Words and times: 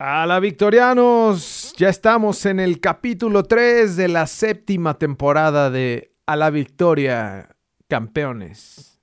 A 0.00 0.26
la 0.26 0.38
Victorianos, 0.38 1.74
ya 1.76 1.88
estamos 1.88 2.46
en 2.46 2.60
el 2.60 2.78
capítulo 2.78 3.42
3 3.42 3.96
de 3.96 4.06
la 4.06 4.28
séptima 4.28 4.96
temporada 4.96 5.70
de 5.70 6.14
A 6.24 6.36
la 6.36 6.50
Victoria 6.50 7.56
Campeones. 7.88 9.00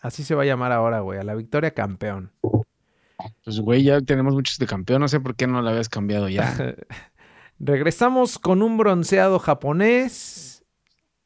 Así 0.00 0.24
se 0.24 0.34
va 0.34 0.42
a 0.42 0.46
llamar 0.46 0.72
ahora, 0.72 0.98
güey, 0.98 1.20
A 1.20 1.22
la 1.22 1.36
Victoria 1.36 1.70
Campeón. 1.70 2.32
Pues, 3.44 3.60
güey, 3.60 3.84
ya 3.84 4.00
tenemos 4.00 4.34
muchos 4.34 4.58
de 4.58 4.66
campeón, 4.66 5.02
no 5.02 5.06
sé 5.06 5.20
por 5.20 5.36
qué 5.36 5.46
no 5.46 5.62
lo 5.62 5.70
habías 5.70 5.88
cambiado 5.88 6.28
ya. 6.28 6.74
Regresamos 7.60 8.40
con 8.40 8.62
un 8.62 8.76
bronceado 8.78 9.38
japonés. 9.38 10.64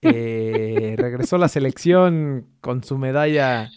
Eh, 0.03 0.95
regresó 0.99 1.39
la 1.39 1.49
selección 1.49 2.49
con 2.61 2.85
su 2.85 2.99
medalla 2.99 3.71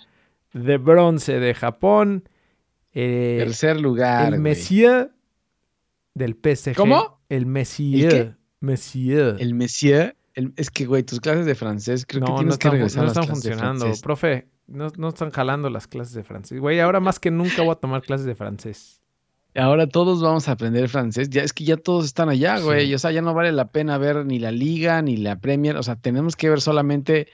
de 0.52 0.78
bronce 0.78 1.40
de 1.40 1.54
Japón. 1.54 2.28
Eh, 2.92 3.38
Tercer 3.40 3.80
lugar. 3.80 4.34
El 4.34 4.42
Messier 4.42 5.14
del 6.20 6.36
PSG. 6.36 6.76
¿Cómo? 6.76 7.22
El 7.30 7.46
Messier. 7.46 8.14
¿El 8.14 8.36
Messier. 8.60 9.38
El 9.40 9.56
Messier. 9.56 10.16
es 10.36 10.70
que, 10.70 10.86
güey, 10.86 11.04
tus 11.04 11.20
clases 11.20 11.46
de 11.46 11.56
francés 11.56 12.06
creo 12.06 12.26
que 12.26 12.34
tienes 12.34 12.56
no 12.56 12.60
que 12.60 12.70
regresar 12.70 13.04
No 13.04 13.08
están 13.08 13.28
funcionando. 13.28 13.92
Profe, 14.04 14.48
no, 14.68 14.90
no 14.98 15.10
están 15.10 15.32
jalando 15.32 15.70
las 15.70 15.88
clases 15.88 16.14
de 16.14 16.24
francés. 16.24 16.60
Güey, 16.60 16.80
ahora 16.80 17.00
más 17.00 17.20
que 17.20 17.32
nunca 17.32 17.64
voy 17.64 17.72
a 17.72 17.76
tomar 17.76 18.02
clases 18.02 18.26
de 18.26 18.36
francés. 18.36 19.02
Ahora 19.56 19.88
todos 19.88 20.22
vamos 20.22 20.48
a 20.48 20.52
aprender 20.52 20.88
francés. 20.90 21.30
Ya 21.30 21.42
es 21.42 21.54
que 21.54 21.64
ya 21.64 21.78
todos 21.78 22.06
están 22.06 22.30
allá, 22.30 22.60
güey. 22.60 22.94
O 22.94 23.00
sea, 23.00 23.12
ya 23.12 23.22
no 23.22 23.34
vale 23.34 23.52
la 23.52 23.72
pena 23.72 23.98
ver 23.98 24.26
ni 24.26 24.38
la 24.38 24.52
Liga 24.52 25.02
ni 25.02 25.18
la 25.18 25.40
Premier. 25.40 25.76
O 25.78 25.84
sea, 25.84 25.96
tenemos 25.96 26.36
que 26.36 26.50
ver 26.50 26.62
solamente 26.62 27.28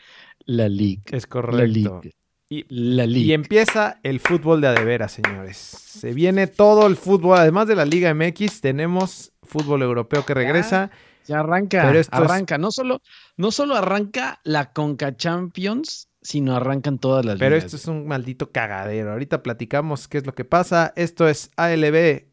la 0.46 0.70
Liga. 0.70 1.04
Es 1.12 1.28
correcto. 1.28 2.02
Y, 2.48 2.66
la 2.70 3.08
Liga. 3.08 3.26
y 3.26 3.34
empieza 3.34 4.00
el 4.04 4.20
fútbol 4.20 4.62
de 4.62 4.68
adevera, 4.68 5.08
señores. 5.08 5.58
Se 5.58 6.14
viene 6.14 6.46
todo 6.46 6.86
el 6.86 6.96
fútbol. 6.96 7.40
Además 7.40 7.68
de 7.68 7.76
la 7.76 7.86
Liga 7.86 8.14
MX, 8.14 8.62
tenemos 8.62 9.32
fútbol 9.42 9.82
europeo 9.82 10.26
que 10.26 10.36
regresa. 10.36 10.92
Ya, 11.28 11.40
arranca. 11.40 11.84
Pero 11.88 12.02
arranca. 12.12 12.58
No, 12.60 12.72
solo, 12.72 13.02
no 13.36 13.52
solo 13.52 13.76
arranca 13.76 14.40
la 14.44 14.74
Conca 14.74 15.16
Champions, 15.16 16.10
sino 16.22 16.56
arrancan 16.56 17.00
todas 17.00 17.26
las 17.26 17.40
Pero 17.40 17.56
esto 17.56 17.78
es 17.78 17.88
un 17.88 18.08
maldito 18.08 18.52
cagadero. 18.52 19.12
Ahorita 19.12 19.42
platicamos 19.42 20.08
qué 20.08 20.20
es 20.20 20.26
lo 20.28 20.36
que 20.36 20.46
pasa. 20.46 20.94
Esto 20.96 21.28
es 21.28 21.50
ALB. 21.58 22.26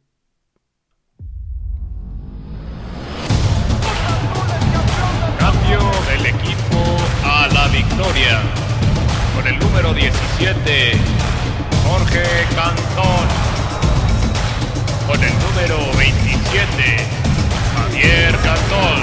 Cambio 5.39 5.79
del 6.11 6.27
equipo 6.27 6.97
a 7.25 7.49
la 7.49 7.69
victoria. 7.69 8.72
Con 9.43 9.53
el 9.55 9.59
número 9.59 9.93
17, 9.93 10.93
Jorge 11.85 12.23
Cantón. 12.55 13.27
Con 15.09 15.21
el 15.21 15.33
número 15.41 15.79
27, 15.99 16.83
Javier 17.75 18.37
Cantón. 18.37 19.03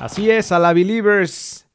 Así 0.00 0.28
es, 0.28 0.50
a 0.50 0.58
la 0.58 0.72
Believers. 0.72 1.68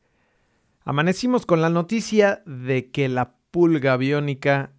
Amanecimos 0.84 1.45
con 1.45 1.62
la 1.62 1.69
noticia 1.69 2.44
de 2.45 2.91
que 2.91 3.08
la 3.08 3.31
pulga 3.50 3.95
biónica 3.95 4.73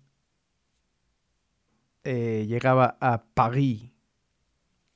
eh, 2.04 2.44
llegaba 2.46 2.98
a 3.00 3.22
París 3.32 3.87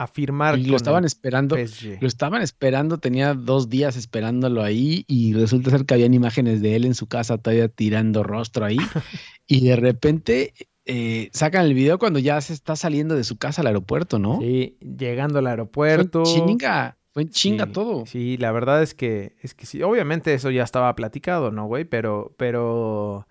a 0.03 0.07
firmar. 0.07 0.59
Y 0.59 0.65
lo 0.65 0.77
estaban 0.77 1.05
esperando. 1.05 1.57
Lo 1.57 2.09
estaban 2.09 2.43
esperando, 2.43 2.99
tenía 2.99 3.35
dos 3.35 3.69
días 3.69 3.97
esperándolo 3.97 4.63
ahí 4.63 5.05
y 5.07 5.35
resulta 5.35 5.71
ser 5.71 5.85
que 5.85 5.95
habían 5.95 6.15
imágenes 6.15 6.61
de 6.63 6.77
él 6.77 6.85
en 6.85 6.95
su 6.95 7.07
casa 7.07 7.39
todavía 7.39 7.69
tirando 7.69 8.23
rostro 8.23 8.65
ahí. 8.65 8.79
y 9.47 9.67
de 9.67 9.77
repente 9.77 10.55
eh, 10.85 11.31
sacan 11.33 11.67
el 11.67 11.75
video 11.75 11.99
cuando 11.99 12.19
ya 12.19 12.41
se 12.41 12.53
está 12.53 12.77
saliendo 12.77 13.15
de 13.15 13.25
su 13.25 13.37
casa 13.39 13.63
al 13.63 13.69
aeropuerto, 13.69 14.19
¿no? 14.19 14.41
Sí, 14.41 14.77
llegando 14.81 15.39
al 15.39 15.47
aeropuerto. 15.47 16.25
Chinga. 16.25 16.99
Fue 17.13 17.29
chinga 17.29 17.67
todo. 17.67 18.07
Sí, 18.07 18.39
la 18.39 18.53
verdad 18.53 18.83
es 18.83 18.95
que, 18.95 19.37
es 19.43 19.53
que 19.53 19.67
sí. 19.67 19.83
Obviamente 19.83 20.33
eso 20.33 20.51
ya 20.51 20.63
estaba 20.63 20.95
platicado, 20.97 21.51
¿no, 21.51 21.67
güey? 21.67 21.85
Pero, 21.85 22.35
pero 22.39 23.27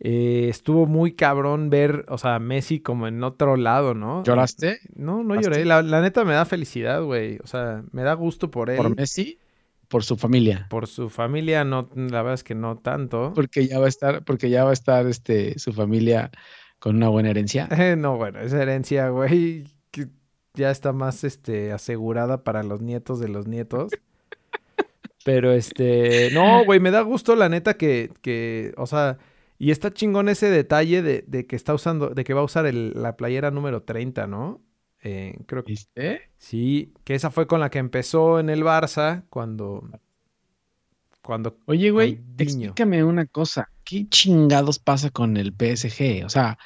eh, 0.00 0.46
estuvo 0.48 0.86
muy 0.86 1.12
cabrón 1.12 1.70
ver, 1.70 2.04
o 2.08 2.18
sea, 2.18 2.38
Messi 2.38 2.80
como 2.80 3.06
en 3.06 3.22
otro 3.22 3.56
lado, 3.56 3.94
¿no? 3.94 4.24
¿Lloraste? 4.24 4.80
No, 4.94 5.22
no 5.22 5.40
lloré. 5.40 5.64
La, 5.64 5.82
neta 5.82 6.24
me 6.24 6.32
da 6.32 6.44
felicidad, 6.44 7.02
güey. 7.02 7.38
O 7.42 7.46
sea, 7.46 7.84
me 7.92 8.02
da 8.02 8.14
gusto 8.14 8.50
por 8.50 8.70
él. 8.70 8.76
¿Por 8.76 8.96
Messi? 8.96 9.38
Por 9.88 10.04
su 10.04 10.16
familia. 10.16 10.66
Por 10.70 10.86
su 10.86 11.10
familia, 11.10 11.64
no, 11.64 11.90
la 11.94 12.22
verdad 12.22 12.34
es 12.34 12.44
que 12.44 12.54
no 12.54 12.78
tanto. 12.78 13.32
Porque 13.34 13.66
ya 13.66 13.78
va 13.78 13.86
a 13.86 13.88
estar, 13.88 14.24
porque 14.24 14.50
ya 14.50 14.64
va 14.64 14.70
a 14.70 14.74
estar 14.74 15.06
este, 15.06 15.58
su 15.58 15.72
familia 15.72 16.30
con 16.78 16.96
una 16.96 17.08
buena 17.08 17.30
herencia. 17.30 17.68
no, 17.96 18.16
bueno, 18.16 18.40
esa 18.40 18.62
herencia, 18.62 19.08
güey 19.10 19.64
ya 20.54 20.70
está 20.70 20.92
más 20.92 21.24
este, 21.24 21.72
asegurada 21.72 22.44
para 22.44 22.62
los 22.62 22.80
nietos 22.80 23.20
de 23.20 23.28
los 23.28 23.46
nietos. 23.46 23.92
Pero 25.24 25.52
este, 25.52 26.30
no, 26.32 26.64
güey, 26.64 26.80
me 26.80 26.90
da 26.90 27.02
gusto 27.02 27.36
la 27.36 27.48
neta 27.48 27.74
que, 27.74 28.10
que, 28.22 28.72
o 28.76 28.86
sea, 28.86 29.18
y 29.60 29.70
está 29.70 29.92
chingón 29.92 30.30
ese 30.30 30.48
detalle 30.48 31.02
de, 31.02 31.22
de 31.26 31.46
que 31.46 31.54
está 31.54 31.74
usando, 31.74 32.08
de 32.08 32.24
que 32.24 32.32
va 32.32 32.40
a 32.40 32.44
usar 32.44 32.64
el, 32.64 32.94
la 32.96 33.16
playera 33.16 33.50
número 33.50 33.82
30, 33.82 34.26
¿no? 34.26 34.62
Eh, 35.02 35.36
creo 35.46 35.62
que. 35.62 35.72
¿Viste? 35.72 36.30
Sí, 36.38 36.94
que 37.04 37.14
esa 37.14 37.30
fue 37.30 37.46
con 37.46 37.60
la 37.60 37.68
que 37.70 37.78
empezó 37.78 38.40
en 38.40 38.48
el 38.48 38.64
Barça 38.64 39.24
cuando. 39.28 39.86
Cuando. 41.20 41.58
Oye, 41.66 41.90
güey, 41.90 42.22
explícame 42.38 43.04
una 43.04 43.26
cosa. 43.26 43.70
¿Qué 43.84 44.08
chingados 44.08 44.78
pasa 44.78 45.10
con 45.10 45.36
el 45.36 45.52
PSG? 45.52 46.24
O 46.24 46.30
sea, 46.30 46.56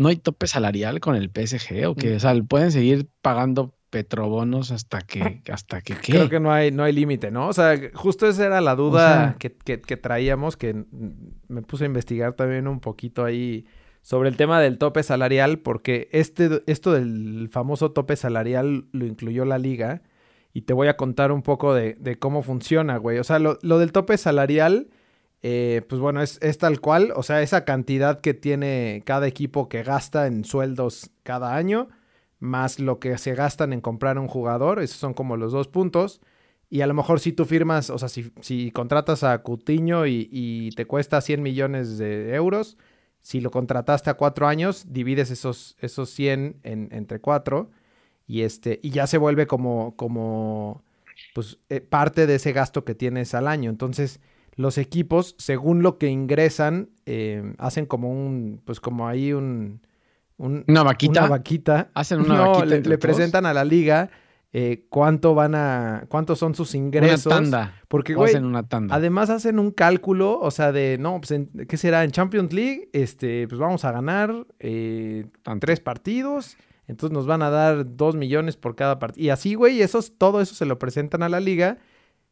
¿No 0.00 0.08
hay 0.08 0.16
tope 0.16 0.46
salarial 0.46 0.98
con 0.98 1.14
el 1.14 1.28
PSG 1.28 1.86
o 1.86 1.94
que, 1.94 2.14
mm. 2.14 2.16
o 2.16 2.20
sea, 2.20 2.42
pueden 2.48 2.72
seguir 2.72 3.06
pagando 3.20 3.74
petrobonos 3.90 4.70
hasta 4.70 5.00
que, 5.00 5.42
hasta 5.52 5.82
que 5.82 5.94
¿qué? 5.94 6.12
Creo 6.12 6.28
que 6.28 6.40
no 6.40 6.52
hay, 6.52 6.70
no 6.70 6.84
hay 6.84 6.92
límite, 6.92 7.30
¿no? 7.30 7.48
O 7.48 7.52
sea, 7.52 7.78
justo 7.92 8.26
esa 8.26 8.46
era 8.46 8.60
la 8.60 8.74
duda 8.74 9.36
que, 9.38 9.50
traíamos, 9.96 10.56
que 10.56 10.84
me 11.48 11.62
puse 11.62 11.84
a 11.84 11.86
investigar 11.86 12.34
también 12.34 12.68
un 12.68 12.80
poquito 12.80 13.24
ahí 13.24 13.66
sobre 14.02 14.28
el 14.28 14.36
tema 14.36 14.60
del 14.60 14.78
tope 14.78 15.02
salarial, 15.02 15.58
porque 15.58 16.08
este, 16.12 16.62
esto 16.66 16.92
del 16.92 17.48
famoso 17.50 17.92
tope 17.92 18.16
salarial 18.16 18.86
lo 18.92 19.04
incluyó 19.04 19.44
la 19.44 19.58
liga, 19.58 20.02
y 20.52 20.62
te 20.62 20.72
voy 20.72 20.88
a 20.88 20.96
contar 20.96 21.30
un 21.30 21.42
poco 21.42 21.74
de, 21.74 21.94
de 22.00 22.18
cómo 22.18 22.42
funciona, 22.42 22.96
güey. 22.96 23.18
O 23.18 23.24
sea, 23.24 23.38
lo, 23.38 23.58
lo 23.62 23.78
del 23.78 23.92
tope 23.92 24.18
salarial 24.18 24.88
eh, 25.42 25.82
pues 25.88 26.00
bueno, 26.00 26.20
es, 26.22 26.38
tal 26.58 26.80
cual, 26.80 27.12
o 27.16 27.22
sea, 27.22 27.40
esa 27.42 27.64
cantidad 27.64 28.20
que 28.20 28.34
tiene 28.34 29.02
cada 29.06 29.26
equipo 29.26 29.68
que 29.68 29.82
gasta 29.82 30.26
en 30.26 30.44
sueldos 30.44 31.10
cada 31.22 31.56
año, 31.56 31.88
más 32.40 32.80
lo 32.80 32.98
que 32.98 33.16
se 33.18 33.34
gastan 33.34 33.72
en 33.72 33.80
comprar 33.80 34.18
un 34.18 34.26
jugador, 34.28 34.80
esos 34.80 34.96
son 34.96 35.14
como 35.14 35.36
los 35.36 35.52
dos 35.52 35.68
puntos. 35.68 36.20
Y 36.70 36.82
a 36.82 36.86
lo 36.86 36.94
mejor 36.94 37.20
si 37.20 37.32
tú 37.32 37.44
firmas, 37.44 37.90
o 37.90 37.98
sea, 37.98 38.08
si, 38.08 38.70
contratas 38.70 39.24
a 39.24 39.38
Cutiño 39.42 40.06
y, 40.06 40.70
te 40.76 40.86
cuesta 40.86 41.20
100 41.20 41.42
millones 41.42 41.98
de 41.98 42.34
euros, 42.34 42.78
si 43.20 43.40
lo 43.40 43.50
contrataste 43.50 44.08
a 44.08 44.14
cuatro 44.14 44.46
años, 44.46 44.86
divides 44.88 45.30
esos, 45.30 45.76
esos 45.80 46.10
100 46.10 46.60
entre 46.62 47.20
cuatro 47.20 47.70
y, 48.26 48.42
este, 48.42 48.78
y 48.82 48.90
ya 48.90 49.06
se 49.06 49.18
vuelve 49.18 49.46
como, 49.46 49.96
como 49.96 50.82
pues, 51.34 51.58
eh, 51.68 51.80
parte 51.80 52.26
de 52.26 52.36
ese 52.36 52.52
gasto 52.52 52.84
que 52.84 52.94
tienes 52.94 53.34
al 53.34 53.48
año. 53.48 53.68
Entonces, 53.68 54.20
los 54.54 54.78
equipos, 54.78 55.34
según 55.38 55.82
lo 55.82 55.98
que 55.98 56.08
ingresan, 56.08 56.90
eh, 57.06 57.54
hacen 57.58 57.86
como 57.86 58.10
un, 58.10 58.62
pues 58.64 58.80
como 58.80 59.08
ahí 59.08 59.32
un, 59.32 59.80
una 60.40 60.82
vaquita. 60.82 61.20
Una 61.20 61.28
vaquita. 61.28 61.90
Hacen 61.94 62.20
una 62.20 62.40
vaquita. 62.46 62.66
Le, 62.66 62.80
le 62.80 62.98
presentan 62.98 63.46
a 63.46 63.54
la 63.54 63.64
liga 63.64 64.10
eh, 64.52 64.86
cuánto 64.88 65.36
van 65.36 65.54
a, 65.54 66.06
cuántos 66.08 66.40
son 66.40 66.56
sus 66.56 66.74
ingresos. 66.74 67.26
Una 67.26 67.36
tanda. 67.36 67.74
Porque, 67.86 68.14
güey, 68.14 68.34
una 68.34 68.64
tanda. 68.66 68.96
además 68.96 69.30
hacen 69.30 69.60
un 69.60 69.70
cálculo, 69.70 70.40
o 70.40 70.50
sea, 70.50 70.72
de, 70.72 70.96
no, 70.98 71.20
pues, 71.20 71.40
¿qué 71.68 71.76
será? 71.76 72.02
En 72.02 72.10
Champions 72.10 72.52
League, 72.52 72.88
este, 72.92 73.46
pues 73.46 73.60
vamos 73.60 73.84
a 73.84 73.92
ganar 73.92 74.46
eh, 74.58 75.26
tres 75.60 75.78
partidos, 75.78 76.56
entonces 76.88 77.14
nos 77.14 77.26
van 77.26 77.42
a 77.42 77.50
dar 77.50 77.96
dos 77.96 78.16
millones 78.16 78.56
por 78.56 78.74
cada 78.74 78.98
partido. 78.98 79.24
Y 79.24 79.30
así, 79.30 79.54
güey, 79.54 79.82
esos, 79.82 80.18
todo 80.18 80.40
eso 80.40 80.56
se 80.56 80.66
lo 80.66 80.80
presentan 80.80 81.22
a 81.22 81.28
la 81.28 81.38
liga 81.38 81.78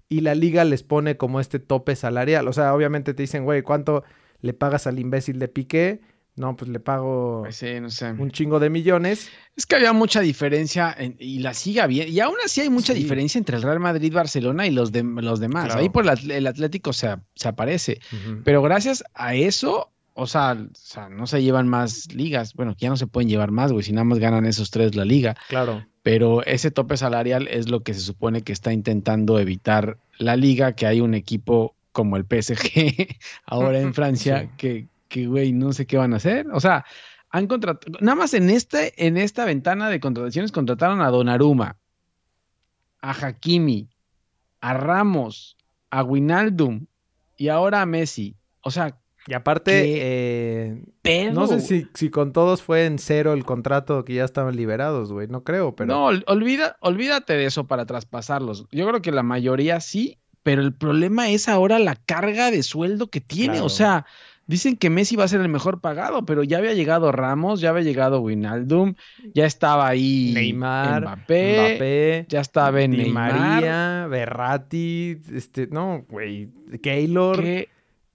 y 0.08 0.22
la 0.22 0.34
liga 0.34 0.64
les 0.64 0.82
pone 0.82 1.16
como 1.16 1.38
este 1.38 1.60
tope 1.60 1.94
salarial. 1.94 2.48
O 2.48 2.52
sea, 2.52 2.74
obviamente 2.74 3.14
te 3.14 3.22
dicen, 3.22 3.44
güey, 3.44 3.62
¿cuánto 3.62 4.02
le 4.40 4.54
pagas 4.54 4.88
al 4.88 4.98
imbécil 4.98 5.38
de 5.38 5.46
Piqué? 5.46 6.00
No, 6.38 6.56
pues 6.56 6.70
le 6.70 6.80
pago 6.80 7.42
pues 7.42 7.62
no 7.80 7.90
sé. 7.90 8.12
un 8.12 8.30
chingo 8.30 8.60
de 8.60 8.70
millones. 8.70 9.30
Es 9.56 9.66
que 9.66 9.76
había 9.76 9.92
mucha 9.92 10.20
diferencia 10.20 10.96
y 11.18 11.40
la 11.40 11.54
siga 11.54 11.86
bien. 11.86 12.08
Y 12.08 12.20
aún 12.20 12.36
así 12.44 12.60
hay 12.60 12.70
mucha 12.70 12.94
diferencia 12.94 13.38
entre 13.38 13.56
el 13.56 13.62
Real 13.62 13.80
Madrid, 13.80 14.12
Barcelona 14.12 14.66
y 14.66 14.70
los, 14.70 14.92
de, 14.92 15.02
los 15.02 15.40
demás. 15.40 15.74
Ahí 15.74 15.88
por 15.88 16.04
el, 16.04 16.46
Atlético 16.46 16.92
se, 16.92 17.16
se 17.34 17.48
aparece. 17.48 18.00
Pero 18.44 18.62
gracias 18.62 19.02
a 19.14 19.34
eso, 19.34 19.90
o 20.14 20.26
sea, 20.26 20.52
o 20.52 20.68
sea, 20.74 21.08
no 21.08 21.26
se 21.26 21.42
llevan 21.42 21.68
más 21.68 22.12
ligas. 22.14 22.54
Bueno, 22.54 22.74
ya 22.78 22.88
no 22.88 22.96
se 22.96 23.06
pueden 23.06 23.28
llevar 23.28 23.50
más, 23.50 23.72
güey, 23.72 23.82
si 23.82 23.92
nada 23.92 24.04
más 24.04 24.18
ganan 24.18 24.46
esos 24.46 24.70
tres 24.70 24.94
la 24.94 25.04
liga. 25.04 25.36
Claro 25.48 25.84
pero 26.08 26.42
ese 26.46 26.70
tope 26.70 26.96
salarial 26.96 27.48
es 27.48 27.68
lo 27.68 27.80
que 27.80 27.92
se 27.92 28.00
supone 28.00 28.40
que 28.40 28.54
está 28.54 28.72
intentando 28.72 29.38
evitar 29.38 29.98
la 30.16 30.36
liga, 30.36 30.72
que 30.72 30.86
hay 30.86 31.02
un 31.02 31.12
equipo 31.12 31.74
como 31.92 32.16
el 32.16 32.24
PSG 32.24 33.08
ahora 33.44 33.80
en 33.80 33.92
Francia, 33.94 34.50
que, 34.56 34.86
que, 35.08 35.26
güey, 35.26 35.52
no 35.52 35.72
sé 35.72 35.86
qué 35.86 35.96
van 35.96 36.12
a 36.12 36.16
hacer. 36.16 36.46
O 36.52 36.60
sea, 36.60 36.84
han 37.30 37.46
contratado, 37.46 37.98
nada 38.00 38.14
más 38.14 38.34
en, 38.34 38.50
este, 38.50 39.06
en 39.06 39.16
esta 39.16 39.44
ventana 39.44 39.90
de 39.90 40.00
contrataciones 40.00 40.52
contrataron 40.52 41.00
a 41.00 41.10
Donnarumma, 41.10 41.76
a 43.00 43.10
Hakimi, 43.10 43.88
a 44.60 44.74
Ramos, 44.74 45.56
a 45.90 46.02
Winaldum 46.02 46.86
y 47.36 47.48
ahora 47.48 47.82
a 47.82 47.86
Messi. 47.86 48.36
O 48.60 48.70
sea, 48.70 48.98
y 49.28 49.34
aparte, 49.34 49.82
eh, 49.84 51.30
no 51.32 51.46
sé 51.46 51.60
si, 51.60 51.86
si, 51.92 52.08
con 52.08 52.32
todos 52.32 52.62
fue 52.62 52.86
en 52.86 52.98
cero 52.98 53.34
el 53.34 53.44
contrato 53.44 54.02
que 54.06 54.14
ya 54.14 54.24
estaban 54.24 54.56
liberados, 54.56 55.12
güey. 55.12 55.28
No 55.28 55.44
creo, 55.44 55.76
pero. 55.76 55.88
No, 55.88 56.06
olvida, 56.26 56.78
olvídate 56.80 57.34
de 57.34 57.44
eso 57.44 57.66
para 57.66 57.84
traspasarlos. 57.84 58.64
Yo 58.72 58.88
creo 58.88 59.02
que 59.02 59.12
la 59.12 59.22
mayoría 59.22 59.80
sí, 59.80 60.18
pero 60.42 60.62
el 60.62 60.72
problema 60.72 61.28
es 61.28 61.46
ahora 61.46 61.78
la 61.78 61.94
carga 61.94 62.50
de 62.50 62.62
sueldo 62.62 63.10
que 63.10 63.20
tiene. 63.20 63.60
O 63.60 63.68
sea, 63.68 64.06
dicen 64.48 64.76
que 64.76 64.90
Messi 64.90 65.14
va 65.14 65.24
a 65.24 65.28
ser 65.28 65.40
el 65.40 65.48
mejor 65.48 65.80
pagado, 65.80 66.24
pero 66.24 66.42
ya 66.42 66.58
había 66.58 66.72
llegado 66.72 67.12
Ramos, 67.12 67.60
ya 67.60 67.68
había 67.70 67.84
llegado 67.84 68.20
Winaldum, 68.20 68.94
ya 69.34 69.46
estaba 69.46 69.86
ahí 69.86 70.32
Neymar, 70.34 71.02
Mbappé, 71.02 72.26
ya 72.28 72.40
estaba 72.40 72.80
en 72.82 72.92
Neymar, 72.92 73.38
María, 73.38 74.06
Berratti, 74.08 75.20
este, 75.32 75.68
no, 75.68 76.04
güey, 76.08 76.48
Keylor. 76.82 77.44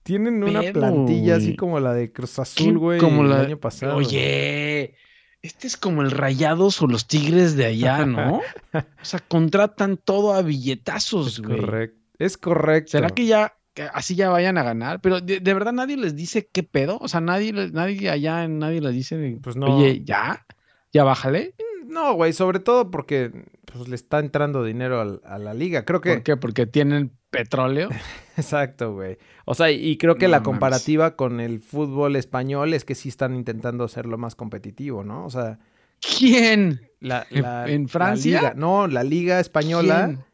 Tienen 0.02 0.42
una 0.44 0.60
plantilla 0.70 1.36
así 1.36 1.56
como 1.56 1.80
la 1.80 1.94
de 1.94 2.12
Cruz 2.12 2.38
Azul, 2.38 2.76
güey, 2.76 3.00
como 3.00 3.24
el 3.24 3.32
año 3.32 3.58
pasado. 3.58 3.96
Oye, 3.96 4.96
este 5.40 5.66
es 5.66 5.78
como 5.78 6.02
el 6.02 6.10
Rayados 6.10 6.82
o 6.82 6.86
los 6.86 7.06
Tigres 7.06 7.56
de 7.56 7.64
allá, 7.64 8.04
¿no? 8.04 8.42
o 8.74 9.04
sea, 9.04 9.20
contratan 9.20 9.96
todo 9.96 10.34
a 10.34 10.42
billetazos, 10.42 11.40
güey. 11.40 11.58
Correcto. 11.58 11.98
Es 12.18 12.36
correcto. 12.36 12.92
¿Será 12.92 13.10
que 13.10 13.24
ya 13.24 13.54
así 13.92 14.14
ya 14.14 14.30
vayan 14.30 14.58
a 14.58 14.62
ganar? 14.62 15.00
Pero 15.00 15.20
de, 15.20 15.40
verdad 15.40 15.72
nadie 15.72 15.96
les 15.96 16.14
dice 16.16 16.48
qué 16.52 16.62
pedo. 16.62 16.98
O 17.00 17.08
sea, 17.08 17.20
nadie, 17.20 17.52
nadie 17.52 18.10
allá, 18.10 18.46
nadie 18.48 18.80
les 18.80 18.94
dice, 18.94 19.38
pues 19.42 19.56
no. 19.56 19.76
Oye, 19.76 20.02
ya, 20.04 20.46
ya 20.92 21.04
bájale. 21.04 21.54
No, 21.86 22.14
güey, 22.14 22.32
sobre 22.32 22.60
todo 22.60 22.90
porque 22.90 23.30
pues, 23.64 23.88
le 23.88 23.94
está 23.94 24.18
entrando 24.18 24.64
dinero 24.64 25.20
a, 25.24 25.38
la 25.38 25.54
liga. 25.54 25.84
Creo 25.84 26.00
que. 26.00 26.14
¿Por 26.14 26.22
qué? 26.22 26.36
Porque 26.36 26.66
tienen 26.66 27.12
petróleo. 27.30 27.88
Exacto, 28.36 28.94
güey. 28.94 29.18
O 29.44 29.54
sea, 29.54 29.70
y 29.70 29.96
creo 29.98 30.16
que 30.16 30.28
la 30.28 30.42
comparativa 30.42 31.16
con 31.16 31.40
el 31.40 31.60
fútbol 31.60 32.16
español 32.16 32.74
es 32.74 32.84
que 32.84 32.94
sí 32.94 33.08
están 33.08 33.34
intentando 33.34 33.84
hacerlo 33.84 34.18
más 34.18 34.34
competitivo, 34.34 35.04
¿no? 35.04 35.24
O 35.24 35.30
sea. 35.30 35.58
¿Quién? 36.00 36.90
La, 37.00 37.26
¿En 37.30 37.88
Francia? 37.88 38.52
no, 38.56 38.86
la 38.86 39.04
Liga 39.04 39.40
Española. 39.40 40.26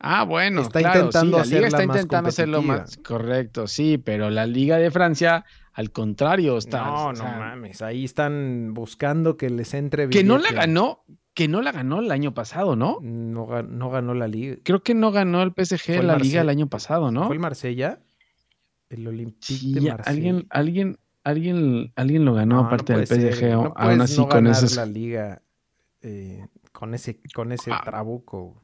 Ah, 0.00 0.24
bueno, 0.24 0.62
está 0.62 0.80
intentando 0.80 1.42
sí, 1.42 1.50
la 1.50 1.56
Liga 1.56 1.68
está 1.68 1.84
intentando 1.84 2.28
hacerlo 2.28 2.62
más 2.62 2.96
correcto, 2.98 3.66
sí, 3.66 3.98
pero 3.98 4.30
la 4.30 4.46
Liga 4.46 4.76
de 4.78 4.90
Francia, 4.92 5.44
al 5.72 5.90
contrario, 5.90 6.56
está. 6.56 6.84
No, 6.84 7.12
no 7.12 7.24
mames, 7.24 7.82
ahí 7.82 8.04
están 8.04 8.74
buscando 8.74 9.36
que 9.36 9.50
les 9.50 9.74
entre 9.74 10.06
bien. 10.06 10.22
Que 10.22 10.24
no 10.24 10.38
la 10.38 10.52
ganó, 10.52 11.04
que 11.34 11.48
no 11.48 11.62
la 11.62 11.72
ganó 11.72 11.98
el 11.98 12.12
año 12.12 12.32
pasado, 12.32 12.76
¿no? 12.76 12.98
No, 13.02 13.46
ganó 13.46 14.14
la 14.14 14.28
liga. 14.28 14.56
Creo 14.62 14.82
que 14.82 14.94
no 14.94 15.10
ganó 15.10 15.42
el 15.42 15.52
PSG 15.52 16.02
la 16.04 16.16
liga 16.16 16.42
el 16.42 16.48
año 16.48 16.68
pasado, 16.68 17.10
¿no? 17.10 17.26
¿Fue 17.26 17.34
el 17.34 17.40
Marsella? 17.40 18.00
El 18.88 19.06
Olympique 19.06 19.80
de 19.80 19.90
Marsella. 19.90 20.02
Alguien, 20.04 20.46
alguien, 20.50 20.98
alguien, 21.24 21.92
alguien 21.96 22.24
lo 22.24 22.34
ganó 22.34 22.60
aparte 22.60 22.92
del 22.92 23.06
PSG. 23.06 23.52
aún 23.74 24.00
así 24.00 24.24
con 24.28 24.46
ese. 24.46 24.76
la 24.76 24.86
liga 24.86 25.42
eh, 26.02 26.46
con 26.72 26.94
ese, 26.94 27.20
con 27.34 27.50
ese 27.50 27.72
ah. 27.72 27.82
trabuco. 27.84 28.62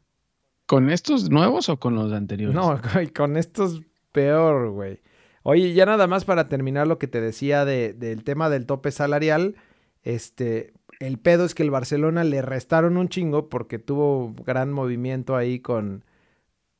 ¿Con 0.67 0.91
estos 0.91 1.31
nuevos 1.31 1.69
o 1.69 1.79
con 1.79 1.95
los 1.95 2.13
anteriores? 2.13 2.55
No, 2.55 2.81
con 3.15 3.37
estos 3.37 3.83
peor, 4.13 4.71
güey. 4.71 5.01
Oye, 5.43 5.75
ya 5.75 5.85
nada 5.85 6.07
más 6.07 6.25
para 6.25 6.47
terminar 6.47 6.87
lo 6.87 6.99
que 6.99 7.07
te 7.07 7.21
decía 7.21 7.65
de, 7.65 7.93
del 7.93 8.25
tema 8.25 8.49
del 8.49 8.65
tope 8.65 8.91
salarial, 8.91 9.57
este, 10.03 10.73
el 11.01 11.19
pedo 11.19 11.45
es 11.45 11.55
que 11.55 11.63
el 11.63 11.71
Barcelona 11.71 12.25
le 12.25 12.41
restaron 12.41 12.97
un 12.97 13.09
chingo 13.09 13.49
porque 13.51 13.79
tuvo 13.79 14.35
gran 14.45 14.73
movimiento 14.73 15.37
ahí 15.37 15.61
con, 15.61 16.05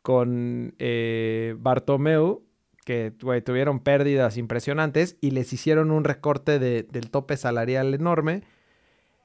con 0.01 0.75
eh, 0.79 1.57
Bartomeu, 1.59 2.43
que 2.85 3.11
tuvieron 3.11 3.81
pérdidas 3.81 4.37
impresionantes 4.37 5.17
y 5.21 5.31
les 5.31 5.53
hicieron 5.53 5.91
un 5.91 6.05
recorte 6.05 6.59
del 6.59 7.11
tope 7.11 7.37
salarial 7.37 7.95
enorme. 7.95 8.43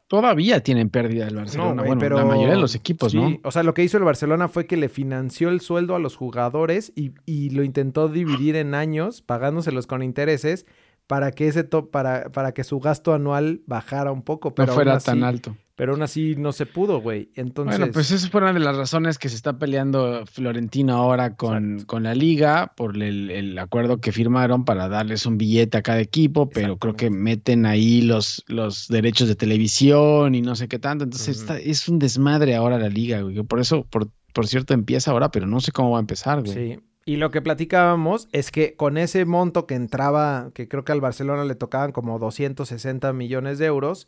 Todavía 0.10 0.62
tienen 0.62 0.90
pérdida 0.90 1.28
el 1.28 1.36
Barcelona, 1.36 1.84
pero 2.00 2.18
la 2.18 2.26
mayoría 2.26 2.56
de 2.56 2.60
los 2.60 2.74
equipos, 2.74 3.14
¿no? 3.14 3.38
O 3.44 3.52
sea, 3.52 3.62
lo 3.62 3.76
que 3.76 3.84
hizo 3.84 3.96
el 3.96 4.04
Barcelona 4.04 4.48
fue 4.48 4.66
que 4.66 4.76
le 4.76 4.90
financió 4.90 5.50
el 5.50 5.62
sueldo 5.62 5.96
a 5.96 6.00
los 6.00 6.16
jugadores 6.16 6.92
y, 6.96 7.12
y 7.28 7.52
lo 7.52 7.64
intentó 7.64 8.10
dividir 8.10 8.56
en 8.56 8.74
años, 8.74 9.22
pagándoselos 9.22 9.86
con 9.86 10.02
intereses 10.02 10.66
para 11.06 11.32
que 11.32 11.48
ese 11.48 11.64
top, 11.64 11.92
para, 11.92 12.32
para 12.32 12.54
que 12.54 12.64
su 12.64 12.80
gasto 12.80 13.14
anual 13.14 13.62
bajara 13.68 14.12
un 14.12 14.24
poco. 14.24 14.56
Pero 14.56 14.68
no 14.68 14.74
fuera 14.74 15.00
tan 15.00 15.24
alto. 15.24 15.56
Pero 15.80 15.94
aún 15.94 16.02
así 16.02 16.36
no 16.38 16.52
se 16.52 16.66
pudo, 16.66 17.00
güey. 17.00 17.30
Entonces... 17.36 17.80
Bueno, 17.80 17.94
pues 17.94 18.12
esa 18.12 18.28
fue 18.28 18.42
una 18.42 18.52
de 18.52 18.60
las 18.60 18.76
razones 18.76 19.18
que 19.18 19.30
se 19.30 19.38
está 19.38 19.58
peleando 19.58 20.26
Florentino 20.26 20.98
ahora 20.98 21.38
con, 21.38 21.86
con 21.86 22.04
la 22.04 22.14
liga 22.14 22.74
por 22.76 23.02
el, 23.02 23.58
acuerdo 23.58 24.02
que 24.02 24.12
firmaron 24.12 24.66
para 24.66 24.90
darles 24.90 25.26
un 25.26 25.38
billete 25.38 25.78
a 25.78 25.82
cada 25.82 26.02
equipo, 26.02 26.50
pero 26.50 26.76
creo 26.76 26.98
que 26.98 27.10
meten 27.10 27.66
ahí 27.66 28.02
los, 28.02 28.44
los 28.48 28.90
derechos 28.90 29.30
de 29.30 29.36
televisión 29.36 30.36
y 30.36 30.42
no 30.42 30.54
sé 30.58 30.68
qué 30.68 30.80
tanto. 30.80 31.06
Entonces 31.06 31.46
es 31.64 31.88
un 31.88 31.98
desmadre 31.98 32.58
ahora 32.58 32.78
la 32.78 32.90
liga, 32.90 33.22
güey. 33.22 33.42
Por 33.44 33.62
eso, 33.62 33.86
por, 33.90 34.10
por 34.34 34.48
cierto, 34.48 34.74
empieza 34.74 35.12
ahora, 35.12 35.32
pero 35.32 35.48
no 35.48 35.62
sé 35.62 35.72
cómo 35.72 35.92
va 35.92 36.00
a 36.00 36.02
empezar, 36.02 36.42
güey. 36.42 36.54
Sí. 36.76 36.80
Y 37.06 37.16
lo 37.16 37.32
que 37.32 37.42
platicábamos 37.42 38.28
es 38.34 38.52
que 38.52 38.76
con 38.76 38.98
ese 38.98 39.24
monto 39.24 39.66
que 39.66 39.76
entraba, 39.76 40.52
que 40.54 40.68
creo 40.68 40.84
que 40.84 40.92
al 40.92 41.00
Barcelona 41.00 41.46
le 41.46 41.56
tocaban 41.56 41.94
como 41.94 42.20
260 42.20 43.14
millones 43.14 43.60
de 43.60 43.66
euros, 43.68 44.08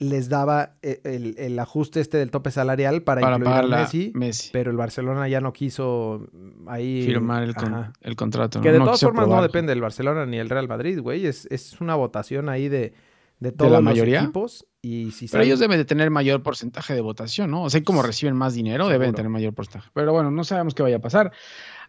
les 0.00 0.30
daba 0.30 0.76
eh, 0.80 1.36
el, 1.38 1.58
ajuste 1.58 2.00
este 2.00 2.16
del 2.16 2.30
tope 2.30 2.50
salarial 2.50 3.02
para, 3.02 3.20
incluir 3.20 3.74
a 3.74 3.88
Messi, 4.14 4.50
pero 4.50 4.70
el 4.70 4.78
Barcelona 4.78 5.28
ya 5.28 5.42
no 5.42 5.52
quiso 5.52 6.26
mm, 6.32 6.68
ahí 6.68 7.02
firmar 7.04 7.42
el, 7.42 7.54
contrato. 8.16 8.62
Que 8.62 8.72
de 8.72 8.78
todas 8.78 9.00
formas 9.00 9.28
no 9.28 9.42
depende 9.42 9.70
del 9.70 9.82
Barcelona 9.82 10.24
ni 10.24 10.38
el 10.38 10.48
Real 10.48 10.66
Madrid, 10.68 11.00
güey. 11.00 11.26
Es, 11.26 11.46
es 11.50 11.80
una 11.82 11.96
votación 11.96 12.48
ahí 12.48 12.70
de, 12.70 12.94
de 13.40 13.52
todos 13.52 13.70
la 13.70 13.82
mayoría? 13.82 14.20
los 14.20 14.24
equipos. 14.24 14.66
Y 14.80 15.10
si 15.10 15.28
pero 15.28 15.44
ellos 15.44 15.60
deben 15.60 15.76
de 15.76 15.84
tener 15.84 16.10
mayor 16.10 16.42
porcentaje 16.42 16.94
de 16.94 17.02
votación, 17.02 17.50
¿no? 17.50 17.64
O 17.64 17.70
sea, 17.70 17.84
como 17.84 18.02
reciben 18.02 18.34
más 18.34 18.54
dinero, 18.54 18.88
deben 18.88 19.12
tener 19.12 19.28
mayor 19.28 19.52
porcentaje. 19.52 19.90
Pero 19.92 20.12
bueno, 20.14 20.30
no 20.30 20.44
sabemos 20.44 20.74
qué 20.74 20.82
vaya 20.82 20.96
a 20.96 21.00
pasar. 21.00 21.30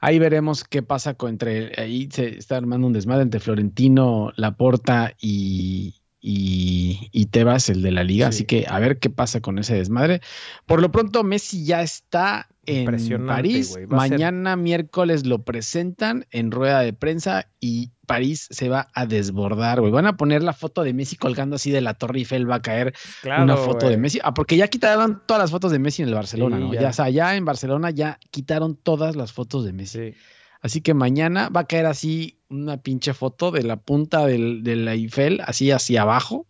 Ahí 0.01 0.19
veremos 0.19 0.65
qué 0.65 0.83
pasa 0.83 1.13
con 1.13 1.29
entre. 1.29 1.71
Ahí 1.81 2.09
se 2.11 2.37
está 2.37 2.57
armando 2.57 2.87
un 2.87 2.91
desmadre 2.91 3.21
entre 3.21 3.39
Florentino, 3.39 4.33
Laporta 4.35 5.13
y, 5.21 6.00
y, 6.21 7.09
y 7.11 7.25
Tebas, 7.25 7.69
el 7.69 7.81
de 7.81 7.91
la 7.91 8.03
liga. 8.03 8.27
Así 8.27 8.45
que 8.45 8.65
a 8.69 8.79
ver 8.79 8.99
qué 8.99 9.09
pasa 9.09 9.41
con 9.41 9.57
ese 9.57 9.75
desmadre. 9.75 10.21
Por 10.65 10.81
lo 10.81 10.91
pronto, 10.91 11.23
Messi 11.23 11.65
ya 11.65 11.81
está 11.81 12.47
en 12.65 13.25
París. 13.25 13.77
Mañana 13.87 14.55
miércoles 14.55 15.25
lo 15.25 15.43
presentan 15.43 16.27
en 16.29 16.51
rueda 16.51 16.81
de 16.81 16.93
prensa 16.93 17.47
y 17.59 17.89
París 18.05 18.47
se 18.51 18.69
va 18.69 18.89
a 18.93 19.05
desbordar, 19.05 19.81
güey. 19.81 19.91
Van 19.91 20.05
a 20.05 20.17
poner 20.17 20.43
la 20.43 20.53
foto 20.53 20.83
de 20.83 20.93
Messi 20.93 21.15
colgando 21.15 21.55
así 21.55 21.71
de 21.71 21.81
la 21.81 21.95
Torre 21.95 22.19
Eiffel, 22.19 22.49
va 22.49 22.55
a 22.55 22.61
caer 22.61 22.93
una 23.23 23.57
foto 23.57 23.89
de 23.89 23.97
Messi. 23.97 24.19
Ah, 24.23 24.33
porque 24.33 24.57
ya 24.57 24.67
quitaron 24.67 25.23
todas 25.25 25.41
las 25.41 25.51
fotos 25.51 25.71
de 25.71 25.79
Messi 25.79 26.03
en 26.03 26.09
el 26.09 26.15
Barcelona, 26.15 26.59
¿no? 26.59 26.73
Ya. 26.73 26.89
o 26.89 26.93
sea, 26.93 27.09
ya 27.09 27.35
en 27.35 27.45
Barcelona 27.45 27.89
ya 27.89 28.19
quitaron 28.29 28.75
todas 28.75 29.15
las 29.15 29.31
fotos 29.31 29.65
de 29.65 29.73
Messi. 29.73 30.13
Así 30.61 30.81
que 30.81 30.93
mañana 30.93 31.49
va 31.49 31.61
a 31.61 31.67
caer 31.67 31.87
así 31.87 32.37
una 32.49 32.77
pinche 32.77 33.13
foto 33.13 33.51
de 33.51 33.63
la 33.63 33.77
punta 33.77 34.25
del, 34.25 34.63
de 34.63 34.75
la 34.75 34.93
Eiffel, 34.93 35.41
así 35.45 35.71
hacia 35.71 36.03
abajo, 36.03 36.45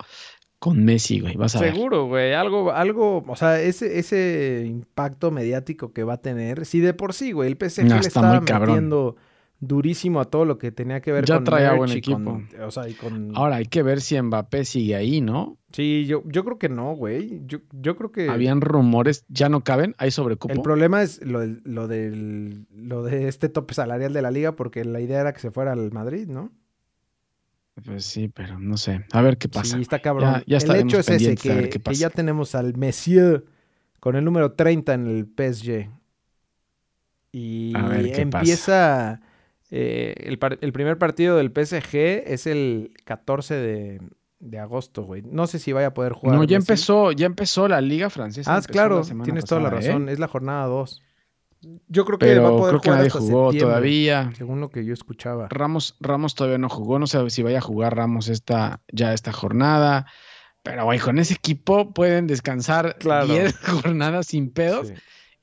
con 0.60 0.84
Messi, 0.84 1.22
güey. 1.22 1.36
Vas 1.38 1.56
a 1.56 1.60
Seguro, 1.60 2.06
güey. 2.06 2.34
Algo, 2.34 2.72
algo, 2.72 3.24
o 3.26 3.36
sea, 3.36 3.60
ese, 3.62 4.00
ese 4.00 4.66
impacto 4.68 5.32
mediático 5.32 5.94
que 5.94 6.04
va 6.04 6.14
a 6.14 6.22
tener, 6.22 6.66
sí 6.66 6.82
de 6.82 6.94
por 6.94 7.14
sí, 7.14 7.32
güey. 7.32 7.52
El 7.52 7.58
PSG 7.58 7.86
le 7.86 8.00
está 8.00 8.40
metiendo 8.40 9.16
durísimo 9.60 10.20
a 10.20 10.26
todo 10.26 10.44
lo 10.44 10.58
que 10.58 10.72
tenía 10.72 11.02
que 11.02 11.12
ver 11.12 11.26
ya 11.26 11.36
con 11.36 11.46
traía 11.46 11.74
buen 11.74 11.92
equipo. 11.92 12.42
o 12.64 12.72
sea, 12.72 12.90
y 12.90 12.94
con... 12.94 13.32
Ahora 13.36 13.58
hay 13.58 13.66
que 13.66 13.84
ver 13.84 14.02
si 14.02 14.22
Mbappé 14.22 14.66
sigue 14.66 14.96
ahí, 14.96 15.22
¿no? 15.22 15.58
Sí, 15.72 16.06
yo, 16.06 16.24
yo 16.26 16.44
creo 16.44 16.60
que 16.60 16.70
no, 16.70 16.94
güey. 16.96 17.42
Yo, 17.46 17.60
yo 17.72 17.96
creo 17.96 18.12
que. 18.12 18.30
Habían 18.30 18.62
rumores, 18.62 19.26
ya 19.30 19.50
no 19.50 19.64
caben, 19.64 19.96
hay 19.98 20.12
sobrecupo. 20.12 20.54
El 20.54 20.62
problema 20.62 21.02
es 21.02 21.24
lo, 21.26 21.46
lo, 21.46 21.88
del, 21.88 22.66
lo 22.76 23.04
de 23.04 23.28
este 23.28 23.50
tope 23.50 23.74
salarial 23.74 24.14
de 24.14 24.22
la 24.22 24.32
liga, 24.32 24.56
porque 24.56 24.84
la 24.84 25.00
idea 25.00 25.22
era 25.22 25.34
que 25.34 25.40
se 25.40 25.52
fuera 25.52 25.72
al 25.72 25.92
Madrid, 25.92 26.28
¿no? 26.28 26.52
Pues 27.86 28.06
sí, 28.06 28.28
pero 28.28 28.60
no 28.60 28.78
sé. 28.78 29.06
A 29.12 29.22
ver 29.22 29.38
qué 29.38 29.48
pasa. 29.48 29.76
Sí, 29.76 29.82
está 29.82 30.00
cabrón. 30.00 30.44
Ya, 30.46 30.58
el 30.58 30.76
hecho 30.76 31.00
es 31.00 31.10
ese, 31.10 31.36
que, 31.36 31.82
ya 31.94 32.10
tenemos 32.10 32.54
al 32.54 32.76
Messier 32.76 33.46
con 34.00 34.16
el 34.16 34.26
número 34.26 34.54
30 34.54 34.94
en 34.94 35.08
el 35.08 35.26
PSG. 35.26 35.90
Y 37.32 37.74
empieza... 37.76 39.22
Eh, 39.74 40.16
el, 40.26 40.38
el, 40.60 40.74
primer 40.74 40.98
partido 40.98 41.38
del 41.38 41.50
PSG 41.50 41.96
es 42.26 42.46
el 42.46 42.94
14 43.06 43.54
de, 43.56 44.02
agosto, 44.60 45.04
güey. 45.04 45.22
No 45.24 45.48
sé 45.48 45.60
si 45.60 45.72
vaya 45.72 45.88
a 45.88 45.94
poder 45.94 46.14
jugar. 46.14 46.38
No, 46.38 46.44
ya 46.44 46.58
empezó, 46.58 47.12
ya 47.12 47.26
empezó 47.26 47.68
la 47.68 47.82
Liga 47.82 48.10
Francesa. 48.10 48.56
Ah, 48.56 48.62
claro, 48.62 49.02
tienes 49.24 49.46
toda 49.46 49.62
la 49.62 49.70
razón. 49.70 50.10
¿eh? 50.10 50.14
Es 50.14 50.20
la 50.20 50.28
jornada 50.28 50.66
2. 50.66 51.02
Yo 51.88 52.06
creo 52.06 52.18
que 52.18 52.40
va 52.40 52.48
a 52.48 52.52
poder 52.52 52.80
creo 52.80 52.82
que 52.82 52.90
nadie 52.90 53.10
jugó 53.10 53.54
todavía. 53.54 54.32
Según 54.36 54.62
lo 54.62 54.70
que 54.70 54.84
yo 54.84 54.94
escuchaba. 54.94 55.48
Ramos, 55.50 55.96
Ramos 56.00 56.34
todavía 56.34 56.58
no 56.58 56.70
jugó. 56.70 56.98
No 56.98 57.06
sé 57.06 57.30
si 57.30 57.44
vaya 57.44 57.60
a 57.60 57.62
jugar 57.62 57.96
Ramos 57.96 58.30
esta, 58.30 58.82
ya 58.92 59.14
esta 59.14 59.32
jornada. 59.32 60.08
Pero, 60.64 60.86
güey, 60.86 61.00
con 61.00 61.20
ese 61.20 61.36
equipo 61.36 61.94
pueden 61.94 62.28
descansar 62.28 62.98
10 63.00 63.58
jornadas 63.84 64.28
sin 64.28 64.52
pedos. 64.52 64.92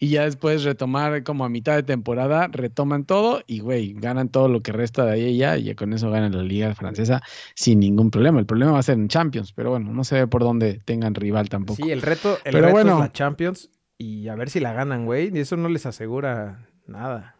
Y 0.01 0.11
ya 0.11 0.25
después 0.25 0.63
retomar 0.63 1.25
como 1.25 1.45
a 1.45 1.49
mitad 1.49 1.75
de 1.75 1.83
temporada, 1.83 2.47
retoman 2.47 3.05
todo 3.05 3.43
y, 3.49 3.59
güey, 3.61 3.95
ganan 3.95 4.29
todo 4.29 4.49
lo 4.49 4.63
que 4.63 4.71
resta 4.71 5.05
de 5.05 5.13
ahí 5.13 5.25
y 5.27 5.39
ya. 5.39 5.59
Y 5.59 5.75
con 5.75 5.93
eso 5.93 6.11
ganan 6.11 6.37
la 6.37 6.45
Liga 6.45 6.73
Francesa 6.75 7.21
sin 7.55 7.81
ningún 7.81 8.11
problema. 8.11 8.39
El 8.39 8.47
problema 8.47 8.73
va 8.73 8.79
a 8.79 8.83
ser 8.83 8.95
en 8.95 9.09
Champions, 9.09 9.53
pero 9.53 9.71
bueno, 9.71 9.93
no 9.93 10.05
se 10.05 10.15
ve 10.15 10.27
por 10.29 10.43
dónde 10.43 10.81
tengan 10.85 11.17
rival 11.17 11.49
tampoco. 11.49 11.83
Sí, 11.83 11.91
el 11.91 12.03
reto, 12.03 12.39
el 12.45 12.55
reto 12.55 12.79
es 12.79 12.87
la 12.87 13.13
Champions 13.13 13.71
y 13.99 14.29
a 14.29 14.37
ver 14.37 14.51
si 14.51 14.61
la 14.61 14.73
ganan, 14.73 15.05
güey. 15.05 15.37
Y 15.37 15.41
eso 15.41 15.57
no 15.57 15.69
les 15.69 15.85
asegura 15.85 16.69
nada. 16.87 17.35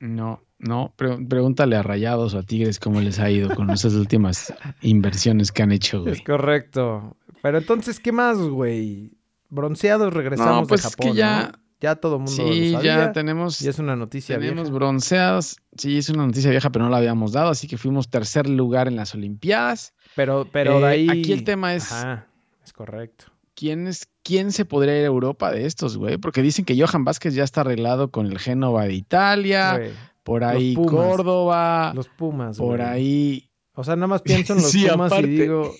No, 0.00 0.42
no. 0.58 0.92
pregúntale 0.96 1.76
a 1.76 1.82
Rayados 1.82 2.34
o 2.34 2.38
a 2.38 2.42
Tigres 2.42 2.80
cómo 2.80 3.00
les 3.00 3.20
ha 3.20 3.30
ido 3.30 3.54
con 3.54 3.70
esas 3.70 3.94
últimas 3.94 4.52
inversiones 4.82 5.52
que 5.52 5.62
han 5.62 5.72
hecho, 5.72 6.02
güey. 6.02 6.14
Es 6.14 6.22
correcto. 6.22 7.16
Pero 7.42 7.58
entonces, 7.58 8.00
¿qué 8.00 8.10
más, 8.12 8.38
güey? 8.38 9.12
Bronceados 9.48 10.12
regresamos 10.12 10.62
no, 10.62 10.66
pues 10.66 10.82
de 10.82 10.90
Japón. 10.90 11.06
Es 11.06 11.12
que 11.12 11.18
ya, 11.18 11.52
ya 11.80 11.96
todo 11.96 12.16
el 12.16 12.22
mundo 12.22 12.32
sí, 12.32 12.76
ya 12.82 13.12
tenemos. 13.12 13.60
Y 13.60 13.68
es 13.68 13.78
una 13.78 13.96
noticia 13.96 14.38
tenemos 14.38 14.70
bronceados. 14.70 15.56
Sí, 15.76 15.98
es 15.98 16.08
una 16.08 16.26
noticia 16.26 16.50
vieja, 16.50 16.70
pero 16.70 16.84
no 16.84 16.90
la 16.90 16.98
habíamos 16.98 17.32
dado. 17.32 17.50
Así 17.50 17.68
que 17.68 17.76
fuimos 17.76 18.08
tercer 18.08 18.48
lugar 18.48 18.88
en 18.88 18.96
las 18.96 19.14
Olimpiadas. 19.14 19.94
Pero, 20.14 20.48
pero 20.50 20.80
de 20.80 20.86
eh, 20.86 20.88
ahí. 20.88 21.08
Aquí 21.10 21.32
el 21.32 21.44
tema 21.44 21.74
es. 21.74 21.92
Ajá, 21.92 22.28
es 22.64 22.72
correcto. 22.72 23.26
¿quién, 23.56 23.88
es, 23.88 24.08
¿quién 24.22 24.52
se 24.52 24.64
podría 24.64 24.98
ir 24.98 25.04
a 25.04 25.06
Europa 25.06 25.50
de 25.50 25.66
estos, 25.66 25.96
güey? 25.96 26.18
Porque 26.18 26.42
dicen 26.42 26.64
que 26.64 26.80
Johan 26.80 27.04
Vázquez 27.04 27.34
ya 27.34 27.42
está 27.42 27.62
arreglado 27.62 28.12
con 28.12 28.26
el 28.26 28.38
Génova 28.38 28.84
de 28.84 28.94
Italia, 28.94 29.80
por 30.22 30.44
ahí 30.44 30.74
Córdoba, 30.74 31.92
los 31.96 32.08
Pumas, 32.08 32.58
por 32.58 32.82
ahí. 32.82 33.50
O 33.72 33.82
sea, 33.82 33.96
nada 33.96 34.06
más 34.06 34.22
pienso 34.22 34.52
en 34.52 34.62
los 34.62 34.72
Pumas 34.92 35.12
y 35.18 35.22
digo, 35.26 35.74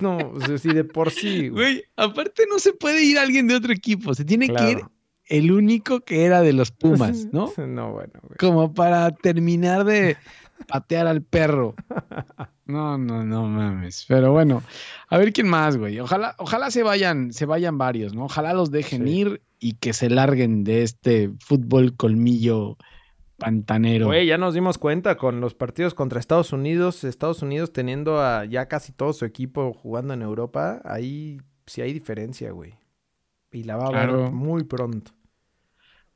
no, 0.00 0.32
si 0.58 0.72
de 0.72 0.84
por 0.84 1.10
sí. 1.10 1.48
Güey, 1.48 1.84
aparte 1.96 2.44
no 2.48 2.58
se 2.58 2.72
puede 2.72 3.04
ir 3.04 3.18
alguien 3.18 3.48
de 3.48 3.56
otro 3.56 3.72
equipo, 3.72 4.14
se 4.14 4.24
tiene 4.24 4.48
que 4.48 4.70
ir 4.70 4.80
el 5.28 5.52
único 5.52 6.00
que 6.00 6.24
era 6.24 6.42
de 6.42 6.52
los 6.52 6.70
Pumas, 6.70 7.28
¿no? 7.32 7.52
no, 7.56 7.92
bueno. 7.92 8.12
Güey. 8.22 8.36
Como 8.38 8.72
para 8.74 9.10
terminar 9.10 9.84
de 9.84 10.16
patear 10.66 11.06
al 11.06 11.22
perro. 11.22 11.74
No, 12.66 12.98
no, 12.98 13.24
no 13.24 13.46
mames. 13.46 14.04
Pero 14.08 14.32
bueno, 14.32 14.62
a 15.08 15.16
ver 15.16 15.32
quién 15.32 15.48
más, 15.48 15.76
güey. 15.76 16.00
Ojalá, 16.00 16.34
ojalá 16.38 16.70
se 16.70 16.82
vayan, 16.82 17.32
se 17.32 17.46
vayan 17.46 17.78
varios, 17.78 18.14
¿no? 18.14 18.26
Ojalá 18.26 18.52
los 18.52 18.70
dejen 18.70 19.08
ir 19.08 19.42
y 19.58 19.74
que 19.74 19.92
se 19.92 20.10
larguen 20.10 20.64
de 20.64 20.82
este 20.82 21.30
fútbol 21.40 21.96
colmillo 21.96 22.76
pantanero. 23.38 24.06
Güey, 24.06 24.26
ya 24.26 24.36
nos 24.36 24.52
dimos 24.52 24.76
cuenta 24.76 25.16
con 25.16 25.40
los 25.40 25.54
partidos 25.54 25.94
contra 25.94 26.20
Estados 26.20 26.52
Unidos, 26.52 27.04
Estados 27.04 27.40
Unidos 27.40 27.72
teniendo 27.72 28.20
a 28.20 28.44
ya 28.44 28.66
casi 28.66 28.92
todo 28.92 29.12
su 29.12 29.24
equipo 29.24 29.72
jugando 29.72 30.12
en 30.12 30.22
Europa, 30.22 30.82
ahí 30.84 31.40
sí 31.66 31.80
hay 31.80 31.92
diferencia, 31.92 32.50
güey. 32.50 32.74
Y 33.50 33.62
la 33.62 33.76
va 33.76 33.86
a 33.86 34.06
ver 34.06 34.30
muy 34.30 34.64
pronto. 34.64 35.12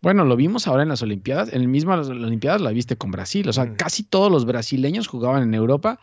Bueno, 0.03 0.25
lo 0.25 0.35
vimos 0.35 0.67
ahora 0.67 0.83
en 0.83 0.89
las 0.89 1.03
Olimpiadas. 1.03 1.53
En 1.53 1.63
el 1.63 1.69
mismo 1.69 1.97
las 1.97 2.09
Olimpiadas 2.09 2.61
la 2.61 2.73
viste 2.73 2.97
con 2.97 3.13
Brasil. 3.13 3.49
O 3.49 3.53
sea, 3.53 3.67
mm. 3.67 3.77
casi 3.77 4.03
todos 4.03 4.31
los 4.31 4.45
brasileños 4.45 5.07
jugaban 5.07 5.45
en 5.45 5.55
Europa. 5.55 6.01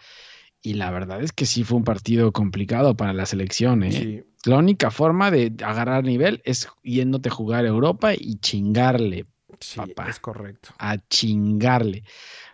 Y 0.61 0.73
la 0.73 0.89
verdad 0.89 1.21
es 1.21 1.31
que 1.31 1.45
sí 1.45 1.63
fue 1.63 1.77
un 1.77 1.83
partido 1.83 2.31
complicado 2.31 2.95
para 2.95 3.13
la 3.13 3.25
selección. 3.25 3.83
¿eh? 3.83 4.25
La 4.45 4.57
única 4.57 4.89
forma 4.89 5.31
de 5.31 5.53
agarrar 5.63 6.03
nivel 6.03 6.41
es 6.45 6.67
yéndote 6.83 7.29
a 7.29 7.33
jugar 7.33 7.65
a 7.65 7.69
Europa 7.69 8.13
y 8.13 8.39
chingarle, 8.39 9.25
sí, 9.59 9.79
Es 10.07 10.19
correcto. 10.19 10.69
A 10.77 10.97
chingarle. 10.97 12.03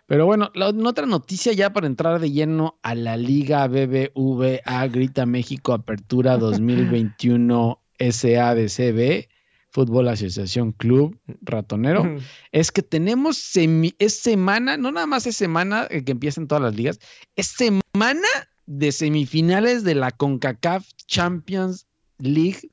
Pero 0.06 0.24
bueno, 0.26 0.52
la, 0.54 0.68
otra 0.68 1.06
noticia 1.06 1.52
ya 1.52 1.72
para 1.72 1.88
entrar 1.88 2.20
de 2.20 2.30
lleno 2.30 2.78
a 2.82 2.94
la 2.94 3.16
Liga 3.16 3.66
BBVA 3.66 4.86
Grita 4.86 5.26
México 5.26 5.72
Apertura 5.72 6.36
2021 6.38 7.80
SADCB 7.98 9.28
Fútbol 9.76 10.08
Asociación 10.08 10.72
Club 10.72 11.18
Ratonero, 11.42 12.16
es 12.50 12.72
que 12.72 12.80
tenemos 12.80 13.52
es 13.98 14.18
semana, 14.18 14.78
no 14.78 14.90
nada 14.90 15.06
más 15.06 15.26
es 15.26 15.36
semana 15.36 15.86
que 15.88 16.12
empiezan 16.12 16.48
todas 16.48 16.62
las 16.62 16.74
ligas, 16.74 16.98
es 17.36 17.48
semana 17.48 18.26
de 18.64 18.90
semifinales 18.90 19.84
de 19.84 19.94
la 19.94 20.12
CONCACAF 20.12 20.88
Champions 21.06 21.86
League 22.16 22.70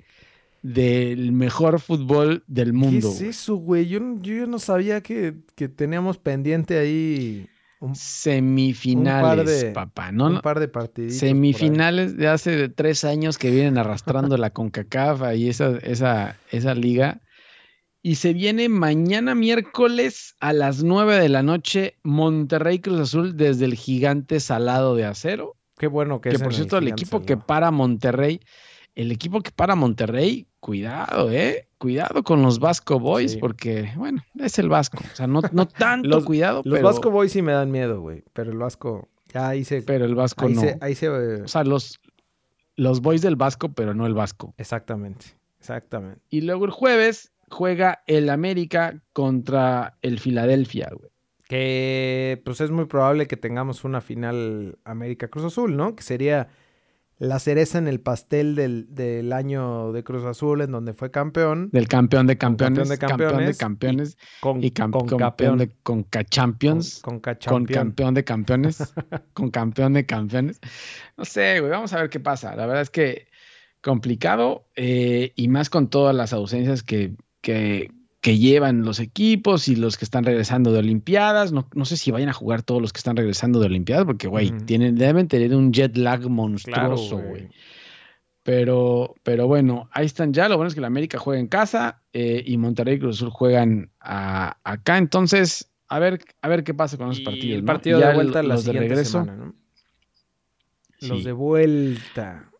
del 0.62 1.34
mejor 1.34 1.82
fútbol 1.82 2.46
del 2.48 2.72
mundo. 2.72 3.10
¿Qué 3.10 3.28
es 3.28 3.36
eso, 3.36 3.56
güey? 3.58 3.90
Yo, 3.90 4.00
yo 4.22 4.48
no 4.48 4.58
sabía 4.58 5.02
que, 5.02 5.36
que 5.56 5.68
teníamos 5.68 6.18
pendiente 6.18 6.80
ahí 6.80 7.50
semifinales, 7.94 9.66
papá, 9.74 10.12
¿no? 10.12 10.28
Un 10.28 10.42
par 10.42 10.60
de 10.60 10.68
partidos. 10.68 11.16
Semifinales 11.16 12.18
de 12.18 12.28
hace 12.28 12.70
tres 12.70 13.04
años 13.04 13.38
que 13.38 13.52
vienen 13.52 13.78
arrastrando 13.78 14.38
la 14.38 14.52
CONCACAF 14.52 15.36
y 15.36 15.50
esa, 15.50 15.78
esa, 15.78 16.38
esa 16.52 16.76
liga. 16.76 17.22
Y 18.02 18.16
se 18.16 18.34
viene 18.34 18.68
mañana 18.70 19.34
miércoles 19.36 20.36
a 20.40 20.52
las 20.52 20.84
nueve 20.84 21.18
de 21.18 21.30
la 21.30 21.42
noche 21.42 21.98
Monterrey 22.04 22.80
Cruz 22.80 23.00
Azul 23.00 23.38
desde 23.38 23.66
el 23.66 23.76
gigante 23.76 24.40
salado 24.40 24.96
de 24.96 25.06
acero. 25.06 25.56
Qué 25.78 25.88
bueno 25.88 26.22
que, 26.22 26.30
que 26.30 26.40
por 26.40 26.54
cierto, 26.54 26.78
el, 26.78 26.88
equipo 26.88 27.22
que 27.22 27.38
para 27.38 27.72
Monterrey, 27.72 28.42
el 28.96 29.12
equipo 29.12 29.42
que 29.42 29.52
para 29.52 29.76
Monterrey, 29.76 30.48
cuidado, 30.64 31.30
¿eh? 31.30 31.68
cuidado 31.78 32.24
con 32.24 32.42
los 32.42 32.60
Vasco 32.60 32.98
Boys, 32.98 33.36
porque, 33.36 33.92
bueno, 33.98 34.24
es 34.40 34.58
el 34.58 34.70
Vasco. 34.70 35.04
O 35.12 35.16
sea, 35.16 35.28
no, 35.28 35.42
no 35.52 35.68
tanto 35.68 36.24
cuidado, 36.26 36.62
Los 36.64 36.82
Vasco 36.82 37.12
Boys 37.12 37.34
sí 37.34 37.42
me 37.42 37.52
dan 37.52 37.70
miedo, 37.70 38.00
güey. 38.00 38.24
Pero 38.32 38.50
el 38.50 38.58
Vasco, 38.58 39.10
ya 39.34 39.50
ahí 39.50 39.66
se. 39.66 39.82
Pero 39.82 40.06
el 40.06 40.16
Vasco 40.16 40.46
ahí 40.46 40.54
no. 40.54 40.62
Se, 40.62 40.78
ahí 40.80 40.96
se. 40.96 41.10
O 41.10 41.48
sea, 41.50 41.66
los, 41.66 42.00
los 42.78 43.02
Boys 43.02 43.22
del 43.22 43.36
Vasco, 43.36 43.74
pero 43.74 43.94
no 43.94 44.08
el 44.08 44.14
Vasco. 44.14 44.54
Exactamente, 44.58 45.26
exactamente. 45.60 46.22
Y 46.30 46.40
luego 46.40 46.64
el 46.64 46.72
jueves 46.72 47.34
juega 47.50 48.02
el 48.08 48.30
América 48.30 49.02
contra 49.12 49.98
el 50.02 50.20
Filadelfia, 50.20 50.90
güey. 50.98 51.12
Que, 51.50 52.42
pues 52.46 52.62
es 52.62 52.72
muy 52.72 52.86
probable 52.86 53.28
que 53.28 53.36
tengamos 53.36 53.84
una 53.84 54.00
final 54.00 54.80
América 54.86 55.28
Cruz 55.28 55.44
Azul, 55.44 55.76
¿no? 55.76 55.98
Que 55.98 56.04
sería 56.04 56.48
la 57.24 57.40
cereza 57.40 57.78
en 57.78 57.88
el 57.88 58.02
pastel 58.02 58.56
del, 58.56 59.34
año 59.34 59.94
de 59.94 60.04
Cruz 60.04 60.26
Azul, 60.26 60.62
en 60.62 60.72
donde 60.72 60.94
fue 60.94 61.10
campeón. 61.10 61.70
Del 61.72 61.88
campeón 61.88 62.28
de 62.28 62.38
campeones. 62.38 62.78
Campeón 62.78 62.90
de 62.90 63.08
campeones. 63.08 63.48
de 63.48 63.56
campeones. 63.56 64.18
Y, 64.62 64.72
con, 64.72 64.92
campeón 65.18 65.58
de 65.58 65.72
Conca 65.84 66.26
Champions. 66.26 67.00
Con, 67.02 67.22
con, 67.22 67.66
campeón 67.66 68.14
de 68.14 68.24
campeones. 68.26 68.94
con 69.34 69.52
campeón 69.52 69.94
de 69.94 70.06
campeones. 70.06 70.60
No 71.16 71.24
sé, 71.24 71.62
güey, 71.62 71.72
vamos 71.72 71.94
a 71.94 72.02
ver 72.02 72.10
qué 72.10 72.20
pasa. 72.20 72.56
La 72.58 72.66
verdad 72.66 72.82
es 72.82 72.90
que 72.90 73.28
complicado 73.82 74.66
eh, 74.76 75.32
y 75.36 75.48
más 75.48 75.70
con 75.70 75.90
todas 75.90 76.14
las 76.14 76.34
ausencias 76.34 76.84
que, 76.84 77.14
que, 77.42 77.90
que 78.24 78.38
llevan 78.38 78.86
los 78.86 79.02
equipos 79.02 79.68
y 79.68 79.76
los 79.76 79.98
que 79.98 80.06
están 80.06 80.24
regresando 80.24 80.72
de 80.72 80.80
Olimpiadas. 80.80 81.52
No, 81.52 81.68
no, 81.76 81.84
sé 81.84 81.98
si 81.98 82.10
vayan 82.10 82.30
a 82.30 82.34
jugar 82.34 82.64
todos 82.64 82.82
los 82.82 82.94
que 82.94 83.00
están 83.00 83.18
regresando 83.18 83.60
de 83.60 83.66
Olimpiadas, 83.66 84.06
porque, 84.06 84.30
güey, 84.30 84.50
tienen, 84.66 84.96
deben 84.96 85.28
tener 85.28 85.54
un 85.54 85.74
jet 85.74 85.98
lag 85.98 86.30
monstruoso, 86.30 87.18
güey. 87.18 87.50
pero, 88.42 89.14
pero 89.24 89.48
bueno, 89.48 89.90
ahí 89.92 90.06
están 90.06 90.32
ya. 90.32 90.48
Lo 90.48 90.56
bueno 90.56 90.70
es 90.70 90.74
que 90.74 90.80
la 90.80 90.88
América 90.88 91.20
juega 91.20 91.42
en 91.42 91.48
casa 91.48 92.02
eh, 92.14 92.42
y 92.46 92.56
Monterrey 92.56 92.96
y 92.96 93.00
Cruz 93.00 93.18
Azul 93.18 93.30
juegan 93.30 93.92
acá. 94.00 94.98
Entonces, 94.98 95.70
a 95.90 96.00
ver, 96.00 96.24
a 96.42 96.48
ver 96.48 96.64
qué 96.64 96.74
pasa 96.74 96.96
con 96.96 97.12
esos 97.12 97.26
partidos. 97.26 97.58
El 97.58 97.66
partido 97.66 98.00
de 98.00 98.14
vuelta 98.14 98.42
los 98.42 98.64
de 98.64 98.72
regreso. 98.72 99.28
Los 101.02 101.26
de 101.26 101.32
vuelta. 101.34 102.53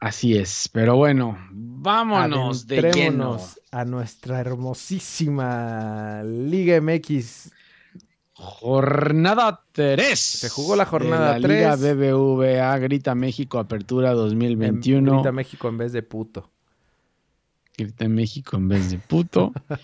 Así 0.00 0.34
es, 0.34 0.68
pero 0.72 0.96
bueno, 0.96 1.36
vámonos 1.50 2.66
de 2.66 2.90
lleno. 2.90 3.38
a 3.70 3.84
nuestra 3.84 4.40
hermosísima 4.40 6.22
Liga 6.24 6.80
MX. 6.80 7.52
Jornada 8.32 9.62
3. 9.72 10.18
Se 10.18 10.48
jugó 10.48 10.74
la 10.74 10.86
jornada 10.86 11.34
de 11.34 11.40
la 11.40 11.46
3. 11.46 11.58
Liga 11.58 11.94
BBVA 11.94 12.78
Grita 12.78 13.14
México 13.14 13.58
Apertura 13.58 14.14
2021. 14.14 15.12
Grita 15.12 15.32
México 15.32 15.68
en 15.68 15.76
vez 15.76 15.92
de 15.92 16.02
puto. 16.02 16.50
Grita 17.76 18.08
México 18.08 18.56
en 18.56 18.68
vez 18.68 18.90
de 18.90 18.98
puto. 18.98 19.52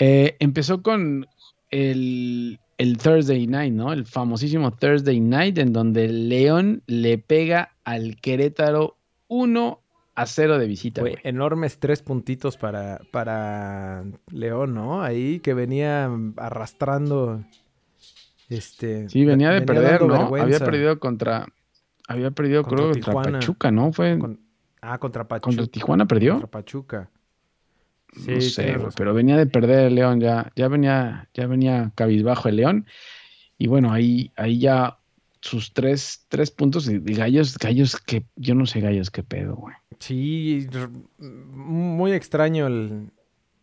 Eh, 0.00 0.36
empezó 0.38 0.80
con 0.80 1.26
el, 1.72 2.60
el 2.76 2.98
Thursday 2.98 3.48
Night, 3.48 3.74
¿no? 3.74 3.92
El 3.92 4.06
famosísimo 4.06 4.70
Thursday 4.70 5.18
Night 5.18 5.58
en 5.58 5.72
donde 5.72 6.06
León 6.06 6.84
le 6.86 7.18
pega 7.18 7.74
al 7.82 8.14
Querétaro 8.20 8.97
1 9.28 9.80
a 10.18 10.26
0 10.26 10.58
de 10.58 10.66
visita. 10.66 11.02
enormes 11.22 11.78
tres 11.78 12.02
puntitos 12.02 12.56
para, 12.56 13.00
para 13.12 14.04
León, 14.32 14.74
¿no? 14.74 15.00
Ahí 15.02 15.38
que 15.38 15.54
venía 15.54 16.10
arrastrando. 16.36 17.44
Este, 18.48 19.08
sí, 19.08 19.24
venía 19.24 19.50
de 19.50 19.62
perder, 19.62 20.02
¿no? 20.02 20.34
Había 20.34 20.58
perdido 20.58 20.98
contra. 20.98 21.46
Había 22.08 22.30
perdido, 22.32 22.64
contra 22.64 22.90
creo, 22.90 23.04
contra 23.04 23.32
Pachuca, 23.32 23.70
¿no? 23.70 23.92
Fue. 23.92 24.18
ah, 24.80 24.98
contra 24.98 25.28
Pachuca. 25.28 25.44
¿Contra 25.44 25.66
Tijuana 25.66 26.06
perdió? 26.06 26.32
Contra 26.32 26.50
Pachuca. 26.50 27.10
no 28.16 28.40
sé, 28.40 28.76
pero 28.96 29.14
venía 29.14 29.36
de 29.36 29.46
perder 29.46 29.86
el 29.86 29.94
León, 29.94 30.18
ya, 30.18 30.50
ya 30.56 30.66
venía, 30.66 31.28
ya 31.34 31.46
venía 31.46 31.92
cabizbajo 31.94 32.48
el 32.48 32.56
León. 32.56 32.86
Y 33.56 33.68
bueno, 33.68 33.92
ahí, 33.92 34.32
ahí 34.36 34.58
ya 34.58 34.98
sus 35.40 35.72
tres, 35.72 36.24
tres 36.28 36.50
puntos 36.50 36.86
de, 36.86 36.98
gallos, 37.00 37.56
gallos 37.58 37.96
que 37.96 38.24
yo 38.36 38.54
no 38.54 38.66
sé 38.66 38.80
gallos 38.80 39.10
qué 39.10 39.22
pedo, 39.22 39.56
güey. 39.56 39.74
Sí, 39.98 40.66
muy 41.18 42.12
extraño 42.12 42.68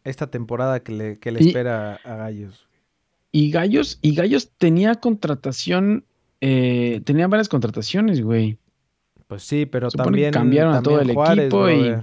esta 0.03 0.27
temporada 0.27 0.81
que 0.81 0.91
le, 0.91 1.19
que 1.19 1.31
le 1.31 1.39
espera 1.39 1.95
a 2.03 2.15
Gallos. 2.15 2.67
Y 3.31 3.51
Gallos, 3.51 3.99
y 4.01 4.15
Gallos 4.15 4.51
tenía 4.57 4.95
contratación, 4.95 6.05
eh, 6.39 7.01
tenía 7.03 7.27
varias 7.27 7.49
contrataciones, 7.49 8.21
güey. 8.21 8.59
Pues 9.27 9.43
sí, 9.43 9.65
pero 9.65 9.89
también 9.89 10.31
cambiaron 10.31 10.75
a 10.75 10.81
todo 10.81 11.01
el 11.01 11.09
equipo 11.09 11.69
y. 11.69 11.95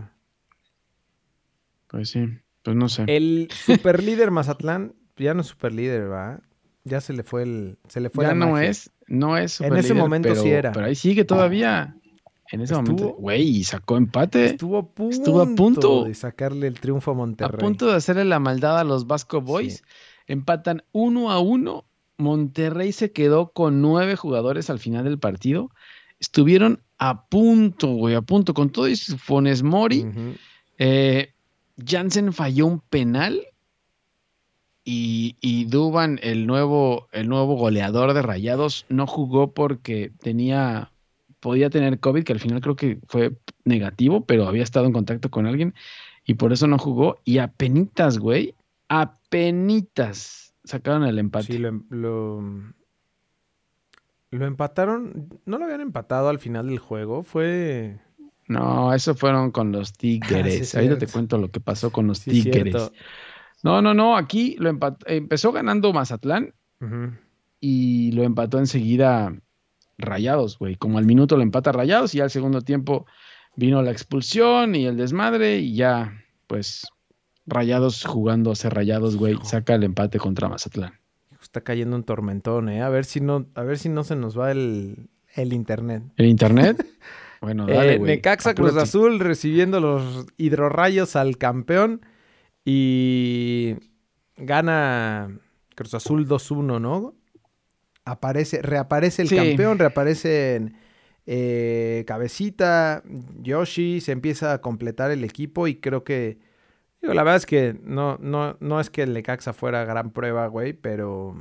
Pues 1.87 2.11
sí, 2.11 2.27
pues 2.63 2.77
no 2.77 2.89
sé. 2.89 3.05
El 3.07 3.49
superlíder 3.51 4.31
Mazatlán, 4.31 4.95
ya 5.17 5.33
no 5.35 5.43
es 5.43 5.47
superlíder, 5.47 6.11
¿va? 6.11 6.41
Ya 6.85 7.01
se 7.01 7.13
le 7.13 7.23
fue 7.23 7.43
el. 7.43 7.79
Se 7.89 8.01
le 8.01 8.11
fue 8.11 8.25
ya 8.25 8.35
no 8.35 8.59
es, 8.59 8.91
no 9.07 9.37
es 9.37 9.61
En 9.61 9.77
ese 9.77 9.95
momento 9.95 10.35
sí 10.35 10.51
era. 10.51 10.73
Pero 10.73 10.87
ahí 10.87 10.95
sigue 10.95 11.25
todavía. 11.25 11.97
En 12.51 12.61
ese 12.61 12.75
momento, 12.75 13.15
güey, 13.19 13.65
sacó 13.65 13.97
empate. 13.97 14.45
Estuvo 14.45 14.77
a 14.77 14.87
punto. 14.87 15.17
Estuvo 15.17 15.41
a 15.41 15.47
punto 15.55 16.05
de 16.05 16.15
sacarle 16.15 16.67
el 16.67 16.79
triunfo 16.79 17.13
a 17.13 17.15
Monterrey. 17.15 17.57
A 17.57 17.59
punto 17.59 17.87
de 17.87 17.95
hacerle 17.95 18.27
la 18.27 18.41
maldad 18.41 18.79
a 18.79 18.85
los 18.85 19.07
Vasco 19.07 19.41
Boys. 19.41 19.83
Empatan 20.27 20.83
uno 20.93 21.31
a 21.31 21.41
uno. 21.41 21.87
Monterrey 22.19 22.93
se 22.93 23.11
quedó 23.11 23.53
con 23.53 23.81
nueve 23.81 24.17
jugadores 24.17 24.69
al 24.69 24.79
final 24.79 25.05
del 25.05 25.19
partido. 25.19 25.71
Estuvieron 26.21 26.83
a 26.99 27.25
punto, 27.25 27.89
güey, 27.89 28.15
a 28.15 28.23
punto. 28.23 28.53
Con 28.53 28.71
todo 28.71 28.87
eso, 28.87 29.17
Fones 29.17 29.63
Mori. 29.63 30.05
Eh, 30.79 31.33
Jansen 31.85 32.33
falló 32.33 32.67
un 32.67 32.81
penal. 32.81 33.41
Y, 34.85 35.37
y, 35.41 35.67
Duban, 35.67 36.19
el 36.23 36.47
nuevo, 36.47 37.09
el 37.13 37.29
nuevo 37.29 37.55
goleador 37.55 38.15
de 38.15 38.23
Rayados, 38.23 38.85
no 38.89 39.07
jugó 39.07 39.53
porque 39.53 40.11
tenía 40.21 40.93
podía 41.43 41.71
tener 41.71 41.99
COVID, 41.99 42.23
que 42.23 42.33
al 42.33 42.39
final 42.39 42.61
creo 42.61 42.77
que 42.77 43.01
fue 43.09 43.33
negativo, 43.65 44.25
pero 44.25 44.47
había 44.47 44.63
estado 44.63 44.87
en 44.87 44.93
contacto 44.93 45.29
con 45.29 45.47
alguien 45.47 45.75
y 46.25 46.35
por 46.35 46.53
eso 46.53 46.69
no 46.69 46.79
jugó. 46.79 47.21
Y 47.25 47.39
a 47.39 47.49
penitas, 47.49 48.19
güey, 48.19 48.55
a 48.89 49.17
penitas 49.29 50.55
sacaron 50.65 51.05
el 51.05 51.19
empate. 51.19 51.47
Sí, 51.47 51.59
lo, 51.59 51.83
lo, 51.91 52.53
empataron. 54.31 55.29
No 55.45 55.59
lo 55.59 55.65
habían 55.65 55.81
empatado 55.81 56.29
al 56.29 56.39
final 56.39 56.69
del 56.69 56.79
juego, 56.79 57.25
fue. 57.25 57.99
No, 58.47 58.95
eso 58.95 59.15
fueron 59.15 59.51
con 59.51 59.73
los 59.73 59.93
Tigres. 59.93 60.75
Ahí 60.77 60.97
te 60.97 61.07
cuento 61.09 61.39
lo 61.39 61.51
que 61.51 61.59
pasó 61.59 61.91
con 61.91 62.07
los 62.07 62.21
Tigres. 62.21 62.93
No, 63.63 63.81
no, 63.81 63.95
no. 63.95 64.17
Aquí 64.17 64.57
lo 64.59 64.71
empezó 65.07 65.53
ganando 65.53 65.93
Mazatlán 65.93 66.55
y 67.61 68.13
lo 68.13 68.25
empató 68.25 68.59
enseguida 68.59 69.35
Rayados, 69.99 70.59
güey. 70.59 70.77
Como 70.77 70.99
al 70.99 71.07
minuto 71.07 71.37
lo 71.37 71.43
empata 71.43 71.73
Rayados 71.73 72.15
y 72.15 72.21
al 72.21 72.31
segundo 72.31 72.61
tiempo 72.61 73.07
vino 73.57 73.83
la 73.83 73.93
expulsión 73.93 74.75
y 74.75 74.87
el 74.87 74.97
desmadre 74.97 75.59
y 75.59 75.75
ya, 75.75 76.25
pues, 76.47 76.89
Rayados 77.47 78.05
jugando 78.05 78.51
a 78.51 78.57
ser 78.57 78.75
Rayados, 78.75 79.17
güey, 79.17 79.37
saca 79.43 79.75
el 79.75 79.85
empate 79.85 80.19
contra 80.19 80.49
Mazatlán. 80.49 80.95
Está 81.41 81.61
cayendo 81.61 81.97
un 81.97 82.05
tormentón, 82.05 82.69
¿eh? 82.69 82.83
A 82.83 82.89
ver 82.89 83.05
si 83.05 83.21
no, 83.21 83.47
a 83.55 83.63
ver 83.63 83.79
si 83.79 83.89
no 83.89 84.05
se 84.05 84.17
nos 84.17 84.39
va 84.39 84.53
el, 84.53 85.09
internet. 85.37 86.05
¿El 86.17 86.27
internet? 86.27 86.87
bueno, 87.41 87.67
dale, 87.67 87.95
eh. 87.95 87.99
Necaxa 87.99 88.55
Cruz 88.55 88.77
Azul 88.77 89.19
recibiendo 89.19 89.81
los 89.81 90.27
hidrorrayos 90.37 91.17
al 91.17 91.37
campeón 91.39 92.01
y 92.65 93.77
gana 94.37 95.39
Cruz 95.75 95.95
Azul 95.95 96.29
2-1, 96.29 96.81
¿no? 96.81 97.15
aparece, 98.05 98.63
reaparece 98.63 99.23
el 99.23 99.31
campeón, 99.31 99.79
reaparece 99.79 100.73
eh, 101.27 102.05
Cabecita, 102.07 103.03
Yoshi, 103.41 104.01
se 104.01 104.13
empieza 104.13 104.53
a 104.53 104.61
completar 104.61 105.11
el 105.11 105.25
equipo 105.25 105.69
y 105.69 105.77
creo 105.77 106.05
que, 106.05 106.39
digo, 107.01 107.15
la 107.15 107.23
verdad 107.23 107.37
es 107.37 107.47
que 107.47 107.79
no, 107.83 108.19
no, 108.21 108.57
no 108.61 108.81
es 108.81 108.91
que 108.91 109.03
el 109.03 109.15
Lecaxa 109.15 109.53
fuera 109.53 109.85
gran 109.85 110.11
prueba, 110.11 110.47
güey, 110.47 110.73
pero... 110.73 111.37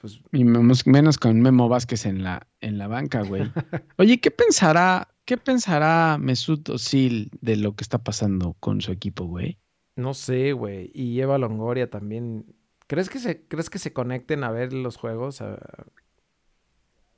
Pues... 0.00 0.20
Y 0.32 0.44
menos 0.44 1.18
con 1.18 1.40
Memo 1.40 1.68
Vázquez 1.68 2.06
en 2.06 2.24
la, 2.24 2.48
en 2.60 2.76
la 2.76 2.88
banca, 2.88 3.22
güey. 3.22 3.44
Oye, 3.98 4.20
¿qué 4.20 4.32
pensará, 4.32 5.08
qué 5.24 5.36
pensará 5.36 6.18
Mesut 6.18 6.68
Özil 6.68 7.30
de 7.40 7.56
lo 7.56 7.76
que 7.76 7.82
está 7.82 7.98
pasando 7.98 8.56
con 8.58 8.80
su 8.80 8.90
equipo, 8.90 9.26
güey? 9.26 9.58
No 9.96 10.14
sé, 10.14 10.52
güey. 10.52 10.90
Y 10.94 11.20
Eva 11.20 11.38
Longoria 11.38 11.90
también 11.90 12.46
¿Crees 12.92 13.08
que 13.08 13.20
se, 13.20 13.40
¿crees 13.46 13.70
que 13.70 13.78
se 13.78 13.94
conecten 13.94 14.44
a 14.44 14.50
ver 14.50 14.74
los 14.74 14.98
juegos? 14.98 15.40
A, 15.40 15.58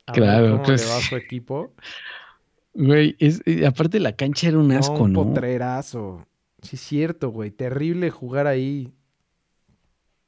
claro, 0.07 0.63
cómo 0.63 0.77
le 0.77 0.87
va 0.87 0.97
a 0.99 1.01
su 1.01 1.17
equipo. 1.17 1.73
Güey, 2.77 3.17
es, 3.21 3.41
aparte 3.65 3.99
la 3.99 4.17
cancha 4.17 4.49
era 4.49 4.59
un 4.59 4.71
asco, 4.71 5.07
¿no? 5.07 5.23
Un 5.23 5.29
potrerazo. 5.29 6.27
Sí, 6.63 6.75
es 6.75 6.81
cierto, 6.81 7.31
güey. 7.31 7.53
Terrible 7.53 8.11
jugar 8.11 8.49
ahí. 8.49 8.93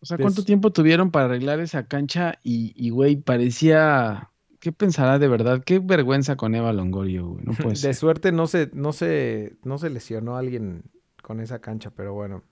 O 0.00 0.06
sea, 0.06 0.16
¿cuánto 0.16 0.44
tiempo 0.44 0.72
tuvieron 0.72 1.12
para 1.12 1.26
arreglar 1.26 1.58
esa 1.58 1.86
cancha? 1.86 2.40
Y, 2.42 2.90
güey, 2.90 3.16
parecía. 3.16 4.30
¿Qué 4.60 4.70
pensará 4.70 5.20
de 5.20 5.26
verdad? 5.26 5.62
Qué 5.64 5.80
vergüenza 5.80 6.36
con 6.36 6.56
Eva 6.56 6.72
Longorio, 6.72 7.26
güey. 7.26 7.44
No 7.44 7.52
puede 7.70 7.80
De 7.80 7.94
suerte 7.94 8.30
no 8.30 8.48
se, 8.48 8.70
no 8.72 8.92
se, 8.92 9.56
no 9.64 9.78
se 9.78 9.90
lesionó 9.90 10.36
a 10.36 10.40
alguien 10.40 10.84
con 11.26 11.40
esa 11.40 11.58
cancha, 11.58 11.90
pero 11.90 12.14
bueno. 12.14 12.44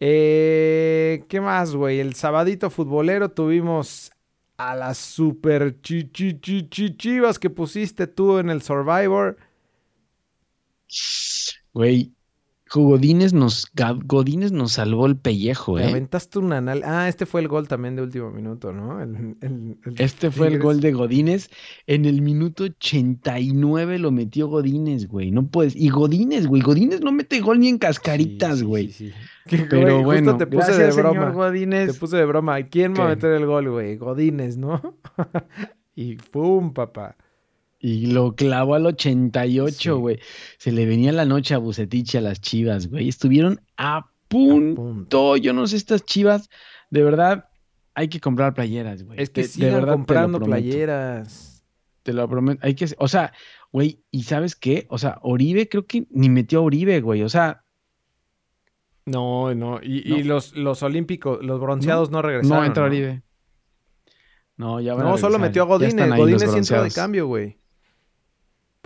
Eh, 0.00 1.26
¿Qué 1.28 1.42
más, 1.42 1.74
güey? 1.74 2.00
El 2.00 2.14
sabadito 2.14 2.70
futbolero 2.70 3.32
tuvimos 3.32 4.10
a 4.56 4.74
las 4.74 4.96
super 4.96 5.78
chivas 5.82 7.38
que 7.38 7.50
pusiste 7.50 8.06
tú 8.06 8.38
en 8.38 8.48
el 8.48 8.62
Survivor. 8.62 9.36
Güey, 11.74 12.14
Godínez 12.68 13.32
nos, 13.32 13.70
Godínez 14.04 14.50
nos 14.50 14.72
salvó 14.72 15.06
el 15.06 15.16
pellejo, 15.16 15.78
¿eh? 15.78 15.86
aventaste 15.86 16.40
un 16.40 16.52
anal. 16.52 16.82
Ah, 16.84 17.08
este 17.08 17.24
fue 17.24 17.40
el 17.40 17.48
gol 17.48 17.68
también 17.68 17.94
de 17.94 18.02
último 18.02 18.30
minuto, 18.30 18.72
¿no? 18.72 18.98
este 19.96 20.32
fue 20.32 20.48
el 20.48 20.58
gol 20.58 20.80
de 20.80 20.92
Godínez. 20.92 21.48
En 21.86 22.04
el 22.06 22.22
minuto 22.22 22.64
89 22.64 24.00
lo 24.00 24.10
metió 24.10 24.48
Godínez, 24.48 25.06
güey. 25.06 25.30
No 25.30 25.46
puedes. 25.46 25.76
Y 25.76 25.90
Godínez, 25.90 26.48
güey. 26.48 26.60
Godínez 26.60 27.02
no 27.02 27.12
mete 27.12 27.40
gol 27.40 27.60
ni 27.60 27.68
en 27.68 27.78
cascaritas, 27.78 28.64
güey. 28.64 28.90
Sí, 28.90 29.12
Pero 29.70 30.02
bueno, 30.02 30.36
te 30.36 30.46
puse 30.48 30.72
de 30.72 30.90
broma. 30.90 31.30
Godínez. 31.30 31.92
Te 31.92 31.98
puse 31.98 32.16
de 32.16 32.24
broma. 32.24 32.60
¿Quién 32.64 32.94
va 32.94 33.06
a 33.06 33.08
meter 33.10 33.30
el 33.32 33.46
gol, 33.46 33.70
güey? 33.70 33.96
Godínez, 33.96 34.56
¿no? 34.56 34.98
y 35.94 36.16
¡pum, 36.16 36.72
papá! 36.72 37.16
Y 37.78 38.06
lo 38.06 38.34
clavó 38.34 38.74
al 38.74 38.86
88, 38.86 39.98
güey. 39.98 40.18
Se 40.58 40.72
le 40.72 40.86
venía 40.86 41.12
la 41.12 41.24
noche 41.24 41.54
a 41.54 41.58
Bucetich 41.58 42.16
a 42.16 42.20
las 42.20 42.40
chivas, 42.40 42.88
güey. 42.88 43.08
Estuvieron 43.08 43.60
a 43.76 44.10
punto. 44.28 45.36
Yo 45.36 45.52
no 45.52 45.66
sé, 45.66 45.76
estas 45.76 46.04
chivas, 46.04 46.48
de 46.90 47.02
verdad, 47.02 47.48
hay 47.94 48.08
que 48.08 48.20
comprar 48.20 48.54
playeras, 48.54 49.02
güey. 49.02 49.20
Es 49.20 49.30
que 49.30 49.46
de, 49.46 49.70
verdad 49.70 49.94
comprando 49.94 50.40
playeras. 50.40 51.64
Te 52.02 52.12
lo 52.12 52.28
prometo. 52.28 52.60
Hay 52.64 52.74
que, 52.74 52.86
o 52.98 53.08
sea, 53.08 53.32
güey, 53.72 54.02
¿y 54.10 54.22
sabes 54.22 54.56
qué? 54.56 54.86
O 54.90 54.98
sea, 54.98 55.18
Oribe 55.22 55.68
creo 55.68 55.86
que 55.86 56.06
ni 56.10 56.28
metió 56.28 56.60
a 56.60 56.62
Oribe, 56.62 57.00
güey. 57.00 57.22
O 57.22 57.28
sea. 57.28 57.62
No, 59.04 59.54
no. 59.54 59.80
Y, 59.82 60.24
los, 60.24 60.56
los 60.56 60.82
olímpicos, 60.82 61.44
los 61.44 61.60
bronceados 61.60 62.10
no, 62.10 62.22
regresaron. 62.22 62.58
No 62.58 62.64
entra 62.64 62.84
Oribe. 62.84 63.22
No, 64.56 64.80
ya 64.80 64.94
No, 64.94 65.18
solo 65.18 65.38
metió 65.38 65.62
a 65.62 65.66
Godínez. 65.66 66.16
Godínez 66.16 66.54
entró 66.54 66.82
de 66.82 66.90
cambio, 66.90 67.26
güey. 67.26 67.58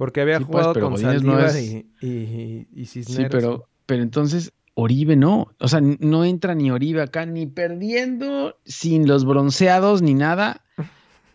Porque 0.01 0.23
había 0.23 0.39
pues, 0.39 0.47
jugado 0.47 0.81
con 0.81 0.97
Saldívar 0.97 1.53
y, 1.55 2.87
Cisneros. 2.87 3.17
Sí, 3.17 3.27
pero, 3.31 3.69
pero 3.85 4.03
entonces 4.03 4.51
Oribe 4.73 5.15
no. 5.15 5.49
O 5.59 5.69
sea, 5.69 5.83
no 5.83 6.25
entra 6.25 6.55
ni 6.55 6.71
Oribe 6.71 7.03
acá, 7.03 7.27
ni 7.27 7.45
perdiendo, 7.45 8.57
sin 8.65 9.07
los 9.07 9.27
bronceados, 9.27 10.01
ni 10.01 10.15
nada. 10.15 10.65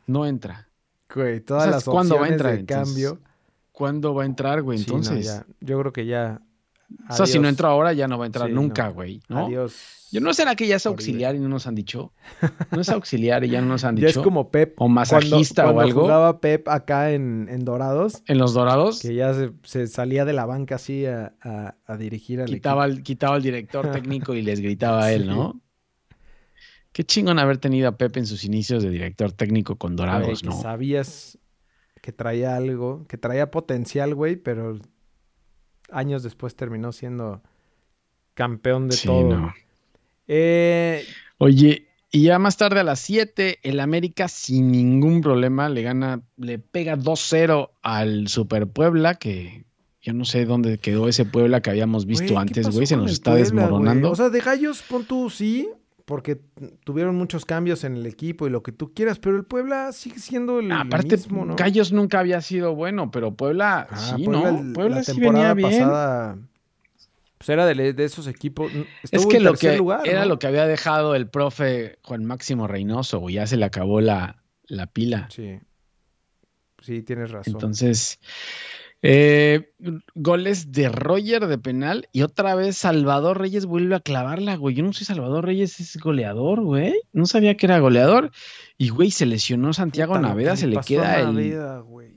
No 0.07 0.25
entra. 0.25 0.67
Güey, 1.13 1.41
todas 1.41 1.69
las 1.69 1.83
¿cuándo 1.83 2.17
va 2.17 2.25
a 2.25 2.29
entrar, 2.29 2.57
de 2.57 2.65
cambio. 2.65 3.19
¿Cuándo 3.71 4.15
va 4.15 4.23
a 4.23 4.25
entrar, 4.25 4.63
güey? 4.63 4.79
Entonces. 4.79 5.43
Yo 5.61 5.79
creo 5.79 5.93
que 5.93 6.07
ya 6.07 6.41
o 7.09 7.13
sea, 7.13 7.25
si 7.25 7.39
no 7.39 7.47
entra 7.47 7.69
ahora, 7.69 7.93
ya 7.93 8.07
no 8.07 8.17
va 8.17 8.25
a 8.25 8.27
entrar 8.27 8.49
nunca, 8.49 8.89
güey. 8.89 9.21
Adiós. 9.29 9.73
Yo 10.11 10.21
no 10.21 10.33
sé 10.33 10.45
que 10.55 10.67
ya 10.67 10.77
es 10.77 10.85
auxiliar 10.85 11.35
y 11.35 11.39
no 11.39 11.49
nos 11.49 11.67
han 11.67 11.75
dicho. 11.75 12.13
No 12.71 12.79
es 12.79 12.89
auxiliar 12.89 13.43
y 13.43 13.49
ya 13.49 13.59
no 13.59 13.67
nos 13.67 13.83
han 13.83 13.95
dicho. 13.95 14.05
Ya 14.05 14.11
es 14.11 14.17
como 14.17 14.49
Pep. 14.49 14.75
O 14.77 14.87
masajista 14.87 15.69
o 15.69 15.79
algo. 15.79 16.03
jugaba 16.03 16.39
Pep 16.39 16.67
acá 16.69 17.11
en, 17.11 17.65
Dorados. 17.65 18.23
En 18.27 18.37
los 18.37 18.53
Dorados. 18.53 19.01
Que 19.01 19.15
ya 19.15 19.33
se, 19.63 19.87
salía 19.87 20.23
de 20.23 20.33
la 20.33 20.45
banca 20.45 20.75
así 20.75 21.05
a, 21.05 21.33
dirigir 21.97 22.39
al 22.39 22.47
quitaba 22.47 22.87
equipo. 22.87 23.03
quitaba 23.03 23.35
al 23.35 23.43
director 23.43 23.91
técnico 23.91 24.35
y 24.35 24.41
les 24.41 24.61
gritaba 24.61 25.05
a 25.05 25.11
él, 25.13 25.27
¿no? 25.27 25.61
Qué 26.91 27.03
chingón 27.03 27.39
haber 27.39 27.57
tenido 27.57 27.89
a 27.89 27.97
Pep 27.97 28.15
en 28.15 28.25
sus 28.25 28.45
inicios 28.45 28.83
de 28.83 28.89
director 28.89 29.33
técnico 29.33 29.75
con 29.75 29.97
Dorados, 29.97 30.45
¿no? 30.45 30.61
sabías 30.61 31.37
que 32.01 32.13
traía 32.13 32.55
algo, 32.55 33.05
que 33.09 33.17
traía 33.17 33.51
potencial, 33.51 34.15
güey, 34.15 34.37
pero 34.37 34.79
años 35.91 36.23
después 36.23 36.55
terminó 36.55 36.91
siendo 36.91 37.41
campeón 38.33 38.89
de 38.89 38.97
todo. 38.97 39.53
Eh, 40.27 41.05
Oye, 41.37 41.87
y 42.11 42.23
ya 42.23 42.39
más 42.39 42.57
tarde 42.57 42.79
a 42.79 42.83
las 42.83 42.99
7, 43.01 43.59
el 43.63 43.79
América 43.79 44.27
sin 44.27 44.71
ningún 44.71 45.21
problema 45.21 45.67
le 45.69 45.81
gana, 45.81 46.21
le 46.37 46.59
pega 46.59 46.97
2-0 46.97 47.71
al 47.81 48.27
Super 48.27 48.67
Puebla, 48.67 49.15
que 49.15 49.65
yo 50.01 50.13
no 50.13 50.23
sé 50.23 50.45
dónde 50.45 50.77
quedó 50.77 51.07
ese 51.07 51.25
Puebla 51.25 51.61
que 51.61 51.71
habíamos 51.71 52.05
visto 52.05 52.37
antes, 52.37 52.69
güey, 52.69 52.85
se 52.85 52.95
nos 52.95 53.11
está 53.11 53.35
desmoronando. 53.35 54.11
O 54.11 54.15
sea, 54.15 54.29
de 54.29 54.39
gallos, 54.39 54.81
pon 54.83 55.03
tú 55.03 55.29
sí, 55.29 55.67
porque 56.05 56.39
tuvieron 56.83 57.15
muchos 57.15 57.45
cambios 57.45 57.83
en 57.83 57.95
el 57.97 58.05
equipo 58.05 58.47
y 58.47 58.49
lo 58.49 58.63
que 58.63 58.71
tú 58.71 58.93
quieras, 58.93 59.19
pero 59.19 59.35
el 59.35 59.43
Puebla 59.43 59.91
sigue 59.91 60.19
siendo 60.19 60.59
el 60.59 60.71
Aparte, 60.71 61.17
mismo, 61.17 61.45
¿no? 61.45 61.55
Gallos 61.55 61.91
nunca 61.91 62.19
había 62.19 62.41
sido 62.41 62.75
bueno, 62.75 63.11
pero 63.11 63.33
Puebla 63.35 63.87
ah, 63.89 64.15
sí, 64.15 64.27
¿no? 64.27 64.73
Puebla 64.73 65.03
sí 65.03 65.19
venía 65.19 65.53
bien. 65.53 65.71
Pasada 65.71 66.37
pues 67.37 67.49
era 67.49 67.65
de, 67.65 68.03
esos 68.03 68.27
equipos. 68.27 68.71
es 69.11 69.25
que 69.27 69.39
lo 69.39 69.53
que 69.53 69.79
era 70.05 70.25
lo 70.25 70.39
que 70.39 70.47
había 70.47 70.65
dejado 70.65 71.15
el 71.15 71.27
profe 71.27 71.99
Juan 72.01 72.25
Máximo 72.25 72.65
Reynoso, 72.67 73.19
güey. 73.19 73.35
Ya 73.35 73.45
se 73.45 73.57
le 73.57 73.65
acabó 73.65 74.01
la, 74.01 74.41
la 74.67 74.87
pila. 74.87 75.27
Sí. 75.29 75.59
Sí, 76.81 77.03
tienes 77.03 77.31
razón. 77.31 77.53
Entonces, 77.53 78.19
eh, 79.07 79.71
goles 80.15 80.71
de 80.71 80.89
Roger 80.89 81.45
de 81.45 81.57
penal 81.59 82.09
y 82.11 82.23
otra 82.23 82.55
vez 82.55 82.75
Salvador 82.77 83.39
Reyes 83.39 83.67
vuelve 83.67 83.95
a 83.95 83.99
clavarla, 83.99 84.55
güey. 84.55 84.75
Yo 84.75 84.83
no 84.83 84.93
sé, 84.93 85.05
Salvador 85.05 85.45
Reyes 85.45 85.79
es 85.79 85.97
goleador, 85.97 86.61
güey. 86.61 86.95
No 87.13 87.27
sabía 87.27 87.55
que 87.55 87.67
era 87.67 87.77
goleador. 87.77 88.31
Y, 88.79 88.89
güey, 88.89 89.11
se 89.11 89.27
lesionó 89.27 89.73
Santiago 89.73 90.17
Naveda, 90.17 90.55
se 90.55 90.67
le 90.67 90.77
queda 90.77 91.19
el 91.19 92.15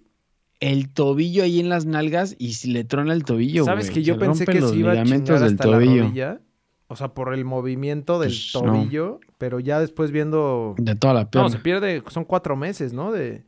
el 0.61 0.92
tobillo 0.92 1.44
ahí 1.44 1.61
en 1.61 1.68
las 1.68 1.87
nalgas 1.87 2.35
y 2.38 2.55
si 2.55 2.72
le 2.72 2.83
trona 2.83 3.12
el 3.12 3.24
tobillo, 3.24 3.64
¿Sabes 3.64 3.90
que 3.90 4.03
yo 4.03 4.18
pensé 4.18 4.44
que 4.44 4.61
se 4.61 4.74
iba 4.74 4.92
a 4.92 5.05
chingar 5.05 5.42
hasta 5.42 5.66
la 5.66 5.79
rodilla? 5.79 6.40
O 6.88 6.96
sea, 6.96 7.09
por 7.09 7.35
el 7.35 7.44
movimiento 7.44 8.18
del 8.18 8.31
pues, 8.31 8.51
tobillo, 8.51 9.20
pero 9.37 9.61
ya 9.61 9.79
después 9.79 10.11
viendo... 10.11 10.74
De 10.79 10.96
toda 10.96 11.12
la 11.12 11.31
pierna. 11.31 11.48
No, 11.48 11.53
se 11.55 11.59
pierde, 11.59 12.03
son 12.09 12.24
cuatro 12.24 12.57
meses, 12.57 12.94
¿no? 12.94 13.12
De 13.12 13.44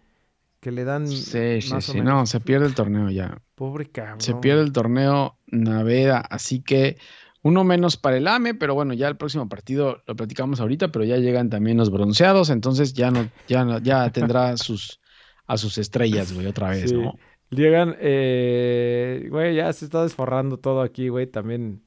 que 0.60 0.70
le 0.70 0.84
dan... 0.84 1.08
Sí, 1.08 1.60
sí, 1.60 1.80
sí, 1.80 2.00
no, 2.00 2.26
se 2.26 2.40
pierde 2.40 2.66
el 2.66 2.74
torneo 2.74 3.10
ya. 3.10 3.40
Pobre 3.54 3.86
cabrón. 3.86 4.20
Se 4.20 4.34
pierde 4.34 4.62
el 4.62 4.72
torneo 4.72 5.38
Naveda, 5.46 6.18
así 6.18 6.60
que 6.62 6.98
uno 7.42 7.64
menos 7.64 7.96
para 7.96 8.18
el 8.18 8.28
AME, 8.28 8.54
pero 8.54 8.74
bueno, 8.74 8.92
ya 8.92 9.08
el 9.08 9.16
próximo 9.16 9.48
partido 9.48 10.02
lo 10.06 10.14
platicamos 10.14 10.60
ahorita, 10.60 10.92
pero 10.92 11.04
ya 11.04 11.16
llegan 11.16 11.48
también 11.48 11.78
los 11.78 11.90
bronceados, 11.90 12.50
entonces 12.50 12.92
ya 12.92 13.10
no, 13.10 13.28
ya 13.48 13.64
no, 13.64 13.78
ya 13.78 14.10
tendrá 14.12 14.56
sus 14.56 15.00
a 15.46 15.56
sus 15.56 15.78
estrellas, 15.78 16.32
güey, 16.32 16.46
otra 16.46 16.70
vez, 16.70 16.92
¿no? 16.92 17.14
Llegan, 17.50 17.96
eh, 17.98 19.26
güey, 19.30 19.56
ya 19.56 19.72
se 19.72 19.86
está 19.86 20.04
desforrando 20.04 20.58
todo 20.58 20.82
aquí, 20.82 21.08
güey, 21.08 21.26
también. 21.26 21.82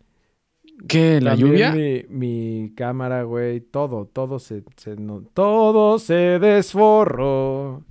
¿Qué? 0.89 1.21
¿La 1.21 1.35
lluvia? 1.35 1.71
Mi, 1.71 2.03
mi 2.09 2.73
cámara, 2.75 3.23
güey, 3.23 3.61
todo, 3.61 4.05
todo 4.11 4.39
se, 4.39 4.63
se 4.75 4.97
no, 4.97 5.21
todo 5.33 5.97
se 5.99 6.39
desforró. 6.39 7.85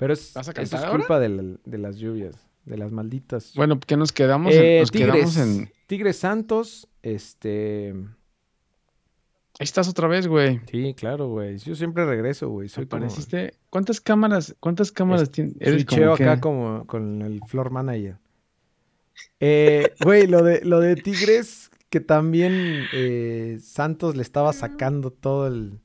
Pero 0.00 0.14
es, 0.14 0.34
es 0.34 0.80
culpa 0.90 1.20
de, 1.20 1.58
de, 1.62 1.78
las 1.78 1.98
lluvias, 1.98 2.34
de 2.64 2.78
las 2.78 2.90
malditas. 2.90 3.52
Bueno, 3.54 3.78
que 3.78 3.98
nos 3.98 4.12
quedamos, 4.12 4.54
en, 4.54 4.64
eh, 4.64 4.80
nos 4.80 4.90
quedamos 4.90 5.36
en... 5.36 5.70
Tigres 5.86 6.16
Santos, 6.16 6.88
este... 7.02 7.90
Ahí 9.58 9.64
estás 9.64 9.90
otra 9.90 10.08
vez, 10.08 10.26
güey. 10.26 10.58
Sí, 10.70 10.94
claro, 10.94 11.28
güey. 11.28 11.58
Yo 11.58 11.74
siempre 11.74 12.06
regreso, 12.06 12.48
güey. 12.48 12.70
Soy 12.70 12.88
¿Cuántas 13.68 14.00
cámaras, 14.00 14.56
cuántas 14.58 14.90
cámaras 14.90 15.30
tienes? 15.30 15.54
Eres 15.60 15.84
como 15.84 16.14
acá 16.14 16.40
como 16.40 16.86
con 16.86 17.20
el 17.20 17.42
floor 17.46 17.70
manager. 17.70 18.16
Eh, 19.38 19.92
güey, 20.02 20.26
lo 20.26 20.42
de, 20.42 20.64
lo 20.64 20.80
de 20.80 20.96
Tigres, 20.96 21.70
que 21.90 22.00
también 22.00 22.84
eh, 22.94 23.58
Santos 23.60 24.16
le 24.16 24.22
estaba 24.22 24.54
sacando 24.54 25.10
todo 25.10 25.46
el, 25.46 25.78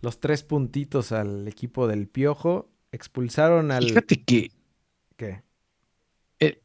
los 0.00 0.18
tres 0.18 0.42
puntitos 0.44 1.12
al 1.12 1.46
equipo 1.46 1.86
del 1.86 2.08
Piojo. 2.08 2.70
Expulsaron 2.94 3.70
al. 3.70 3.84
Fíjate 3.84 4.22
que. 4.22 4.50
¿Qué? 5.16 5.44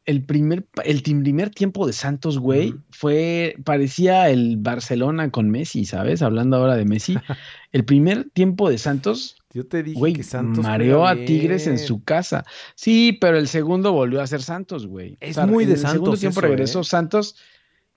el, 0.04 0.24
primer, 0.24 0.66
el 0.84 1.02
primer 1.02 1.50
tiempo 1.50 1.86
de 1.86 1.92
Santos, 1.92 2.38
güey, 2.38 2.74
fue, 2.90 3.56
parecía 3.64 4.28
el 4.28 4.56
Barcelona 4.58 5.30
con 5.30 5.50
Messi, 5.50 5.84
¿sabes? 5.84 6.22
Hablando 6.22 6.56
ahora 6.56 6.76
de 6.76 6.84
Messi. 6.84 7.16
el 7.72 7.84
primer 7.84 8.30
tiempo 8.30 8.68
de 8.68 8.78
Santos, 8.78 9.36
yo 9.52 9.66
te 9.66 9.82
dije 9.82 9.98
güey, 9.98 10.12
que 10.12 10.22
Santos 10.22 10.64
mareó 10.64 11.06
a 11.06 11.14
Tigres 11.14 11.66
en 11.66 11.78
su 11.78 12.02
casa. 12.02 12.44
Sí, 12.74 13.16
pero 13.20 13.38
el 13.38 13.48
segundo 13.48 13.92
volvió 13.92 14.20
a 14.20 14.26
ser 14.26 14.42
Santos, 14.42 14.86
güey. 14.86 15.16
Es 15.20 15.38
muy 15.46 15.64
de 15.64 15.76
Santos. 15.76 15.90
El 15.90 15.92
segundo 15.92 16.16
tiempo 16.16 16.40
regresó 16.40 16.80
¿eh? 16.80 16.84
Santos. 16.84 17.36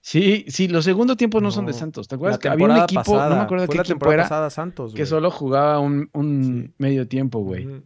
Sí, 0.01 0.45
sí, 0.49 0.67
los 0.67 0.83
segundos 0.83 1.15
tiempos 1.15 1.41
no, 1.41 1.49
son 1.49 1.65
de 1.65 1.71
Santos. 1.71 2.09
¿Te 2.09 2.15
acuerdas 2.15 2.37
que 2.37 2.49
había 2.49 2.65
un 2.65 2.77
equipo, 2.77 3.17
no 3.17 3.35
me 3.35 3.41
acuerdo 3.41 3.67
qué 3.67 3.77
equipo 3.77 4.11
era, 4.11 4.23
pasada, 4.23 4.49
Santos, 4.49 4.93
que 4.93 5.05
solo 5.05 5.31
jugaba 5.31 5.79
un, 5.79 6.73
medio 6.77 7.07
tiempo, 7.07 7.39
güey? 7.39 7.83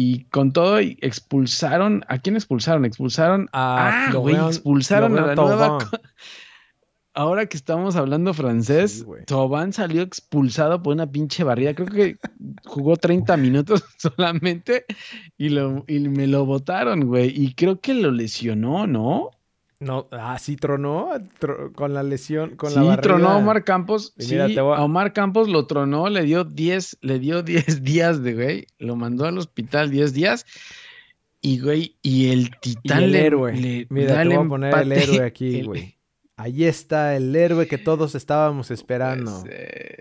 Y 0.00 0.26
con 0.26 0.52
todo 0.52 0.78
expulsaron, 0.78 2.04
¿a 2.06 2.18
quién 2.18 2.36
expulsaron? 2.36 2.84
Expulsaron 2.84 3.48
a 3.52 4.06
ah, 4.06 4.12
güey, 4.14 4.36
expulsaron 4.36 5.18
a 5.18 5.26
la 5.26 5.34
nueva 5.34 5.78
Ahora 7.14 7.46
que 7.46 7.56
estamos 7.56 7.96
hablando 7.96 8.32
francés, 8.32 9.04
Tobán 9.26 9.72
salió 9.72 10.02
expulsado 10.02 10.84
por 10.84 10.94
una 10.94 11.10
pinche 11.10 11.42
barrida. 11.42 11.74
Creo 11.74 11.88
que 11.88 12.16
jugó 12.64 12.96
30 12.96 13.36
minutos 13.38 13.82
solamente 13.98 14.84
y, 15.36 15.48
lo, 15.48 15.84
y 15.88 15.98
me 15.98 16.28
lo 16.28 16.46
votaron, 16.46 17.08
güey. 17.08 17.32
Y 17.34 17.54
creo 17.54 17.80
que 17.80 17.92
lo 17.94 18.12
lesionó, 18.12 18.86
¿no? 18.86 19.32
No, 19.80 20.08
ah, 20.10 20.36
sí 20.40 20.56
tronó 20.56 21.10
con 21.74 21.94
la 21.94 22.02
lesión, 22.02 22.56
con 22.56 22.70
sí, 22.70 22.80
la 22.80 23.00
tronó 23.00 23.28
a 23.28 23.36
Omar 23.36 23.62
Campos. 23.62 24.12
sí, 24.18 24.36
a... 24.36 24.64
Omar 24.82 25.12
Campos 25.12 25.48
lo 25.48 25.66
tronó, 25.66 26.08
le 26.08 26.22
dio 26.22 26.42
10, 26.42 26.98
le 27.00 27.20
dio 27.20 27.42
10 27.44 27.82
días 27.84 28.22
de 28.22 28.34
güey, 28.34 28.66
lo 28.78 28.96
mandó 28.96 29.26
al 29.26 29.38
hospital 29.38 29.90
10 29.90 30.12
días. 30.12 30.46
Y 31.40 31.60
güey, 31.60 31.96
y 32.02 32.30
el 32.30 32.50
titán 32.58 33.04
el 33.04 33.14
héroe. 33.14 33.86
Mira, 33.90 34.22
te 34.22 34.28
voy 34.28 34.44
a 34.44 34.48
poner 34.48 34.74
el 34.78 34.92
héroe 34.92 35.20
aquí, 35.24 35.62
güey. 35.62 35.94
Ahí 36.36 36.64
está 36.64 37.16
el 37.16 37.34
héroe 37.34 37.66
que 37.66 37.78
todos 37.78 38.14
estábamos 38.16 38.72
esperando. 38.72 39.44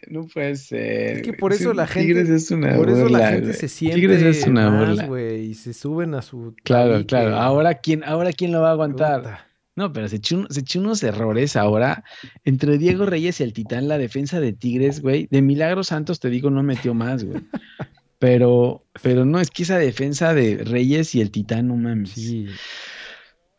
No 0.07 0.27
puede 0.27 0.55
ser. 0.55 1.17
Es 1.17 1.21
que 1.23 1.33
por 1.33 1.53
eso 1.53 1.73
la 1.73 1.87
gente. 1.87 2.21
Es 2.21 2.51
una 2.51 2.75
por 2.75 2.89
eso 2.89 3.09
la 3.09 3.29
gente 3.29 3.53
se 3.53 3.67
siente 3.67 3.99
Tigres 3.99 4.23
es 4.23 4.47
una 4.47 4.69
más, 4.69 5.07
güey. 5.07 5.45
Y 5.45 5.53
se 5.55 5.73
suben 5.73 6.15
a 6.15 6.21
su. 6.21 6.55
Claro, 6.63 7.05
claro. 7.05 7.35
Ahora 7.35 7.75
quién, 7.75 8.03
ahora 8.03 8.31
quién 8.33 8.51
lo 8.51 8.61
va 8.61 8.69
a 8.69 8.71
aguantar. 8.73 9.46
No, 9.77 9.93
pero 9.93 10.09
se 10.09 10.15
echó, 10.15 10.43
unos 10.79 11.03
errores 11.03 11.55
ahora. 11.55 12.03
Entre 12.43 12.79
Diego 12.79 13.05
Reyes 13.05 13.39
y 13.39 13.43
el 13.43 13.53
Titán, 13.53 13.87
la 13.87 13.99
defensa 13.99 14.39
de 14.39 14.51
Tigres, 14.51 15.03
güey. 15.03 15.27
De 15.29 15.43
Milagro 15.43 15.83
Santos, 15.83 16.19
te 16.19 16.31
digo, 16.31 16.49
no 16.49 16.63
metió 16.63 16.95
más, 16.95 17.23
güey. 17.23 17.41
Pero, 18.19 18.83
pero 19.03 19.25
no, 19.25 19.39
es 19.39 19.51
que 19.51 19.61
esa 19.61 19.77
defensa 19.77 20.33
de 20.33 20.63
Reyes 20.63 21.13
y 21.13 21.21
el 21.21 21.29
Titán, 21.29 21.67
no 21.67 21.75
mames. 21.75 22.13
Sí. 22.13 22.47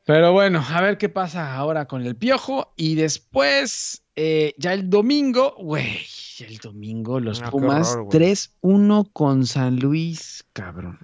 Pero 0.05 0.33
bueno, 0.33 0.65
a 0.69 0.81
ver 0.81 0.99
qué 0.99 1.09
pasa 1.09 1.55
ahora 1.55 1.87
con 1.87 2.05
el 2.05 2.17
Piojo. 2.17 2.73
Y 2.75 2.97
después, 2.97 4.03
eh, 4.17 4.55
ya 4.59 4.73
el 4.73 4.91
domingo, 4.91 5.55
güey, 5.61 5.99
el 6.41 6.57
domingo 6.57 7.21
los 7.21 7.41
ah, 7.41 7.53
Pumas 7.53 7.97
3-1 7.97 9.11
con 9.13 9.47
San 9.47 9.79
Luis, 9.79 10.45
cabrón. 10.53 10.99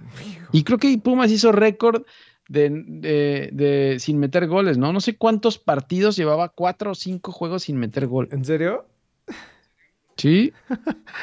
Y 0.51 0.65
creo 0.65 0.77
que 0.77 0.97
Pumas 0.97 1.31
hizo 1.31 1.53
récord 1.53 2.03
de, 2.47 3.49
de, 3.51 3.97
sin 3.99 4.19
meter 4.19 4.47
goles, 4.47 4.77
¿no? 4.77 4.93
No 4.93 5.01
sé 5.01 5.17
cuántos 5.17 5.57
partidos 5.57 6.15
llevaba, 6.15 6.49
cuatro 6.49 6.91
o 6.91 6.95
cinco 6.95 7.31
juegos 7.31 7.63
sin 7.63 7.77
meter 7.77 8.07
gol. 8.07 8.29
¿En 8.31 8.45
serio? 8.45 8.85
Sí. 10.17 10.53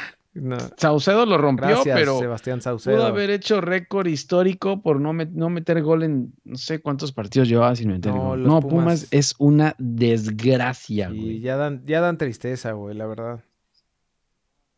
Saucedo 0.76 1.26
lo 1.26 1.36
rompió, 1.36 1.80
pero 1.84 2.18
Sebastián 2.18 2.62
Saucedo. 2.62 2.96
pudo 2.96 3.06
haber 3.06 3.28
hecho 3.28 3.60
récord 3.60 4.06
histórico 4.06 4.80
por 4.80 4.98
no, 4.98 5.12
no, 5.12 5.50
meter 5.50 5.82
gol 5.82 6.04
en 6.04 6.32
no 6.44 6.56
sé 6.56 6.80
cuántos 6.80 7.12
partidos 7.12 7.48
llevaba 7.48 7.76
sin 7.76 7.90
meter 7.90 8.12
gol. 8.12 8.42
No, 8.42 8.60
Pumas... 8.60 9.08
es 9.10 9.34
una 9.38 9.74
desgracia, 9.78 11.08
güey. 11.08 11.40
Ya 11.40 11.56
dan, 11.56 11.82
ya 11.84 12.00
dan 12.00 12.16
tristeza, 12.16 12.72
güey, 12.72 12.96
la 12.96 13.06
verdad. 13.06 13.44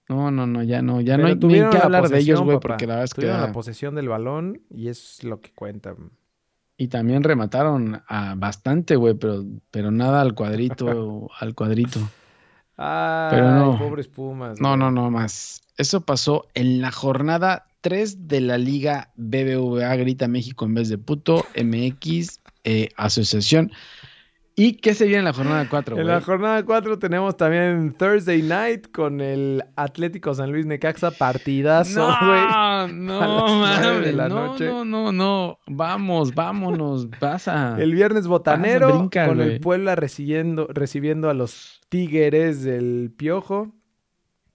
No, 0.09 0.33
no, 0.33 0.46
no, 0.46 0.62
ya 0.64 0.83
no, 0.83 1.00
ya 1.00 1.16
no 1.16 1.28
hay 1.28 1.38
que 1.38 1.78
hablar 1.80 2.09
de 2.09 2.18
ellos, 2.18 2.42
güey, 2.42 2.59
porque 2.59 2.87
la 2.87 2.94
verdad 2.94 3.04
es 3.04 3.14
que. 3.14 3.24
la 3.24 3.52
posesión 3.52 3.94
del 3.94 4.09
balón 4.09 4.61
y 4.70 4.88
es 4.88 5.22
lo 5.22 5.40
que 5.40 5.52
cuenta. 5.52 5.94
Y 6.76 6.88
también 6.88 7.22
remataron 7.22 8.02
a 8.08 8.34
bastante, 8.37 8.96
güey, 8.96 9.14
pero, 9.14 9.44
pero 9.70 9.90
nada 9.90 10.20
al 10.20 10.34
cuadrito, 10.34 11.28
al 11.38 11.54
cuadrito. 11.54 12.00
Ah, 12.76 13.28
pero 13.30 13.52
no, 13.52 13.78
pobres 13.78 14.08
Pumas. 14.08 14.60
No, 14.60 14.76
no, 14.76 14.90
no 14.90 15.08
más. 15.08 15.62
Eso 15.76 16.00
pasó 16.00 16.48
en 16.54 16.80
la 16.80 16.90
jornada 16.90 17.66
3 17.82 18.26
de 18.26 18.40
la 18.40 18.58
Liga 18.58 19.12
BBVA 19.16 19.94
Grita 19.96 20.26
México 20.26 20.64
en 20.64 20.74
vez 20.74 20.88
de 20.88 20.98
puto, 20.98 21.44
MX, 21.54 22.40
eh, 22.64 22.88
Asociación. 22.96 23.70
¿Y 24.56 24.74
qué 24.74 24.94
se 24.94 25.06
viene 25.06 25.20
en 25.20 25.24
la 25.24 25.32
jornada 25.32 25.66
4? 25.68 25.98
En 25.98 26.06
la 26.06 26.20
jornada 26.20 26.64
4 26.64 26.98
tenemos 27.00 27.36
también 27.36 27.92
Thursday 27.98 28.40
Night 28.40 28.92
con 28.92 29.20
el 29.20 29.64
Atlético 29.74 30.32
San 30.32 30.52
Luis 30.52 30.64
Necaxa 30.64 31.10
partidazo, 31.10 32.06
güey. 32.06 32.40
No, 32.40 32.88
no, 32.88 33.58
mames, 33.58 34.14
no, 34.14 34.56
no, 34.56 34.84
no, 34.84 35.12
no. 35.12 35.58
Vamos, 35.66 36.34
vámonos, 36.34 37.08
pasa. 37.18 37.76
El 37.80 37.94
viernes 37.94 38.28
botanero 38.28 39.10
con 39.12 39.40
el 39.40 39.58
Puebla 39.58 39.96
recibiendo, 39.96 40.68
recibiendo 40.70 41.30
a 41.30 41.34
los 41.34 41.80
Tigres 41.88 42.62
del 42.62 43.12
Piojo. 43.16 43.72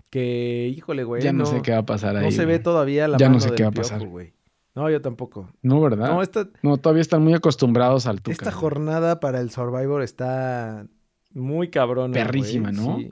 Que, 0.10 0.74
híjole, 0.76 1.04
güey. 1.04 1.22
Ya 1.22 1.34
no, 1.34 1.46
sé 1.46 1.62
qué 1.62 1.72
va 1.72 1.80
a 1.80 1.86
pasar 1.86 2.16
ahí. 2.16 2.24
No 2.24 2.32
se 2.32 2.46
ve 2.46 2.60
todavía 2.60 3.08
la 3.08 3.18
ya 3.18 3.30
no 3.30 3.40
sé 3.40 3.52
qué 3.52 3.64
va 3.64 3.70
a 3.70 3.74
pasar. 3.74 4.08
güey. 4.08 4.34
No, 4.80 4.90
yo 4.90 5.02
tampoco. 5.02 5.50
No, 5.62 5.82
¿verdad? 5.82 6.18
No, 6.62 6.78
todavía 6.78 7.02
están 7.02 7.22
muy 7.22 7.34
acostumbrados 7.34 8.08
al 8.08 8.22
Tuca. 8.22 8.32
Esta 8.32 8.52
jornada 8.54 9.20
para 9.20 9.42
el 9.42 9.52
Survivor 9.52 10.02
está 10.02 10.88
muy 11.34 11.70
cabrón. 11.70 12.14
Perrísima, 12.14 12.72
¿no? 12.72 12.96
Sí. 12.98 13.12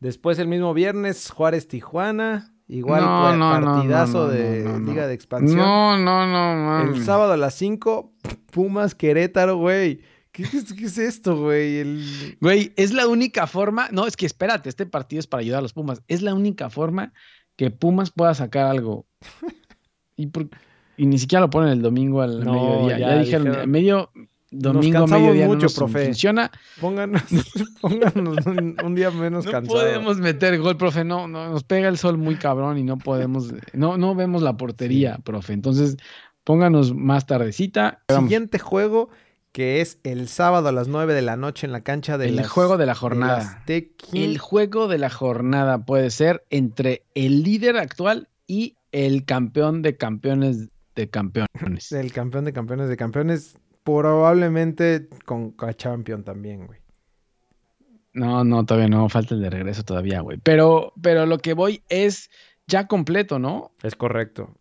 Después 0.00 0.40
el 0.40 0.48
mismo 0.48 0.74
viernes, 0.74 1.30
Juárez 1.30 1.68
Tijuana. 1.68 2.52
Igual 2.66 3.04
partidazo 3.38 4.26
de 4.26 4.80
Liga 4.80 5.06
de 5.06 5.14
Expansión. 5.14 5.56
No, 5.56 5.96
no, 5.96 6.26
no, 6.26 6.92
El 6.92 7.04
sábado 7.04 7.32
a 7.32 7.36
las 7.36 7.54
5, 7.54 8.12
Pumas 8.50 8.96
Querétaro, 8.96 9.56
güey. 9.56 10.00
¿Qué, 10.32 10.42
es 10.42 10.98
esto, 10.98 11.36
güey? 11.36 12.34
Güey, 12.40 12.72
es 12.74 12.92
la 12.92 13.06
única 13.06 13.46
forma. 13.46 13.88
No, 13.92 14.08
es 14.08 14.16
que 14.16 14.26
espérate, 14.26 14.68
este 14.68 14.84
partido 14.84 15.20
es 15.20 15.28
para 15.28 15.42
ayudar 15.42 15.60
a 15.60 15.62
los 15.62 15.74
Pumas. 15.74 16.02
Es 16.08 16.22
la 16.22 16.34
única 16.34 16.70
forma 16.70 17.12
que 17.54 17.70
Pumas 17.70 18.10
pueda 18.10 18.34
sacar 18.34 18.66
algo. 18.66 19.06
¿Y 20.16 20.26
por 20.26 20.48
y 20.98 21.06
ni 21.06 21.18
siquiera 21.18 21.40
lo 21.40 21.50
ponen 21.50 21.70
el 21.70 21.80
domingo 21.80 22.20
al 22.20 22.44
mediodía. 22.44 22.98
Ya, 22.98 23.18
dijeron, 23.18 23.70
medio 23.70 24.10
domingo, 24.50 25.06
mediodía 25.06 25.46
mucho, 25.46 25.66
no 25.68 25.72
profe. 25.72 26.06
funciona. 26.06 26.50
Pónganos, 26.80 27.22
un, 27.82 28.94
día 28.94 29.10
menos 29.10 29.46
no 29.46 29.50
cansado. 29.50 29.78
No 29.78 29.84
podemos 29.84 30.18
meter 30.18 30.58
gol, 30.58 30.76
profe. 30.76 31.04
No, 31.04 31.28
no, 31.28 31.50
nos 31.50 31.64
pega 31.64 31.88
el 31.88 31.98
sol 31.98 32.18
muy 32.18 32.36
cabrón 32.36 32.78
y 32.78 32.82
no 32.82 32.98
podemos, 32.98 33.54
no, 33.72 33.96
no 33.96 34.14
vemos 34.14 34.42
la 34.42 34.56
portería, 34.56 35.18
profe. 35.24 35.52
Entonces, 35.52 35.96
pónganos 36.44 36.94
más 36.94 37.26
tardecita. 37.26 38.02
Siguiente 38.08 38.58
juego 38.58 39.08
que 39.52 39.80
es 39.80 39.98
el 40.04 40.28
sábado 40.28 40.68
a 40.68 40.72
las 40.72 40.88
9 40.88 41.14
de 41.14 41.22
la 41.22 41.36
noche 41.36 41.66
en 41.66 41.72
la 41.72 41.80
cancha 41.80 42.18
del 42.18 42.38
El 42.38 42.46
juego 42.46 42.76
de 42.76 42.86
la 42.86 42.94
jornada. 42.94 43.64
el 44.12 44.38
juego 44.38 44.88
de 44.88 44.98
la 44.98 45.10
jornada 45.10 45.84
puede 45.84 46.10
ser 46.10 46.44
entre 46.50 47.02
el 47.14 47.42
líder 47.42 47.76
actual 47.76 48.28
y 48.46 48.76
el 48.92 49.24
campeón 49.24 49.82
de 49.82 49.96
campeones 49.96 50.68
de 50.98 51.08
campeones. 51.08 51.92
El 51.92 52.12
campeón 52.12 52.44
de 52.44 52.52
campeones 52.52 52.88
de 52.88 52.96
campeones, 52.96 53.56
probablemente 53.84 55.08
con 55.24 55.54
Champion 55.76 56.24
también, 56.24 56.66
güey. 56.66 56.80
No, 58.12 58.42
no, 58.42 58.66
todavía 58.66 58.88
no, 58.88 59.08
falta 59.08 59.34
el 59.34 59.42
de 59.42 59.50
regreso 59.50 59.84
todavía, 59.84 60.20
güey. 60.20 60.38
Pero, 60.42 60.92
pero 61.00 61.24
lo 61.24 61.38
que 61.38 61.54
voy 61.54 61.82
es 61.88 62.30
ya 62.66 62.88
completo, 62.88 63.38
¿no? 63.38 63.70
Es 63.82 63.94
correcto. 63.94 64.56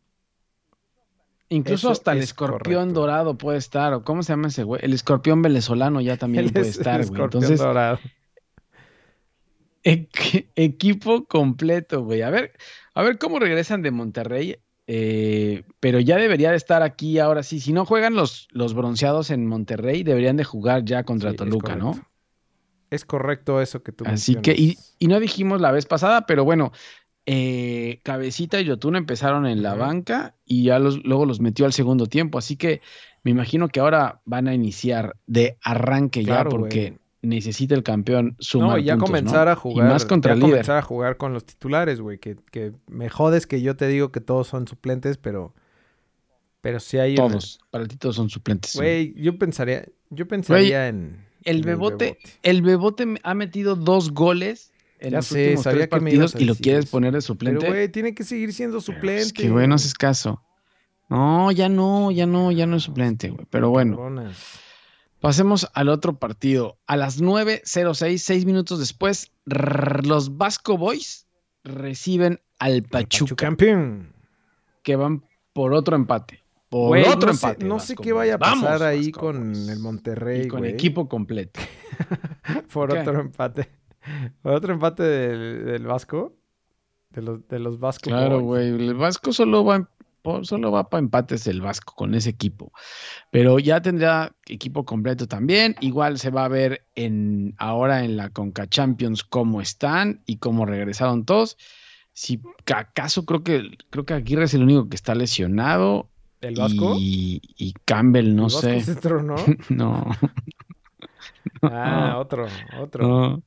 Incluso 1.49 1.89
hasta 1.89 2.11
el 2.11 2.19
escorpión 2.19 2.93
dorado 2.93 3.37
puede 3.37 3.57
estar, 3.57 3.93
o 3.93 4.03
cómo 4.03 4.21
se 4.21 4.33
llama 4.33 4.49
ese 4.49 4.63
güey, 4.63 4.81
el 4.83 4.93
escorpión 4.93 5.41
venezolano 5.41 6.01
ya 6.01 6.17
también 6.17 6.49
puede 6.49 6.67
estar, 6.67 7.03
güey. 7.07 7.21
Entonces, 7.21 7.59
dorado. 7.59 7.99
equipo 9.81 11.25
completo, 11.25 12.03
güey. 12.03 12.21
A 12.21 12.29
ver, 12.29 12.51
a 12.93 13.01
ver 13.01 13.17
cómo 13.17 13.39
regresan 13.39 13.81
de 13.81 13.91
Monterrey. 13.91 14.57
Eh, 14.89 15.63
pero 15.81 15.99
ya 15.99 16.15
debería 16.15 16.51
de 16.51 16.57
estar 16.57 16.81
aquí 16.81 17.19
ahora 17.19 17.43
sí. 17.43 17.59
Si 17.59 17.73
no 17.73 17.85
juegan 17.85 18.15
los, 18.15 18.47
los 18.51 18.73
bronceados 18.73 19.29
en 19.29 19.45
Monterrey, 19.45 20.03
deberían 20.03 20.37
de 20.37 20.45
jugar 20.45 20.85
ya 20.85 21.03
contra 21.03 21.33
Toluca, 21.33 21.75
¿no? 21.75 21.99
Es 22.89 23.03
correcto 23.03 23.61
eso 23.61 23.83
que 23.83 23.91
tú 23.91 24.05
Así 24.07 24.35
que, 24.35 24.53
y, 24.53 24.77
no 25.07 25.19
dijimos 25.19 25.59
la 25.59 25.71
vez 25.71 25.85
pasada, 25.85 26.25
pero 26.25 26.45
bueno, 26.45 26.71
eh, 27.25 27.99
Cabecita 28.03 28.61
y 28.61 28.63
Yotun 28.63 28.95
empezaron 28.95 29.45
en 29.45 29.61
la 29.61 29.75
banca 29.75 30.35
y 30.45 30.63
ya 30.63 30.79
los, 30.79 31.03
luego 31.03 31.25
los 31.25 31.41
metió 31.41 31.65
al 31.65 31.73
segundo 31.73 32.05
tiempo. 32.07 32.37
Así 32.37 32.55
que 32.55 32.81
me 33.23 33.31
imagino 33.31 33.67
que 33.67 33.81
ahora 33.81 34.21
van 34.23 34.47
a 34.47 34.53
iniciar 34.53 35.17
de 35.25 35.57
arranque 35.61 36.23
ya 36.23 36.45
porque 36.45 36.97
necesita 37.21 37.75
el 37.75 37.83
campeón 37.83 38.35
sumar 38.39 38.69
No, 38.69 38.77
ya 38.79 38.97
comenzar 38.97 39.47
a 39.47 39.55
jugar. 39.55 39.89
más 39.89 40.05
contra 40.05 40.35
ya 40.35 40.41
comenzar 40.41 40.77
a 40.77 40.81
jugar 40.81 41.17
con 41.17 41.33
los 41.33 41.45
titulares, 41.45 41.99
güey. 41.99 42.19
Que, 42.19 42.37
que, 42.51 42.73
me 42.87 43.09
jodes 43.09 43.47
que 43.47 43.61
yo 43.61 43.75
te 43.75 43.87
digo 43.87 44.11
que 44.11 44.21
todos 44.21 44.47
son 44.47 44.67
suplentes, 44.67 45.17
pero. 45.17 45.53
Pero 46.61 46.79
si 46.79 46.97
hay. 46.97 47.15
Todos. 47.15 47.59
Para 47.71 47.85
ti 47.85 47.97
todos 47.97 48.15
son 48.15 48.29
suplentes. 48.29 48.75
Güey, 48.75 49.13
yo 49.15 49.37
pensaría. 49.37 49.85
Yo 50.09 50.27
pensaría 50.27 50.87
en. 50.87 51.25
El 51.43 51.61
bebote, 51.61 52.17
el 52.43 52.61
bebote, 52.61 53.05
ha 53.23 53.33
metido 53.33 53.75
dos 53.75 54.11
goles 54.11 54.73
en 54.99 55.11
ya 55.11 55.17
los 55.17 55.27
sé, 55.27 55.41
últimos 55.41 55.63
sabía 55.63 55.87
tres 55.87 55.87
partidos 55.89 56.35
y 56.37 56.45
lo 56.45 56.55
quieres 56.55 56.87
poner 56.87 57.13
de 57.13 57.21
suplente. 57.21 57.59
Pero, 57.61 57.71
güey, 57.71 57.89
tiene 57.89 58.13
que 58.13 58.23
seguir 58.23 58.51
siendo 58.51 58.81
suplente. 58.81 59.21
Es 59.21 59.33
que, 59.33 59.49
güey, 59.49 59.67
no 59.67 59.75
haces 59.75 59.93
caso. 59.93 60.43
No, 61.09 61.51
ya 61.51 61.69
no, 61.69 62.11
ya 62.11 62.25
no, 62.25 62.51
ya 62.51 62.65
no 62.65 62.77
es 62.77 62.83
suplente, 62.83 63.29
güey. 63.29 63.45
Pero 63.49 63.69
bueno. 63.69 63.95
Pasemos 65.19 65.67
al 65.73 65.89
otro 65.89 66.17
partido. 66.19 66.77
A 66.85 66.95
las 66.95 67.21
9.06, 67.21 68.17
seis 68.17 68.45
minutos 68.45 68.79
después, 68.79 69.31
los 69.45 70.37
Vasco 70.37 70.77
Boys 70.77 71.27
reciben 71.63 72.39
al 72.59 72.83
Pachuca. 72.83 73.55
Que 74.83 74.95
van 74.95 75.23
por 75.53 75.73
otro 75.73 75.95
empate. 75.95 76.43
Por 76.69 76.97
otro 76.99 77.31
empate. 77.31 77.65
no 77.65 77.79
sé 77.79 77.95
qué 77.95 78.13
vaya 78.13 78.35
a 78.35 78.39
pasar 78.39 78.83
ahí 78.83 79.11
con 79.11 79.53
el 79.55 79.79
Monterrey. 79.79 80.47
con 80.47 80.65
equipo 80.65 81.07
completo. 81.07 81.59
por 82.73 82.95
otro 82.95 83.19
empate. 83.19 83.69
Por 84.41 84.53
otro 84.53 84.73
empate 84.73 85.03
del, 85.03 85.85
Vasco. 85.85 86.35
De 87.09 87.21
los, 87.21 87.47
de 87.47 87.59
los 87.59 87.79
Vasco 87.79 88.09
Claro, 88.09 88.41
güey. 88.41 88.67
El 88.67 88.93
Vasco 88.93 89.33
solo 89.33 89.65
va 89.65 89.89
solo 90.43 90.71
va 90.71 90.89
para 90.89 90.99
empates 90.99 91.47
el 91.47 91.61
Vasco 91.61 91.93
con 91.95 92.13
ese 92.15 92.29
equipo. 92.29 92.71
Pero 93.31 93.59
ya 93.59 93.81
tendrá 93.81 94.35
equipo 94.45 94.85
completo 94.85 95.27
también. 95.27 95.75
Igual 95.81 96.19
se 96.19 96.29
va 96.29 96.45
a 96.45 96.49
ver 96.49 96.85
en 96.95 97.55
ahora 97.57 98.03
en 98.03 98.17
la 98.17 98.29
Conca 98.29 98.67
Champions 98.67 99.23
cómo 99.23 99.61
están 99.61 100.21
y 100.25 100.37
cómo 100.37 100.65
regresaron 100.65 101.25
todos. 101.25 101.57
Si 102.13 102.41
acaso 102.73 103.25
creo 103.25 103.43
que 103.43 103.77
creo 103.89 104.05
que 104.05 104.13
Aguirre 104.13 104.45
es 104.45 104.53
el 104.53 104.63
único 104.63 104.89
que 104.89 104.95
está 104.95 105.15
lesionado. 105.15 106.09
¿El 106.41 106.55
Vasco? 106.55 106.95
Y, 106.97 107.73
Campbell, 107.85 108.35
no 108.35 108.49
sé. 108.49 108.83
no? 109.23 109.35
no. 109.69 110.05
Ah, 111.61 112.17
otro, 112.19 112.47
otro. 112.79 113.37
Sí, 113.37 113.43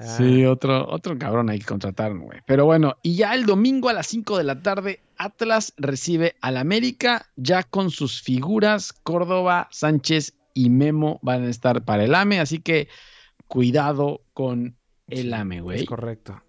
ah. 0.00 0.50
otro, 0.50 0.88
otro 0.88 1.18
cabrón 1.18 1.50
hay 1.50 1.58
que 1.58 1.66
contratar, 1.66 2.16
güey. 2.16 2.40
Pero 2.46 2.64
bueno, 2.64 2.96
y 3.02 3.16
ya 3.16 3.34
el 3.34 3.46
domingo 3.46 3.88
a 3.88 3.92
las 3.92 4.06
5 4.06 4.38
de 4.38 4.44
la 4.44 4.62
tarde, 4.62 5.00
Atlas 5.16 5.74
recibe 5.76 6.36
al 6.40 6.56
América, 6.56 7.26
ya 7.36 7.62
con 7.62 7.90
sus 7.90 8.22
figuras, 8.22 8.92
Córdoba, 8.92 9.68
Sánchez 9.70 10.34
y 10.54 10.70
Memo 10.70 11.18
van 11.22 11.44
a 11.44 11.50
estar 11.50 11.84
para 11.84 12.04
el 12.04 12.14
AME, 12.14 12.40
así 12.40 12.60
que 12.60 12.88
cuidado 13.46 14.22
con 14.32 14.76
el 15.08 15.34
AME, 15.34 15.60
güey. 15.60 15.80
Es 15.80 15.86
correcto. 15.86 16.42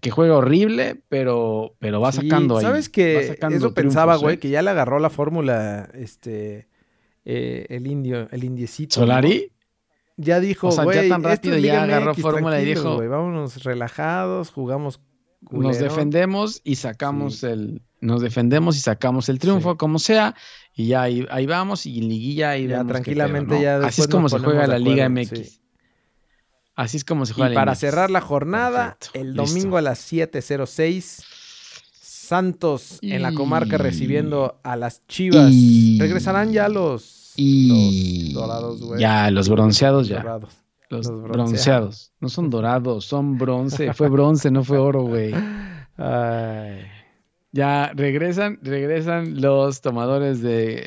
Que 0.00 0.10
juega 0.10 0.36
horrible, 0.36 1.00
pero, 1.08 1.76
pero 1.78 2.00
va 2.00 2.10
sacando 2.10 2.56
ahí. 2.56 2.62
¿Sabes 2.64 2.88
que 2.88 3.38
Eso 3.50 3.72
pensaba, 3.72 4.16
güey, 4.16 4.34
¿eh? 4.34 4.38
que 4.40 4.50
ya 4.50 4.60
le 4.60 4.70
agarró 4.70 4.98
la 4.98 5.10
fórmula, 5.10 5.88
este, 5.94 6.66
eh, 7.24 7.66
el 7.68 7.86
indio, 7.86 8.28
el 8.32 8.42
indiecito. 8.42 8.96
¿Solari? 8.96 9.51
Ya 10.16 10.40
dijo, 10.40 10.68
o 10.68 10.72
sea, 10.72 10.84
ya 10.92 11.08
tan 11.08 11.22
rápido 11.22 11.58
ya 11.58 11.82
agarró 11.82 12.14
fórmula 12.14 12.60
y 12.60 12.66
dijo, 12.66 12.96
vámonos 12.96 13.62
relajados, 13.64 14.50
jugamos 14.50 15.00
nos 15.50 15.78
defendemos 15.78 16.60
y 16.62 16.76
sacamos 16.76 17.42
el 17.42 17.82
nos 18.00 18.20
defendemos 18.20 18.76
y 18.76 18.80
sacamos 18.80 19.28
el 19.28 19.40
triunfo 19.40 19.76
como 19.76 19.98
sea 19.98 20.36
y 20.72 20.86
ya 20.88 21.02
ahí, 21.02 21.46
vamos 21.46 21.84
y 21.84 22.00
liguilla 22.00 22.50
ahí 22.50 22.68
ya 22.68 22.84
tranquilamente 22.84 23.60
ya 23.60 23.78
así 23.78 24.02
es 24.02 24.08
como 24.08 24.28
se 24.28 24.38
juega 24.38 24.68
la 24.68 24.78
Liga 24.78 25.08
MX 25.08 25.60
así 26.76 26.96
es 26.96 27.04
como 27.04 27.26
se 27.26 27.34
juega 27.34 27.52
y 27.52 27.54
para 27.56 27.74
cerrar 27.74 28.10
la 28.10 28.20
jornada 28.20 28.98
el 29.14 29.34
domingo 29.34 29.78
a 29.78 29.82
las 29.82 30.12
7:06 30.12 31.24
Santos 32.32 32.98
en 33.02 33.20
la 33.20 33.34
comarca 33.34 33.76
recibiendo 33.76 34.58
a 34.62 34.74
las 34.76 35.06
Chivas. 35.06 35.52
Regresarán 35.98 36.52
ya 36.52 36.68
los 36.70 37.21
y 37.36 38.34
Ya, 38.98 39.30
los 39.30 39.48
bronceados 39.48 40.08
ya. 40.08 40.40
Los, 40.88 41.10
bronceados. 41.10 42.12
No 42.20 42.28
son 42.28 42.50
dorados, 42.50 43.06
son 43.06 43.38
bronce. 43.38 43.94
Fue 43.94 44.08
bronce, 44.08 44.50
no 44.50 44.62
fue 44.62 44.78
oro, 44.78 45.02
güey. 45.02 45.32
Ya 47.54 47.92
regresan, 47.94 48.58
regresan 48.62 49.40
los 49.40 49.82
tomadores 49.82 50.40
de 50.40 50.84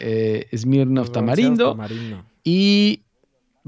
eh, 0.51 0.57
Smirnoff 0.57 1.11
tamarindo, 1.11 1.77
Y 2.43 3.03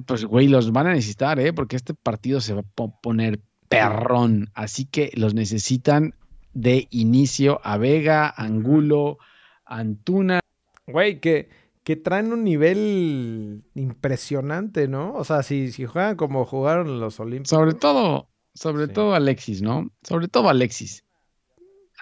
pues, 0.05 0.25
güey, 0.25 0.47
los 0.47 0.71
van 0.71 0.87
a 0.87 0.93
necesitar, 0.93 1.39
¿eh? 1.39 1.53
Porque 1.53 1.75
este 1.75 1.93
partido 1.93 2.41
se 2.41 2.53
va 2.53 2.61
a 2.61 2.87
poner 3.01 3.39
perrón. 3.69 4.49
Así 4.55 4.85
que 4.85 5.11
los 5.15 5.33
necesitan 5.35 6.15
de 6.53 6.87
inicio 6.89 7.61
a 7.63 7.77
Vega, 7.77 8.33
Angulo, 8.35 9.19
Antuna. 9.65 10.39
Güey, 10.87 11.19
que 11.19 11.49
que 11.87 11.95
traen 11.95 12.33
un 12.33 12.43
nivel 12.43 13.63
impresionante, 13.73 14.89
¿no? 14.89 15.13
O 15.13 15.23
sea, 15.23 15.41
si, 15.41 15.71
si 15.71 15.85
juegan 15.85 16.17
como 16.17 16.43
jugaron 16.43 16.99
los 16.99 17.17
Olímpicos. 17.21 17.47
Sobre 17.47 17.75
todo, 17.75 18.27
sobre 18.53 18.89
todo 18.89 19.15
Alexis, 19.15 19.61
¿no? 19.61 19.89
Sobre 20.03 20.27
todo 20.27 20.49
Alexis. 20.49 21.05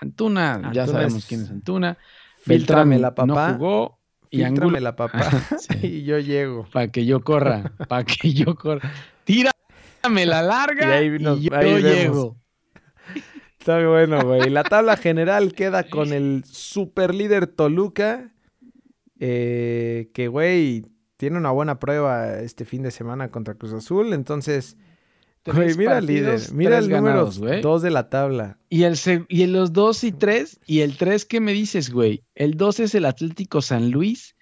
Antuna, 0.01 0.71
ya 0.73 0.87
sabemos 0.87 1.27
quién 1.27 1.41
es 1.43 1.51
Antuna. 1.51 1.99
Filtrame 2.39 2.97
la 2.97 3.13
papá. 3.13 3.51
No 3.51 3.57
jugó. 3.59 3.99
Y 4.31 4.43
Filtrame 4.43 4.81
la 4.81 4.95
papá. 4.95 5.29
y 5.83 6.03
yo 6.03 6.17
llego. 6.17 6.67
Para 6.73 6.87
que 6.87 7.05
yo 7.05 7.23
corra. 7.23 7.71
Para 7.87 8.05
que 8.05 8.33
yo 8.33 8.55
corra. 8.55 8.91
Tírame 9.23 10.25
la 10.25 10.41
larga 10.41 11.03
y, 11.03 11.19
yo 11.19 11.77
llego. 11.77 12.37
Está 13.59 13.87
bueno, 13.87 14.19
güey. 14.25 14.49
La 14.49 14.63
tabla 14.63 14.97
general 14.97 15.53
queda 15.53 15.83
con 15.83 16.11
el 16.11 16.43
super 16.43 17.13
líder 17.13 17.45
Toluca 17.45 18.31
eh, 19.19 20.09
que, 20.13 20.27
güey, 20.27 20.85
tiene 21.17 21.37
una 21.37 21.51
buena 21.51 21.79
prueba 21.79 22.39
este 22.39 22.65
fin 22.65 22.83
de 22.83 22.91
semana 22.91 23.29
contra 23.29 23.55
Cruz 23.55 23.73
Azul. 23.73 24.13
Entonces, 24.13 24.77
güey, 25.45 25.75
mira 25.75 25.97
el 25.97 26.05
líder. 26.05 26.41
Mira 26.53 26.77
el 26.77 26.89
número 26.89 27.29
2 27.29 27.81
de 27.81 27.91
la 27.91 28.09
tabla. 28.09 28.59
Y, 28.69 28.83
el, 28.83 28.97
y 29.29 29.45
los 29.47 29.73
2 29.73 30.03
y 30.03 30.11
3. 30.11 30.59
Y 30.65 30.79
el 30.81 30.97
3, 30.97 31.25
¿qué 31.25 31.39
me 31.39 31.53
dices, 31.53 31.89
güey? 31.91 32.23
El 32.35 32.55
2 32.55 32.81
es 32.81 32.95
el 32.95 33.05
Atlético 33.05 33.61
San 33.61 33.91
Luis. 33.91 34.35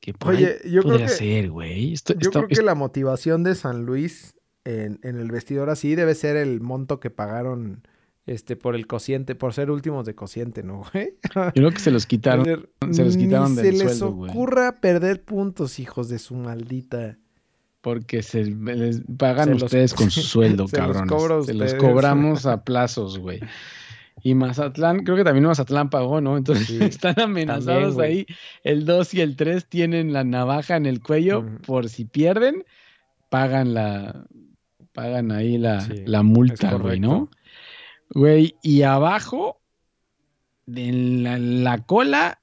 Que 0.00 0.14
Oye, 0.24 0.58
yo 0.70 0.82
creo 0.82 0.98
que, 0.98 1.08
ser, 1.08 1.50
güey. 1.50 1.94
yo 2.18 2.30
creo 2.30 2.46
que 2.46 2.62
la 2.62 2.76
motivación 2.76 3.42
de 3.42 3.56
San 3.56 3.84
Luis 3.84 4.36
en, 4.64 5.00
en 5.02 5.18
el 5.18 5.30
vestidor 5.32 5.70
así 5.70 5.96
debe 5.96 6.14
ser 6.14 6.36
el 6.36 6.60
monto 6.60 7.00
que 7.00 7.10
pagaron 7.10 7.82
este, 8.28 8.56
por 8.56 8.76
el 8.76 8.86
cociente, 8.86 9.34
por 9.34 9.54
ser 9.54 9.70
últimos 9.70 10.04
de 10.04 10.14
cociente, 10.14 10.62
¿no, 10.62 10.84
güey? 10.92 11.14
Yo 11.34 11.52
creo 11.52 11.70
que 11.70 11.80
se 11.80 11.90
los 11.90 12.06
quitaron. 12.06 12.68
se 12.90 13.04
los 13.04 13.16
quitaron 13.16 13.54
del 13.56 13.76
se 13.76 13.84
les 13.84 14.02
ocurra 14.02 14.80
perder 14.80 15.24
puntos, 15.24 15.78
hijos 15.78 16.08
de 16.08 16.18
su 16.18 16.34
maldita. 16.34 17.18
Porque 17.80 18.22
se 18.22 18.44
les 18.44 19.02
pagan 19.16 19.54
ustedes 19.54 19.94
con 19.94 20.10
su 20.10 20.20
sueldo, 20.22 20.66
cabrones. 20.68 21.46
se 21.46 21.54
los 21.54 21.74
cobramos 21.74 22.44
a 22.44 22.64
plazos, 22.64 23.18
güey. 23.18 23.40
Y 24.22 24.34
Mazatlán, 24.34 25.04
creo 25.04 25.16
que 25.16 25.24
también 25.24 25.46
Mazatlán 25.46 25.88
pagó, 25.88 26.20
¿no? 26.20 26.36
Entonces 26.36 26.70
están 26.80 27.18
amenazados 27.18 27.98
ahí. 27.98 28.26
El 28.62 28.84
2 28.84 29.14
y 29.14 29.20
el 29.22 29.36
3 29.36 29.64
tienen 29.66 30.12
la 30.12 30.24
navaja 30.24 30.76
en 30.76 30.84
el 30.84 31.00
cuello 31.00 31.46
por 31.66 31.88
si 31.88 32.04
pierden, 32.04 32.64
pagan 33.30 33.72
la 33.72 34.26
pagan 34.92 35.30
ahí 35.30 35.56
la, 35.56 35.88
la 36.06 36.24
multa, 36.24 36.74
güey, 36.74 36.98
¿no? 36.98 37.30
Güey, 38.10 38.56
y 38.62 38.82
abajo, 38.82 39.60
en 40.66 41.64
la, 41.64 41.78
cola, 41.84 42.40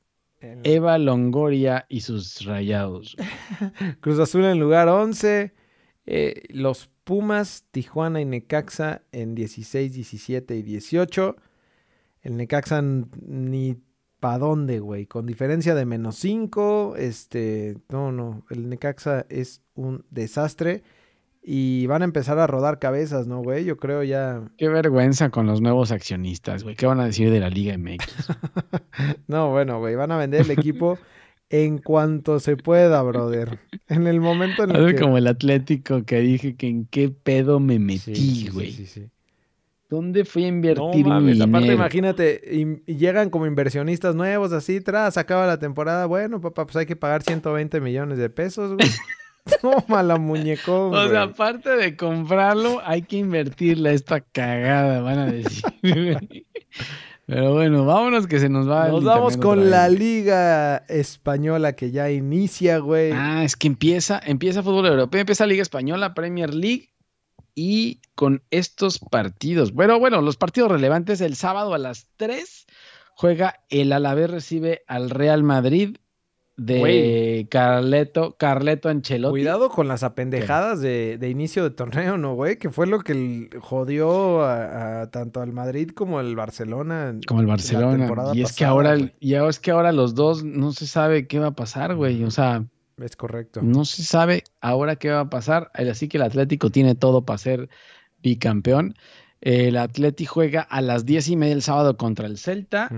Eva 0.63 0.97
Longoria 0.97 1.86
y 1.89 2.01
sus 2.01 2.45
rayados. 2.45 3.15
Cruz 3.99 4.19
Azul 4.19 4.45
en 4.45 4.60
lugar 4.60 4.88
11. 4.88 5.54
Eh, 6.06 6.43
los 6.49 6.89
Pumas, 7.04 7.65
Tijuana 7.71 8.21
y 8.21 8.25
Necaxa 8.25 9.04
en 9.12 9.36
16, 9.36 9.93
17 9.93 10.56
y 10.56 10.62
18. 10.63 11.36
El 12.21 12.38
Necaxa 12.38 12.82
ni 12.82 13.78
pa' 14.19 14.39
dónde, 14.39 14.80
güey. 14.80 15.06
Con 15.06 15.25
diferencia 15.25 15.75
de 15.75 15.86
menos 15.86 16.15
5. 16.17 16.95
Este, 16.97 17.78
no, 17.89 18.12
no. 18.12 18.43
El 18.49 18.69
Necaxa 18.69 19.25
es 19.30 19.62
un 19.75 20.06
desastre. 20.10 20.84
Y 21.47 21.86
van 21.86 22.01
a 22.01 22.05
empezar 22.05 22.39
a 22.39 22.47
rodar 22.47 22.79
cabezas, 22.79 23.27
¿no, 23.27 23.43
güey? 23.43 23.65
Yo 23.65 23.77
creo 23.77 24.01
ya. 24.01 24.41
Qué 24.58 24.67
vergüenza 24.67 25.29
con 25.29 25.45
los 25.45 25.62
nuevos 25.62 25.91
accionistas, 25.91 26.63
güey. 26.63 26.75
¿Qué 26.75 26.88
van 26.88 26.99
a 26.99 27.05
decir 27.05 27.29
de 27.29 27.39
la 27.39 27.51
Liga 27.51 27.77
MX? 27.77 28.29
no, 29.27 29.51
bueno, 29.51 29.77
güey. 29.77 29.95
Van 29.95 30.12
a 30.12 30.17
vender 30.17 30.41
el 30.41 30.49
equipo 30.51 30.97
en 31.51 31.77
cuanto 31.77 32.39
se 32.39 32.58
pueda, 32.58 32.99
brother. 33.03 33.60
En 33.88 34.08
el 34.08 34.21
momento 34.21 34.63
en 34.63 34.75
el 34.75 34.95
que... 34.95 35.01
como 35.01 35.19
el 35.19 35.27
Atlético 35.27 36.03
que 36.03 36.19
dije 36.19 36.55
que 36.55 36.67
en 36.67 36.88
qué 36.88 37.10
pedo 37.10 37.60
me 37.60 37.77
metí, 37.77 38.49
güey. 38.51 38.71
Sí, 38.71 38.88
sí, 38.88 39.01
sí, 39.01 39.10
¿Dónde 39.88 40.25
fui 40.25 40.45
a 40.45 40.47
invertir 40.47 41.05
no, 41.05 41.13
mames, 41.13 41.39
Aparte, 41.39 41.73
imagínate, 41.73 42.41
y, 42.51 42.91
llegan 42.91 43.29
como 43.29 43.45
inversionistas 43.45 44.15
nuevos 44.15 44.51
así, 44.51 44.81
tras, 44.81 45.15
acaba 45.17 45.45
la 45.45 45.60
temporada. 45.60 46.08
Bueno, 46.08 46.41
papá, 46.41 46.65
pues 46.65 46.75
hay 46.75 46.88
que 46.88 46.95
pagar 46.95 47.21
120 47.21 47.79
millones 47.81 48.17
de 48.17 48.31
pesos, 48.31 48.73
güey. 48.73 48.89
Toma 49.62 50.03
la 50.03 50.17
muñecón. 50.17 50.93
O 50.93 51.10
sea, 51.10 51.23
aparte 51.23 51.75
de 51.75 51.95
comprarlo, 51.95 52.81
hay 52.84 53.03
que 53.03 53.17
invertirle 53.17 53.89
a 53.89 53.93
esta 53.93 54.21
cagada, 54.21 55.01
van 55.01 55.19
a 55.19 55.25
decir. 55.27 55.63
Pero 57.27 57.53
bueno, 57.53 57.86
vámonos 57.86 58.27
que 58.27 58.39
se 58.39 58.49
nos 58.49 58.69
va. 58.69 58.88
Nos 58.88 59.03
vamos 59.03 59.38
con 59.38 59.71
la 59.71 59.89
Liga 59.89 60.77
Española 60.88 61.73
que 61.73 61.89
ya 61.89 62.12
inicia, 62.12 62.77
güey. 62.77 63.12
Ah, 63.13 63.43
es 63.43 63.55
que 63.55 63.65
empieza, 63.67 64.21
empieza 64.23 64.62
fútbol 64.62 64.86
europeo, 64.86 65.21
empieza 65.21 65.47
Liga 65.47 65.63
Española, 65.63 66.13
Premier 66.13 66.53
League 66.53 66.93
y 67.55 68.01
con 68.13 68.43
estos 68.51 68.99
partidos. 68.99 69.73
Bueno, 69.73 69.97
bueno, 69.97 70.21
los 70.21 70.38
partidos 70.38 70.71
relevantes 70.71 71.19
el 71.21 71.36
sábado 71.36 71.73
a 71.73 71.79
las 71.79 72.10
3 72.17 72.67
juega 73.15 73.62
el 73.69 73.91
Alavés 73.91 74.29
recibe 74.29 74.84
al 74.88 75.10
Real 75.10 75.41
Madrid 75.41 75.97
de 76.58 77.48
Carleto, 77.50 78.36
Carleto 78.38 78.89
Ancelotti. 78.89 79.32
Cuidado 79.32 79.70
con 79.70 79.88
las 79.88 80.04
apendejadas 80.04 80.80
de, 80.82 81.20
inicio 81.30 81.63
de 81.63 81.72
torneo, 81.72 82.18
¿no, 82.18 82.34
güey? 82.36 82.58
Que 82.58 82.70
fue 82.70 82.88
lo 82.88 83.00
que 83.00 83.50
jodió 83.60 84.44
a, 84.44 85.10
tanto 85.12 85.41
al 85.41 85.52
Madrid 85.52 85.91
como 85.91 86.20
al 86.20 86.36
Barcelona. 86.36 87.18
Como 87.28 87.41
el 87.41 87.48
Barcelona. 87.48 88.10
Y 88.34 88.41
es 88.41 88.54
que 88.54 88.65
ahora, 88.65 88.98
y 89.20 89.34
es 89.36 89.60
que 89.60 89.72
ahora 89.72 89.91
los 89.91 90.15
dos 90.15 90.44
no 90.44 90.72
se 90.72 90.88
sabe 90.88 91.28
qué 91.28 91.39
va 91.39 91.48
a 91.48 91.56
pasar, 91.56 91.96
güey. 91.96 92.24
O 92.24 92.32
sea. 92.32 92.65
Es 92.98 93.18
correcto. 93.18 93.62
No 93.62 93.84
se 93.84 94.04
sabe 94.04 94.44
ahora 94.62 94.96
qué 94.96 95.10
va 95.10 95.22
a 95.22 95.30
pasar. 95.30 95.70
Así 95.74 96.08
que 96.08 96.18
el 96.18 96.24
Atlético 96.24 96.70
tiene 96.70 96.96
todo 96.96 97.26
para 97.26 97.38
ser 97.38 97.70
bicampeón. 98.24 98.96
El 99.41 99.76
Atlético 99.76 100.36
juega 100.36 100.62
a 100.62 100.82
las 100.82 101.06
diez 101.06 101.28
y 101.28 101.36
media 101.36 101.54
el 101.54 101.62
sábado 101.62 101.98
contra 101.98 102.26
el 102.26 102.38
Celta. 102.38 102.89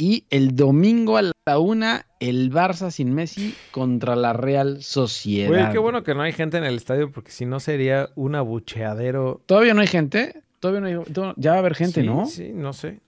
Y 0.00 0.24
el 0.30 0.56
domingo 0.56 1.18
a 1.18 1.22
la 1.22 1.58
una, 1.58 2.06
el 2.20 2.50
Barça 2.50 2.90
sin 2.90 3.12
Messi 3.12 3.54
contra 3.70 4.16
la 4.16 4.32
Real 4.32 4.82
Sociedad. 4.82 5.50
Oye, 5.50 5.68
qué 5.72 5.78
bueno 5.78 6.02
que 6.02 6.14
no 6.14 6.22
hay 6.22 6.32
gente 6.32 6.56
en 6.56 6.64
el 6.64 6.76
estadio, 6.76 7.12
porque 7.12 7.30
si 7.30 7.44
no 7.44 7.60
sería 7.60 8.08
un 8.14 8.34
abucheadero. 8.34 9.42
¿Todavía 9.44 9.74
no 9.74 9.82
hay 9.82 9.88
gente? 9.88 10.42
Todavía 10.58 10.80
no 10.80 10.86
hay. 10.86 11.34
Ya 11.36 11.50
va 11.50 11.56
a 11.56 11.60
haber 11.60 11.74
gente, 11.74 12.02
¿no? 12.02 12.24
Sí, 12.24 12.50
no 12.54 12.72
sé. 12.72 13.00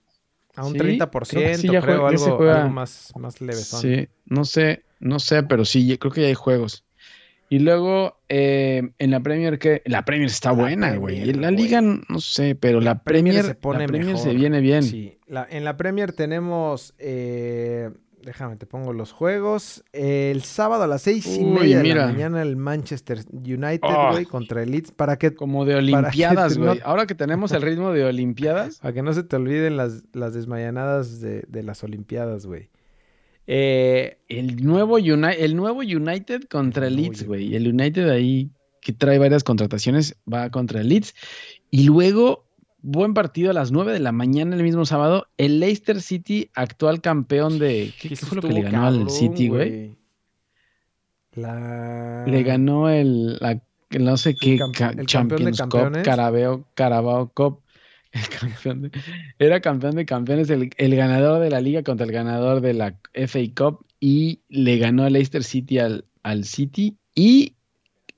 A 0.55 0.67
un 0.67 0.75
30%, 0.75 1.81
creo, 1.81 2.05
algo, 2.05 2.69
más, 2.69 3.11
más 3.17 3.41
levesón. 3.41 3.81
Sí, 3.81 4.07
no 4.25 4.45
sé, 4.45 4.83
no 4.99 5.17
sé, 5.17 5.41
pero 5.41 5.65
sí, 5.65 5.97
creo 5.97 6.13
que 6.13 6.21
ya 6.21 6.27
hay 6.27 6.35
juegos. 6.35 6.83
Y 7.53 7.59
luego 7.59 8.17
eh, 8.29 8.81
en 8.97 9.11
la 9.11 9.19
Premier, 9.19 9.59
que 9.59 9.83
la 9.85 10.03
Premier 10.05 10.27
está 10.27 10.51
buena, 10.53 10.95
güey. 10.95 11.29
En 11.29 11.39
la 11.39 11.51
Liga, 11.51 11.81
no 11.81 12.19
sé, 12.19 12.55
pero 12.55 12.81
la, 12.81 13.03
Premier, 13.03 13.45
se 13.45 13.53
pone 13.53 13.87
la 13.87 14.17
se 14.17 14.33
viene 14.33 14.59
bien. 14.59 14.81
Sí, 14.81 15.19
en 15.51 15.63
la 15.63 15.77
Premier 15.77 16.13
tenemos, 16.13 16.95
eh, 16.97 17.91
déjame, 18.23 18.55
te 18.55 18.65
pongo 18.65 18.91
los 18.91 19.11
juegos. 19.11 19.83
el 19.93 20.41
sábado 20.41 20.81
a 20.81 20.87
las 20.87 21.03
seis 21.03 21.27
y 21.27 21.43
media 21.43 21.83
de 21.83 21.93
la 21.93 22.07
mañana 22.07 22.41
el 22.41 22.55
Manchester 22.55 23.19
United, 23.31 23.81
ah. 23.83 24.09
güey, 24.13 24.25
contra 24.25 24.63
el 24.63 24.71
Leeds. 24.71 24.91
Para 24.91 25.19
que, 25.19 25.35
Como 25.35 25.63
de 25.63 25.75
Olimpiadas, 25.75 26.57
güey. 26.57 26.81
Ahora 26.83 27.05
que 27.05 27.13
tenemos 27.13 27.51
el 27.51 27.61
ritmo 27.61 27.91
de 27.91 28.03
Olimpiadas. 28.05 28.79
Para 28.79 28.95
que 28.95 29.03
no 29.03 29.13
se 29.13 29.21
te 29.21 29.35
olviden 29.35 29.77
las, 29.77 30.01
las 30.13 30.33
desmayanadas 30.33 31.21
de, 31.21 31.43
de 31.47 31.61
las 31.61 31.83
Olimpiadas, 31.83 32.47
güey. 32.47 32.71
Eh, 33.45 34.17
el, 34.29 34.63
nuevo 34.63 34.97
el 34.97 35.55
nuevo 35.55 35.79
United 35.79 36.43
contra 36.45 36.87
el 36.87 36.95
Leeds, 36.95 37.25
güey. 37.25 37.55
El 37.55 37.67
United 37.67 38.09
ahí 38.09 38.49
que 38.81 38.93
trae 38.93 39.17
varias 39.17 39.43
contrataciones 39.43 40.15
va 40.31 40.49
contra 40.49 40.81
el 40.81 40.89
Leeds. 40.89 41.13
Y 41.71 41.83
luego, 41.85 42.45
buen 42.81 43.13
partido 43.13 43.51
a 43.51 43.53
las 43.53 43.71
9 43.71 43.93
de 43.93 43.99
la 43.99 44.11
mañana 44.11 44.55
el 44.55 44.63
mismo 44.63 44.85
sábado. 44.85 45.27
El 45.37 45.59
Leicester 45.59 46.01
City, 46.01 46.49
actual 46.53 47.01
campeón 47.01 47.59
de. 47.59 47.93
¿Qué, 47.99 48.15
fue 48.15 48.37
lo 48.37 48.41
que 48.41 48.53
le 48.53 48.61
ganó 48.61 48.87
al 48.87 49.09
City, 49.09 49.47
güey? 49.47 49.95
Le 51.35 52.43
ganó 52.43 52.89
el. 52.89 53.39
no 53.99 54.17
sé 54.17 54.35
qué. 54.35 54.59
Champions 55.05 55.61
Cup, 55.61 56.01
Carabao, 56.03 56.65
Carabao 56.75 57.31
Cup. 57.33 57.62
campeón 58.39 58.91
era 59.39 59.59
campeón 59.59 59.95
de 59.95 60.05
campeones, 60.05 60.49
el, 60.49 60.95
ganador 60.95 61.41
de 61.41 61.49
la 61.49 61.61
liga 61.61 61.83
contra 61.83 62.05
el 62.05 62.11
ganador 62.11 62.61
de 62.61 62.73
la 62.73 62.95
FA 63.13 63.39
Cup 63.55 63.85
y 63.99 64.41
le 64.49 64.77
ganó 64.77 65.03
al 65.03 65.13
Leicester 65.13 65.43
City 65.43 65.79
al, 65.79 66.05
al 66.21 66.43
City 66.43 66.97
y 67.15 67.55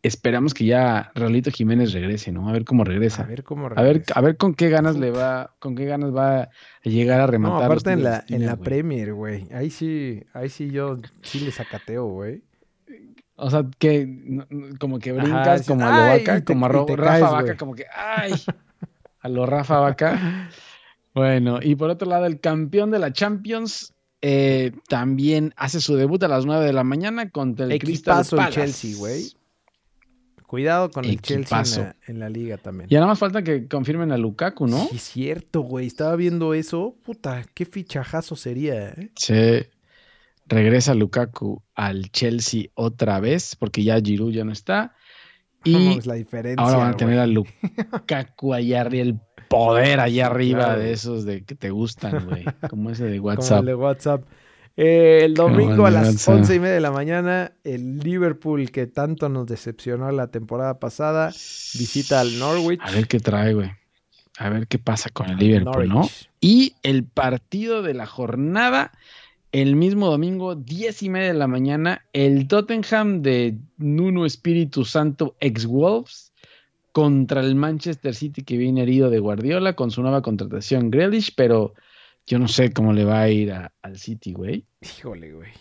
esperamos 0.03 0.53
que 0.53 0.65
ya 0.65 1.11
Raulito 1.15 1.49
Jiménez 1.49 1.93
regrese, 1.93 2.31
¿no? 2.31 2.47
A 2.47 2.51
ver 2.51 2.63
cómo 2.63 2.83
regresa. 2.83 3.23
A 3.23 3.25
ver 3.25 3.43
cómo 3.43 3.69
A 3.75 3.81
ver, 3.81 4.03
a 4.13 4.21
ver 4.21 4.37
con 4.37 4.53
qué 4.53 4.69
ganas 4.69 4.97
le 4.97 5.09
va, 5.09 5.55
con 5.59 5.75
qué 5.75 5.85
ganas 5.85 6.15
va 6.15 6.41
a 6.41 6.49
llegar 6.83 7.21
a 7.21 7.27
rematar. 7.27 7.59
No, 7.59 7.65
aparte 7.65 7.91
en 7.91 8.03
la, 8.03 8.23
en 8.27 8.45
la 8.45 8.57
Premier, 8.57 9.13
güey. 9.13 9.47
Ahí 9.51 9.71
sí, 9.71 10.23
ahí 10.33 10.49
sí 10.49 10.69
yo 10.69 10.97
sí 11.23 11.39
le 11.39 11.51
sacateo, 11.51 12.05
güey. 12.05 12.43
O 13.35 13.49
sea, 13.49 13.65
que 13.79 14.43
como 14.79 14.99
que 14.99 15.11
brincas 15.11 15.65
como 15.67 15.85
a 15.85 15.91
lo 15.91 16.17
vaca, 16.17 16.43
como 16.43 16.65
a 16.67 16.69
Rafa 16.69 17.31
Vaca, 17.31 17.57
como 17.57 17.73
que 17.73 17.85
¡ay! 17.93 18.33
a 19.25 19.29
lo 19.29 19.45
Rafa 19.45 19.79
Vaca. 19.79 20.49
Bueno, 21.15 21.59
y 21.61 21.75
por 21.75 21.89
otro 21.89 22.09
lado, 22.09 22.25
el 22.25 22.41
campeón 22.41 22.91
de 22.91 22.99
la 22.99 23.13
Champions, 23.13 23.93
eh, 24.19 24.73
también 24.89 25.53
hace 25.55 25.79
su 25.79 25.95
debut 25.95 26.21
a 26.23 26.27
las 26.27 26.45
9 26.45 26.65
de 26.65 26.73
la 26.73 26.83
mañana 26.83 27.29
contra 27.29 27.67
el 27.67 27.79
Crystal 27.79 28.25
Palace. 28.29 28.35
el 28.35 28.53
Chelsea, 28.65 28.97
güey. 28.97 29.31
Cuidado 30.45 30.91
con 30.91 31.05
el 31.05 31.21
Chelsea 31.21 31.95
en 32.07 32.19
la, 32.19 32.27
liga 32.27 32.57
también. 32.57 32.89
Ya 32.89 32.99
nada 32.99 33.11
más 33.11 33.19
falta 33.19 33.45
que 33.45 33.65
confirmen 33.69 34.11
a 34.11 34.17
Lukaku, 34.17 34.67
¿no? 34.67 34.87
Sí, 34.89 34.97
es 34.97 35.03
cierto, 35.03 35.61
güey. 35.61 35.87
Estaba 35.87 36.17
viendo 36.17 36.53
eso. 36.53 36.97
Puta, 37.01 37.45
qué 37.53 37.65
fichajazo 37.65 38.35
sería, 38.35 38.89
¿eh? 38.89 39.11
Sí. 39.15 39.69
Regresa 40.47 40.95
Lukaku 40.95 41.63
al 41.75 42.11
Chelsea 42.11 42.65
otra 42.73 43.21
vez, 43.21 43.55
porque 43.55 43.85
ya 43.85 44.01
Giroud 44.01 44.33
ya 44.33 44.43
no 44.43 44.51
está. 44.51 44.93
Y 45.65 45.99
la 46.01 46.13
diferencia, 46.13 46.63
ahora 46.63 46.77
van 46.77 46.93
a 46.93 46.97
tener 46.97 47.19
a 47.19 47.27
Lukaku 47.27 48.53
allá 48.53 48.81
arriba, 48.81 49.03
el 49.03 49.19
poder 49.49 49.99
allá 49.99 50.27
arriba 50.27 50.75
de 50.77 50.93
esos 50.93 51.25
de 51.25 51.43
que 51.43 51.55
te 51.55 51.69
gustan, 51.69 52.25
güey. 52.27 52.45
Como 52.69 52.91
ese 52.91 53.05
de 53.05 53.19
WhatsApp. 53.19 53.49
Como 53.49 53.59
el 53.59 53.65
de 53.65 53.75
WhatsApp. 53.75 54.23
Eh, 54.77 55.21
el 55.23 55.33
domingo 55.35 55.85
a 55.85 55.91
las 55.91 56.27
once 56.27 56.53
y 56.55 56.59
media 56.59 56.73
de 56.73 56.81
la 56.81 56.91
mañana, 56.91 57.53
el 57.63 57.99
Liverpool 57.99 58.71
que 58.71 58.87
tanto 58.87 59.29
nos 59.29 59.47
decepcionó 59.47 60.11
la 60.11 60.27
temporada 60.27 60.79
pasada, 60.79 61.29
visita 61.29 62.19
al 62.19 62.37
Norwich. 62.37 62.81
A 62.83 62.91
ver 62.91 63.07
qué 63.07 63.19
trae, 63.19 63.53
güey. 63.53 63.71
A 64.37 64.49
ver 64.49 64.67
qué 64.67 64.77
pasa 64.77 65.09
con 65.09 65.29
el 65.29 65.37
Liverpool, 65.37 65.87
¿no? 65.87 66.09
Y 66.41 66.75
el 66.83 67.05
partido 67.05 67.81
de 67.81 67.93
la 67.93 68.05
jornada, 68.05 68.91
el 69.61 69.77
mismo 69.77 70.09
domingo, 70.11 70.53
diez 70.53 71.01
y 71.01 71.07
media 71.07 71.29
de 71.29 71.39
la 71.39 71.47
mañana, 71.47 72.05
el 72.11 72.45
Tottenham 72.45 73.21
de 73.21 73.57
Nuno 73.77 74.25
Espíritu 74.25 74.83
Santo 74.83 75.37
ex 75.39 75.65
Wolves 75.65 76.33
contra 76.91 77.39
el 77.39 77.55
Manchester 77.55 78.13
City 78.13 78.43
que 78.43 78.57
viene 78.57 78.81
herido 78.81 79.09
de 79.09 79.19
Guardiola 79.19 79.73
con 79.73 79.91
su 79.91 80.01
nueva 80.01 80.21
contratación 80.21 80.91
Grealish, 80.91 81.33
pero 81.35 81.73
yo 82.27 82.37
no 82.37 82.49
sé 82.49 82.73
cómo 82.73 82.91
le 82.91 83.05
va 83.05 83.21
a 83.21 83.29
ir 83.29 83.53
al 83.53 83.97
City, 83.97 84.33
güey. 84.33 84.65
Híjole, 84.81 85.31
güey. 85.31 85.51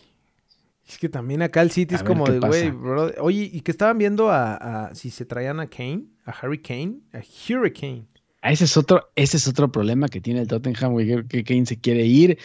Es 0.88 0.99
que 0.99 1.09
también 1.09 1.42
acá 1.42 1.62
el 1.62 1.70
City 1.70 1.95
es 1.95 2.03
como 2.03 2.26
de, 2.26 2.40
güey, 2.40 2.72
Oye, 3.20 3.49
y 3.53 3.61
que 3.61 3.70
estaban 3.70 3.97
viendo 3.97 4.28
a, 4.28 4.90
si 4.95 5.11
se 5.11 5.24
traían 5.24 5.61
a 5.61 5.68
Kane, 5.68 6.07
a 6.24 6.32
Harry 6.32 6.61
Kane, 6.61 6.97
a 7.12 7.20
Hurricane. 7.49 8.07
Ah, 8.42 8.51
ese 8.51 8.64
es 8.64 8.76
otro, 8.76 9.09
ese 9.14 9.36
es 9.36 9.47
otro 9.47 9.70
problema 9.70 10.09
que 10.09 10.20
tiene 10.20 10.40
el 10.40 10.49
Tottenham, 10.49 10.92
güey, 10.92 11.24
que 11.28 11.45
Kane 11.45 11.64
se 11.64 11.78
quiere 11.78 12.05
ir. 12.05 12.38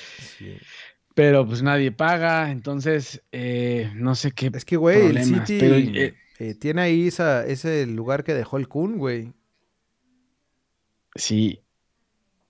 Pero 1.20 1.45
pues 1.45 1.61
nadie 1.61 1.91
paga, 1.91 2.49
entonces 2.49 3.22
eh, 3.34 3.91
no 3.95 4.15
sé 4.15 4.32
qué. 4.32 4.49
Es 4.53 4.63
que, 4.63 4.78
güey, 4.78 5.07
el 5.07 5.22
City 5.26 5.59
eh, 5.61 6.13
eh, 6.39 6.53
tiene 6.55 6.82
ahí 6.82 7.07
ese 7.07 7.86
lugar 7.88 8.24
que 8.24 8.34
dejó 8.34 8.55
el 8.55 8.70
Kun, 8.70 8.97
güey. 8.97 9.34
Sí, 11.15 11.61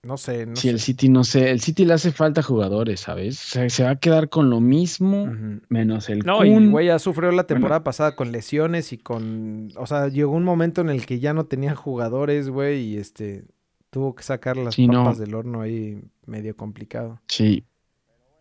no 0.04 0.16
sé, 0.16 0.46
no 0.46 0.54
Si 0.54 0.68
el 0.68 0.78
City, 0.78 1.08
no 1.08 1.24
sé, 1.24 1.50
el 1.50 1.60
City 1.60 1.84
le 1.84 1.94
hace 1.94 2.12
falta 2.12 2.44
jugadores, 2.44 3.00
¿sabes? 3.00 3.42
O 3.42 3.48
sea, 3.48 3.68
se 3.68 3.82
va 3.82 3.90
a 3.90 3.96
quedar 3.96 4.28
con 4.28 4.50
lo 4.50 4.60
mismo, 4.60 5.26
menos 5.68 6.08
el 6.08 6.20
No, 6.20 6.44
y 6.44 6.68
güey 6.68 6.86
ya 6.86 7.00
sufrió 7.00 7.32
la 7.32 7.48
temporada 7.48 7.82
pasada 7.82 8.14
con 8.14 8.30
lesiones 8.30 8.92
y 8.92 8.98
con... 8.98 9.70
O 9.74 9.88
sea, 9.88 10.06
llegó 10.06 10.30
un 10.30 10.44
momento 10.44 10.80
en 10.80 10.90
el 10.90 11.06
que 11.06 11.18
ya 11.18 11.34
no 11.34 11.46
tenía 11.46 11.74
jugadores, 11.74 12.48
güey, 12.48 12.82
y 12.84 12.98
este... 12.98 13.46
Tuvo 13.90 14.14
que 14.14 14.22
sacar 14.22 14.56
las 14.56 14.76
papas 14.76 15.18
del 15.18 15.34
horno 15.34 15.60
ahí 15.60 16.00
medio 16.24 16.56
complicado. 16.56 17.20
Sí. 17.26 17.64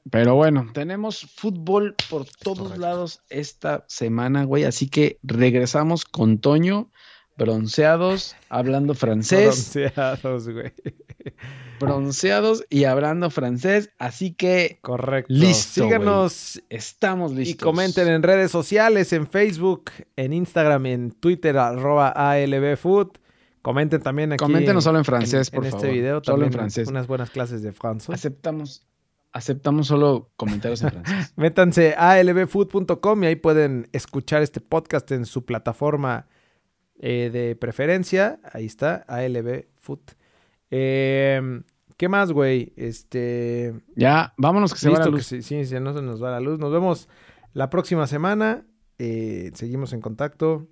Pero 0.10 0.36
bueno, 0.36 0.70
tenemos 0.74 1.22
fútbol 1.22 1.96
por 2.10 2.26
todos 2.26 2.78
lados 2.78 3.22
esta 3.30 3.86
semana, 3.88 4.44
güey. 4.44 4.64
Así 4.64 4.90
que 4.90 5.20
regresamos 5.24 6.06
con 6.06 6.40
Toño 6.40 6.90
bronceados, 7.40 8.36
hablando 8.50 8.94
francés. 8.94 9.72
Bronceados, 9.74 10.50
güey. 10.50 10.74
Bronceados 11.80 12.66
y 12.70 12.84
hablando 12.84 13.30
francés. 13.30 13.90
Así 13.98 14.34
que. 14.34 14.80
Correcto. 14.82 15.34
Listo. 15.34 15.84
Síganos. 15.86 16.62
Estamos 16.70 17.32
listos. 17.32 17.56
Y 17.56 17.58
comenten 17.58 18.10
en 18.10 18.22
redes 18.22 18.52
sociales, 18.52 19.14
en 19.14 19.26
Facebook, 19.26 19.86
en 20.18 20.34
Instagram, 20.34 20.86
en 20.86 21.12
Twitter, 21.12 21.58
arroba 21.58 22.10
ALBFood. 22.10 23.08
Comenten 23.62 24.02
también 24.02 24.34
aquí. 24.34 24.44
Comenten 24.44 24.76
no 24.76 24.82
solo 24.82 25.00
en 25.00 25.06
francés, 25.06 25.50
por 25.50 25.66
en 25.66 25.72
favor. 25.72 25.86
este 25.86 25.98
video. 25.98 26.22
Solo 26.24 26.46
en 26.46 26.52
francés. 26.52 26.88
Unas 26.90 27.08
buenas 27.08 27.30
clases 27.30 27.62
de 27.64 27.72
francés. 27.72 28.10
Aceptamos. 28.10 28.86
Aceptamos 29.32 29.88
solo 29.88 30.32
comentarios 30.36 30.82
en 30.82 30.90
francés. 30.90 31.34
Métanse 31.38 31.94
a 31.96 32.14
albfood.com 32.14 33.24
y 33.24 33.28
ahí 33.28 33.36
pueden 33.36 33.88
escuchar 33.92 34.42
este 34.42 34.60
podcast 34.60 35.12
en 35.12 35.26
su 35.26 35.46
plataforma 35.46 36.28
eh, 37.02 37.30
de 37.32 37.56
preferencia, 37.56 38.40
ahí 38.52 38.66
está, 38.66 39.06
ALB 39.08 39.68
Foot. 39.78 40.12
Em, 40.70 41.64
¿Qué 41.96 42.10
más, 42.10 42.32
güey? 42.32 42.74
Este. 42.76 43.74
Ya, 43.96 44.34
vámonos 44.38 44.74
que 44.74 44.80
se 44.80 44.90
va 44.90 45.00
la 45.00 45.06
luz. 45.06 45.26
Sí, 45.26 45.42
sí, 45.42 45.80
no 45.80 45.94
se 45.94 46.02
nos 46.02 46.22
va 46.24 46.32
la 46.32 46.40
luz. 46.40 46.60
Nos 46.60 46.72
vemos 46.72 47.10
la 47.54 47.70
próxima 47.70 48.08
semana. 48.08 48.66
Eh, 48.98 49.52
seguimos 49.54 49.94
en 49.94 50.02
contacto. 50.02 50.68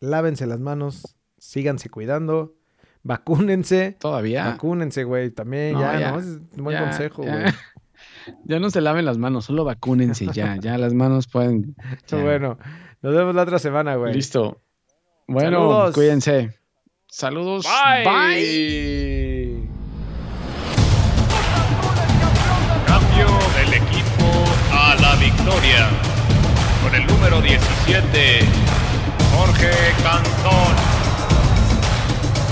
Lávense 0.00 0.46
las 0.46 0.60
manos. 0.60 1.16
Síganse 1.38 1.90
cuidando. 1.90 2.55
Vacúnense. 3.06 3.96
Todavía. 4.00 4.46
Vacúnense, 4.46 5.04
güey. 5.04 5.30
También, 5.30 5.78
ya, 5.78 6.10
¿no? 6.10 6.18
Es 6.18 6.26
un 6.26 6.64
buen 6.64 6.78
consejo, 6.78 7.22
güey. 7.22 7.44
Ya 8.44 8.58
no 8.58 8.70
se 8.70 8.80
laven 8.80 9.04
las 9.04 9.18
manos, 9.18 9.44
solo 9.44 9.64
vacúnense 9.64 10.26
ya. 10.32 10.56
Ya 10.60 10.76
las 10.78 10.92
manos 10.92 11.28
pueden. 11.28 11.76
Bueno, 12.10 12.58
nos 13.00 13.14
vemos 13.14 13.34
la 13.36 13.42
otra 13.42 13.60
semana, 13.60 13.94
güey. 13.94 14.14
Listo. 14.14 14.60
Bueno, 15.28 15.92
cuídense. 15.94 16.58
Saludos. 17.06 17.64
Bye. 18.04 19.68
Cambio 22.86 23.26
del 23.56 23.74
equipo 23.74 24.26
a 24.72 24.96
la 25.00 25.14
victoria. 25.16 25.88
Con 26.82 26.94
el 26.96 27.06
número 27.06 27.40
17, 27.40 28.40
Jorge 29.36 29.70
Cantón 30.02 30.95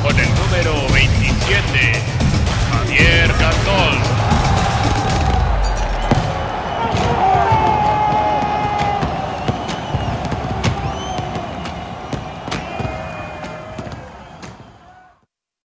con 0.05 0.21
el 0.21 0.29
número 0.35 0.87
27, 0.93 1.93
Javier 2.71 3.33
Cantón. 3.39 4.34